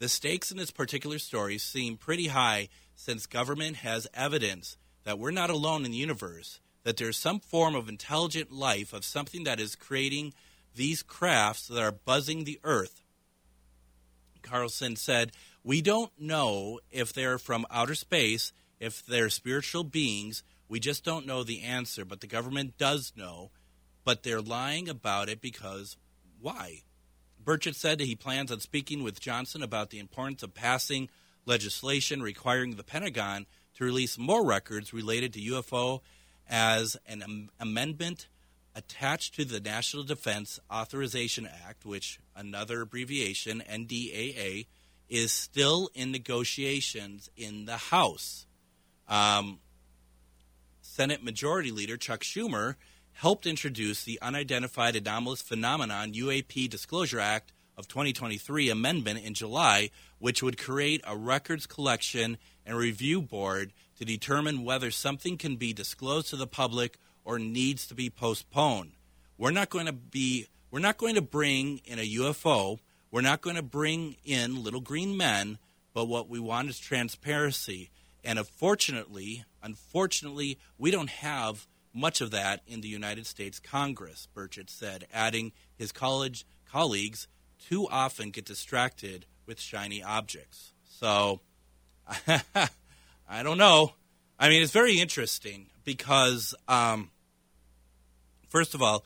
The 0.00 0.08
stakes 0.08 0.50
in 0.50 0.56
this 0.56 0.72
particular 0.72 1.20
story 1.20 1.58
seem 1.58 1.96
pretty 1.96 2.26
high 2.28 2.68
since 2.96 3.26
government 3.26 3.76
has 3.76 4.08
evidence 4.12 4.76
that 5.06 5.20
we're 5.20 5.30
not 5.30 5.50
alone 5.50 5.84
in 5.84 5.92
the 5.92 5.96
universe, 5.96 6.58
that 6.82 6.96
there's 6.96 7.16
some 7.16 7.38
form 7.38 7.76
of 7.76 7.88
intelligent 7.88 8.50
life, 8.50 8.92
of 8.92 9.04
something 9.04 9.44
that 9.44 9.60
is 9.60 9.76
creating 9.76 10.34
these 10.74 11.00
crafts 11.00 11.68
that 11.68 11.80
are 11.80 11.92
buzzing 11.92 12.42
the 12.42 12.58
earth. 12.64 13.04
Carlson 14.42 14.96
said, 14.96 15.30
We 15.62 15.80
don't 15.80 16.10
know 16.18 16.80
if 16.90 17.12
they're 17.12 17.38
from 17.38 17.66
outer 17.70 17.94
space, 17.94 18.52
if 18.80 19.06
they're 19.06 19.30
spiritual 19.30 19.84
beings. 19.84 20.42
We 20.68 20.80
just 20.80 21.04
don't 21.04 21.24
know 21.24 21.44
the 21.44 21.62
answer, 21.62 22.04
but 22.04 22.20
the 22.20 22.26
government 22.26 22.76
does 22.76 23.12
know. 23.16 23.52
But 24.04 24.24
they're 24.24 24.42
lying 24.42 24.88
about 24.88 25.28
it 25.28 25.40
because 25.40 25.96
why? 26.40 26.82
Burchett 27.42 27.76
said 27.76 28.00
he 28.00 28.16
plans 28.16 28.50
on 28.50 28.58
speaking 28.58 29.04
with 29.04 29.20
Johnson 29.20 29.62
about 29.62 29.90
the 29.90 30.00
importance 30.00 30.42
of 30.42 30.52
passing 30.52 31.08
legislation 31.44 32.22
requiring 32.22 32.74
the 32.74 32.82
Pentagon 32.82 33.46
to 33.76 33.84
release 33.84 34.18
more 34.18 34.44
records 34.44 34.92
related 34.92 35.32
to 35.34 35.40
UFO 35.40 36.00
as 36.48 36.96
an 37.06 37.22
am- 37.22 37.50
amendment 37.60 38.28
attached 38.74 39.34
to 39.34 39.44
the 39.44 39.60
National 39.60 40.04
Defense 40.04 40.60
Authorization 40.72 41.48
Act, 41.66 41.84
which 41.84 42.18
another 42.34 42.82
abbreviation, 42.82 43.62
NDAA, 43.68 44.66
is 45.08 45.32
still 45.32 45.88
in 45.94 46.12
negotiations 46.12 47.30
in 47.36 47.64
the 47.64 47.76
House. 47.76 48.46
Um, 49.08 49.60
Senate 50.80 51.22
Majority 51.22 51.70
Leader 51.70 51.96
Chuck 51.96 52.20
Schumer 52.20 52.74
helped 53.12 53.46
introduce 53.46 54.04
the 54.04 54.18
Unidentified 54.20 54.96
Anomalous 54.96 55.40
Phenomenon 55.40 56.12
UAP 56.12 56.68
Disclosure 56.68 57.20
Act 57.20 57.52
of 57.78 57.88
2023 57.88 58.68
amendment 58.68 59.24
in 59.24 59.34
July, 59.34 59.90
which 60.18 60.42
would 60.42 60.58
create 60.58 61.02
a 61.06 61.16
records 61.16 61.66
collection 61.66 62.36
and 62.66 62.76
review 62.76 63.22
board 63.22 63.72
to 63.98 64.04
determine 64.04 64.64
whether 64.64 64.90
something 64.90 65.38
can 65.38 65.56
be 65.56 65.72
disclosed 65.72 66.28
to 66.30 66.36
the 66.36 66.46
public 66.46 66.98
or 67.24 67.38
needs 67.38 67.86
to 67.86 67.94
be 67.94 68.10
postponed. 68.10 68.92
We're 69.38 69.52
not 69.52 69.70
going 69.70 69.86
to 69.86 69.92
be 69.92 70.48
we're 70.70 70.80
not 70.80 70.98
going 70.98 71.14
to 71.14 71.22
bring 71.22 71.80
in 71.84 71.98
a 71.98 72.14
UFO. 72.16 72.80
We're 73.10 73.20
not 73.20 73.40
going 73.40 73.56
to 73.56 73.62
bring 73.62 74.16
in 74.24 74.62
little 74.62 74.80
green 74.80 75.16
men, 75.16 75.58
but 75.94 76.06
what 76.06 76.28
we 76.28 76.40
want 76.40 76.68
is 76.68 76.78
transparency. 76.78 77.90
And 78.24 78.38
unfortunately, 78.38 79.44
unfortunately, 79.62 80.58
we 80.76 80.90
don't 80.90 81.08
have 81.08 81.66
much 81.94 82.20
of 82.20 82.30
that 82.32 82.60
in 82.66 82.82
the 82.82 82.88
United 82.88 83.26
States 83.26 83.58
Congress, 83.58 84.28
Burchett 84.34 84.68
said, 84.68 85.06
adding 85.14 85.52
his 85.76 85.92
college 85.92 86.44
colleagues 86.70 87.26
too 87.58 87.88
often 87.88 88.30
get 88.30 88.44
distracted 88.44 89.24
with 89.46 89.60
shiny 89.60 90.02
objects. 90.02 90.72
So 90.84 91.40
I 93.28 93.42
don't 93.42 93.58
know. 93.58 93.94
I 94.38 94.48
mean, 94.48 94.62
it's 94.62 94.72
very 94.72 95.00
interesting 95.00 95.66
because 95.84 96.54
um, 96.68 97.10
first 98.48 98.74
of 98.74 98.82
all, 98.82 99.04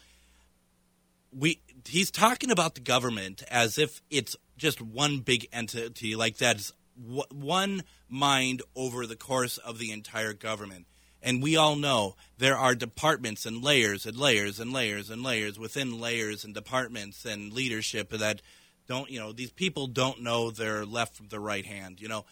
we 1.36 1.60
he's 1.86 2.10
talking 2.10 2.50
about 2.50 2.74
the 2.74 2.80
government 2.80 3.42
as 3.50 3.78
if 3.78 4.02
it's 4.10 4.36
just 4.56 4.80
one 4.82 5.20
big 5.20 5.48
entity, 5.52 6.16
like 6.16 6.36
that's 6.36 6.72
one 6.96 7.82
mind 8.08 8.62
over 8.74 9.06
the 9.06 9.16
course 9.16 9.58
of 9.58 9.78
the 9.78 9.92
entire 9.92 10.32
government. 10.32 10.86
And 11.22 11.42
we 11.42 11.56
all 11.56 11.76
know 11.76 12.16
there 12.38 12.56
are 12.56 12.74
departments 12.74 13.44
and 13.44 13.62
layers 13.62 14.06
and 14.06 14.16
layers 14.16 14.58
and 14.58 14.72
layers 14.72 15.10
and 15.10 15.22
layers 15.22 15.58
within 15.58 16.00
layers 16.00 16.44
and 16.44 16.54
departments 16.54 17.24
and 17.24 17.52
leadership 17.52 18.10
that 18.10 18.40
don't, 18.88 19.10
you 19.10 19.20
know, 19.20 19.32
these 19.32 19.52
people 19.52 19.86
don't 19.86 20.22
know 20.22 20.50
their 20.50 20.84
left 20.84 21.14
from 21.14 21.28
their 21.28 21.40
right 21.40 21.64
hand. 21.64 22.00
You 22.00 22.08
know, 22.08 22.24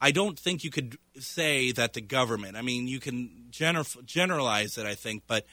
I 0.00 0.12
don't 0.12 0.38
think 0.38 0.64
you 0.64 0.70
could 0.70 0.96
say 1.18 1.72
that 1.72 1.92
the 1.92 2.00
government. 2.00 2.56
I 2.56 2.62
mean, 2.62 2.88
you 2.88 3.00
can 3.00 3.48
gener- 3.50 4.04
generalize 4.04 4.78
it, 4.78 4.86
I 4.86 4.94
think, 4.94 5.24
but 5.26 5.46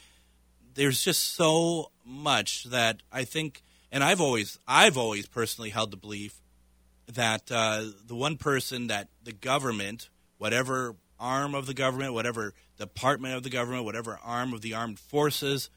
there's 0.76 1.04
just 1.04 1.36
so 1.36 1.92
much 2.06 2.66
that 2.66 3.02
I 3.12 3.26
think, 3.26 3.64
and 3.92 4.04
I've 4.04 4.22
always, 4.22 4.60
I've 4.68 4.98
always 4.98 5.28
personally 5.28 5.72
held 5.72 5.92
the 5.92 5.98
belief 5.98 6.40
that 7.08 7.52
uh, 7.52 7.86
the 8.06 8.16
one 8.16 8.38
person 8.38 8.88
that 8.88 9.10
the 9.24 9.34
government, 9.34 10.10
whatever 10.38 10.96
arm 11.20 11.56
of 11.56 11.66
the 11.66 11.74
government, 11.74 12.14
whatever 12.14 12.54
department 12.78 13.36
of 13.36 13.44
the 13.44 13.50
government, 13.50 13.86
whatever 13.86 14.20
arm 14.24 14.54
of 14.54 14.62
the 14.62 14.74
armed 14.74 15.00
forces, 15.00 15.70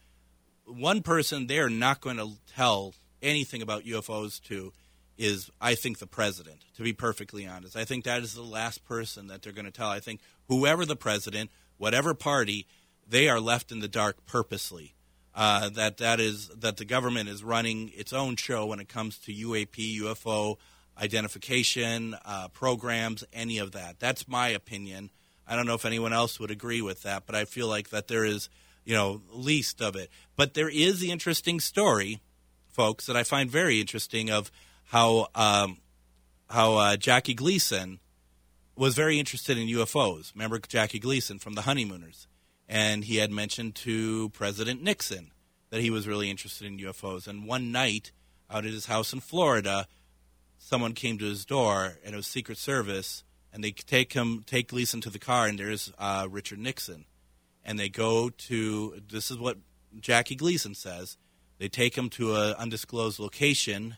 one 0.64 1.03
person 1.03 1.47
they 1.47 1.59
are 1.59 1.71
not 1.71 2.01
going 2.01 2.18
to 2.18 2.33
tell 2.55 2.95
anything 3.23 3.62
about 3.62 3.85
UFOs 3.85 4.41
to 4.43 4.73
is 5.21 5.51
I 5.61 5.75
think 5.75 5.99
the 5.99 6.07
president, 6.07 6.64
to 6.77 6.83
be 6.83 6.95
perfectly 6.95 7.47
honest. 7.47 7.77
I 7.77 7.85
think 7.85 8.05
that 8.05 8.23
is 8.23 8.35
the 8.35 8.43
last 8.43 8.85
person 8.87 9.27
that 9.27 9.43
they're 9.43 9.53
going 9.53 9.66
to 9.66 9.71
tell. 9.71 9.91
I 9.91 10.01
think 10.01 10.21
whoever 10.49 10.87
the 10.87 10.97
president, 10.97 11.51
whatever 11.77 12.14
party, 12.14 12.66
they 13.07 13.29
are 13.29 13.39
left 13.39 13.71
in 13.71 13.81
the 13.81 13.89
dark 13.89 14.25
purposely. 14.25 14.95
Uh, 15.35 15.68
that 15.68 15.99
that 15.99 16.18
is 16.21 16.49
that 16.49 16.79
the 16.79 16.85
government 16.85 17.29
is 17.29 17.45
running 17.45 17.93
its 17.95 18.12
own 18.12 18.35
show 18.35 18.66
when 18.66 18.81
it 18.81 18.89
comes 18.89 19.18
to 19.18 19.33
UAP, 19.33 20.01
UFO 20.01 20.57
identification 20.99 22.16
uh, 22.25 22.49
programs, 22.49 23.23
any 23.33 23.59
of 23.59 23.73
that. 23.73 24.01
That's 24.01 24.27
my 24.27 24.49
opinion. 24.49 25.11
I 25.47 25.55
don't 25.55 25.66
know 25.66 25.75
if 25.75 25.85
anyone 25.85 26.12
else 26.12 26.41
would 26.41 26.51
agree 26.51 26.81
with 26.81 27.03
that, 27.03 27.27
but 27.27 27.35
I 27.35 27.45
feel 27.45 27.68
like 27.68 27.91
that 27.91 28.09
there 28.09 28.25
is, 28.25 28.49
you 28.85 28.95
know, 28.95 29.23
least 29.31 29.83
of 29.83 29.97
it. 29.97 30.11
But 30.37 30.55
there 30.55 30.68
is 30.68 31.01
the 31.01 31.11
interesting 31.11 31.61
story, 31.61 32.21
folks, 32.68 33.07
that 33.07 33.16
I 33.16 33.23
find 33.23 33.51
very 33.51 33.81
interesting 33.81 34.31
of 34.31 34.51
how 34.91 35.28
um, 35.36 35.78
how 36.49 36.74
uh, 36.74 36.97
Jackie 36.97 37.34
Gleason 37.34 38.01
was 38.74 38.97
very 38.97 39.20
interested 39.20 39.57
in 39.57 39.68
UFOs. 39.68 40.34
Remember 40.34 40.59
Jackie 40.59 40.99
Gleason 40.99 41.38
from 41.38 41.55
the 41.55 41.62
Honeymooners, 41.62 42.26
and 42.68 43.05
he 43.05 43.16
had 43.16 43.30
mentioned 43.30 43.76
to 43.76 44.30
President 44.30 44.82
Nixon 44.82 45.30
that 45.70 45.80
he 45.80 45.91
was 45.91 46.09
really 46.09 46.28
interested 46.28 46.66
in 46.66 46.78
UFOs. 46.78 47.28
And 47.28 47.47
one 47.47 47.70
night, 47.70 48.11
out 48.51 48.66
at 48.66 48.72
his 48.72 48.86
house 48.86 49.12
in 49.12 49.20
Florida, 49.20 49.86
someone 50.59 50.95
came 50.95 51.18
to 51.18 51.24
his 51.24 51.45
door, 51.45 51.99
and 52.05 52.14
it 52.14 52.16
was 52.16 52.26
Secret 52.26 52.59
Service, 52.59 53.22
and 53.53 53.62
they 53.62 53.70
take 53.70 54.14
him, 54.14 54.43
take 54.45 54.68
Gleason 54.68 55.01
to 55.03 55.11
the 55.11 55.20
car, 55.20 55.47
and 55.47 55.57
there's 55.57 55.93
uh, 55.99 56.26
Richard 56.28 56.59
Nixon, 56.59 57.05
and 57.64 57.78
they 57.78 57.88
go 57.88 58.28
to. 58.28 59.01
This 59.09 59.30
is 59.30 59.38
what 59.38 59.57
Jackie 60.01 60.34
Gleason 60.34 60.74
says. 60.74 61.16
They 61.59 61.68
take 61.68 61.97
him 61.97 62.09
to 62.11 62.34
an 62.34 62.55
undisclosed 62.55 63.20
location 63.20 63.97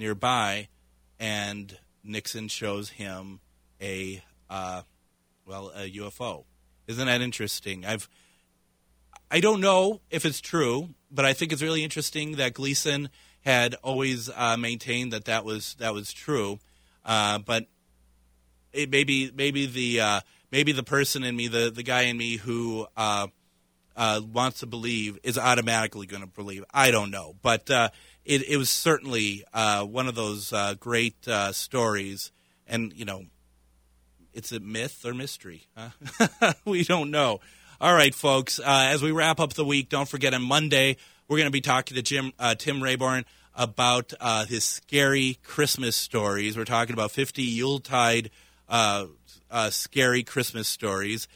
nearby, 0.00 0.68
and 1.20 1.78
Nixon 2.02 2.48
shows 2.48 2.90
him 2.90 3.38
a 3.80 4.22
uh, 4.48 4.82
well 5.46 5.70
a 5.76 5.88
UFO. 5.92 6.44
Isn't 6.88 7.06
that 7.06 7.20
interesting? 7.20 7.86
I've 7.86 8.08
I 9.30 9.38
don't 9.38 9.60
know 9.60 10.00
if 10.10 10.24
it's 10.24 10.40
true, 10.40 10.88
but 11.10 11.24
I 11.24 11.34
think 11.34 11.52
it's 11.52 11.62
really 11.62 11.84
interesting 11.84 12.36
that 12.36 12.54
Gleason 12.54 13.10
had 13.42 13.74
always 13.76 14.28
uh, 14.28 14.56
maintained 14.56 15.12
that 15.12 15.26
that 15.26 15.44
was 15.44 15.76
that 15.78 15.94
was 15.94 16.12
true. 16.12 16.58
Uh, 17.04 17.38
but 17.38 17.66
it 18.72 18.90
maybe 18.90 19.30
maybe 19.32 19.66
the 19.66 20.00
uh, 20.00 20.20
maybe 20.50 20.72
the 20.72 20.82
person 20.82 21.22
in 21.22 21.36
me, 21.36 21.48
the 21.48 21.70
the 21.70 21.82
guy 21.82 22.02
in 22.02 22.16
me 22.16 22.36
who 22.36 22.86
uh, 22.96 23.28
uh, 23.96 24.20
wants 24.32 24.60
to 24.60 24.66
believe, 24.66 25.18
is 25.22 25.38
automatically 25.38 26.06
going 26.06 26.22
to 26.22 26.28
believe. 26.28 26.64
I 26.72 26.90
don't 26.90 27.10
know, 27.10 27.36
but 27.40 27.70
it, 28.30 28.48
it 28.48 28.56
was 28.56 28.70
certainly 28.70 29.44
uh, 29.52 29.84
one 29.84 30.06
of 30.06 30.14
those 30.14 30.52
uh, 30.52 30.74
great 30.78 31.26
uh, 31.26 31.50
stories. 31.50 32.30
And, 32.64 32.92
you 32.94 33.04
know, 33.04 33.24
it's 34.32 34.52
a 34.52 34.60
myth 34.60 35.04
or 35.04 35.12
mystery. 35.12 35.66
Huh? 35.76 36.52
we 36.64 36.84
don't 36.84 37.10
know. 37.10 37.40
All 37.80 37.92
right, 37.92 38.14
folks, 38.14 38.60
uh, 38.60 38.62
as 38.66 39.02
we 39.02 39.10
wrap 39.10 39.40
up 39.40 39.54
the 39.54 39.64
week, 39.64 39.88
don't 39.88 40.08
forget 40.08 40.32
on 40.32 40.42
Monday, 40.42 40.96
we're 41.26 41.38
going 41.38 41.48
to 41.48 41.52
be 41.52 41.60
talking 41.60 41.96
to 41.96 42.02
Jim 42.02 42.32
uh, 42.38 42.54
Tim 42.54 42.78
Rayborn 42.80 43.24
about 43.52 44.12
uh, 44.20 44.44
his 44.44 44.62
scary 44.62 45.38
Christmas 45.42 45.96
stories. 45.96 46.56
We're 46.56 46.64
talking 46.64 46.92
about 46.92 47.10
50 47.10 47.42
Yuletide 47.42 48.30
scary 49.70 50.22
Christmas 50.22 50.68
stories. 50.68 51.26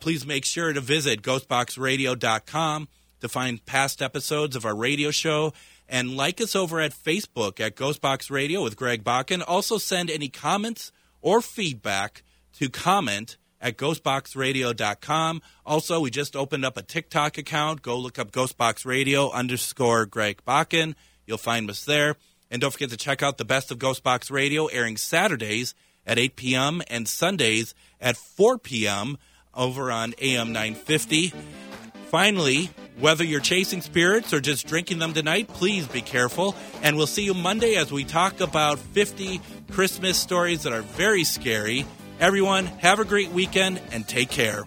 please 0.00 0.26
make 0.26 0.44
sure 0.44 0.70
to 0.74 0.82
visit 0.82 1.22
ghostboxradio.com 1.22 2.88
to 3.20 3.28
find 3.28 3.64
past 3.64 4.02
episodes 4.02 4.54
of 4.54 4.66
our 4.66 4.76
radio 4.76 5.10
show 5.10 5.54
and 5.88 6.16
like 6.16 6.40
us 6.40 6.56
over 6.56 6.80
at 6.80 6.92
Facebook 6.92 7.60
at 7.60 7.76
Ghostbox 7.76 8.30
Radio 8.30 8.62
with 8.62 8.76
Greg 8.76 9.04
Bakun. 9.04 9.42
Also 9.46 9.78
send 9.78 10.10
any 10.10 10.28
comments 10.28 10.92
or 11.20 11.40
feedback 11.40 12.22
to 12.54 12.68
comment 12.68 13.36
at 13.60 13.76
ghostboxradio.com. 13.76 15.42
Also, 15.64 16.00
we 16.00 16.10
just 16.10 16.36
opened 16.36 16.64
up 16.64 16.76
a 16.76 16.82
TikTok 16.82 17.38
account. 17.38 17.82
Go 17.82 17.98
look 17.98 18.18
up 18.18 18.30
Ghostbox 18.30 18.84
Radio 18.84 19.30
underscore 19.30 20.06
Greg 20.06 20.42
Bakun. 20.46 20.94
You'll 21.26 21.38
find 21.38 21.68
us 21.70 21.84
there. 21.84 22.16
And 22.50 22.60
don't 22.60 22.70
forget 22.70 22.90
to 22.90 22.96
check 22.96 23.22
out 23.22 23.38
the 23.38 23.44
best 23.44 23.70
of 23.70 23.78
Ghostbox 23.78 24.30
Radio 24.30 24.66
airing 24.66 24.96
Saturdays 24.96 25.74
at 26.06 26.18
8 26.18 26.36
p.m. 26.36 26.82
and 26.88 27.08
Sundays 27.08 27.74
at 28.00 28.16
4 28.16 28.58
p.m. 28.58 29.18
over 29.54 29.90
on 29.90 30.14
AM 30.20 30.52
950. 30.52 31.32
Finally, 32.06 32.70
Whether 32.98 33.24
you're 33.24 33.40
chasing 33.40 33.82
spirits 33.82 34.32
or 34.32 34.40
just 34.40 34.66
drinking 34.66 35.00
them 35.00 35.12
tonight, 35.12 35.48
please 35.48 35.86
be 35.86 36.00
careful. 36.00 36.56
And 36.82 36.96
we'll 36.96 37.06
see 37.06 37.24
you 37.24 37.34
Monday 37.34 37.76
as 37.76 37.92
we 37.92 38.04
talk 38.04 38.40
about 38.40 38.78
50 38.78 39.40
Christmas 39.70 40.16
stories 40.16 40.62
that 40.62 40.72
are 40.72 40.80
very 40.80 41.24
scary. 41.24 41.84
Everyone, 42.20 42.64
have 42.64 42.98
a 42.98 43.04
great 43.04 43.30
weekend 43.32 43.82
and 43.92 44.08
take 44.08 44.30
care. 44.30 44.64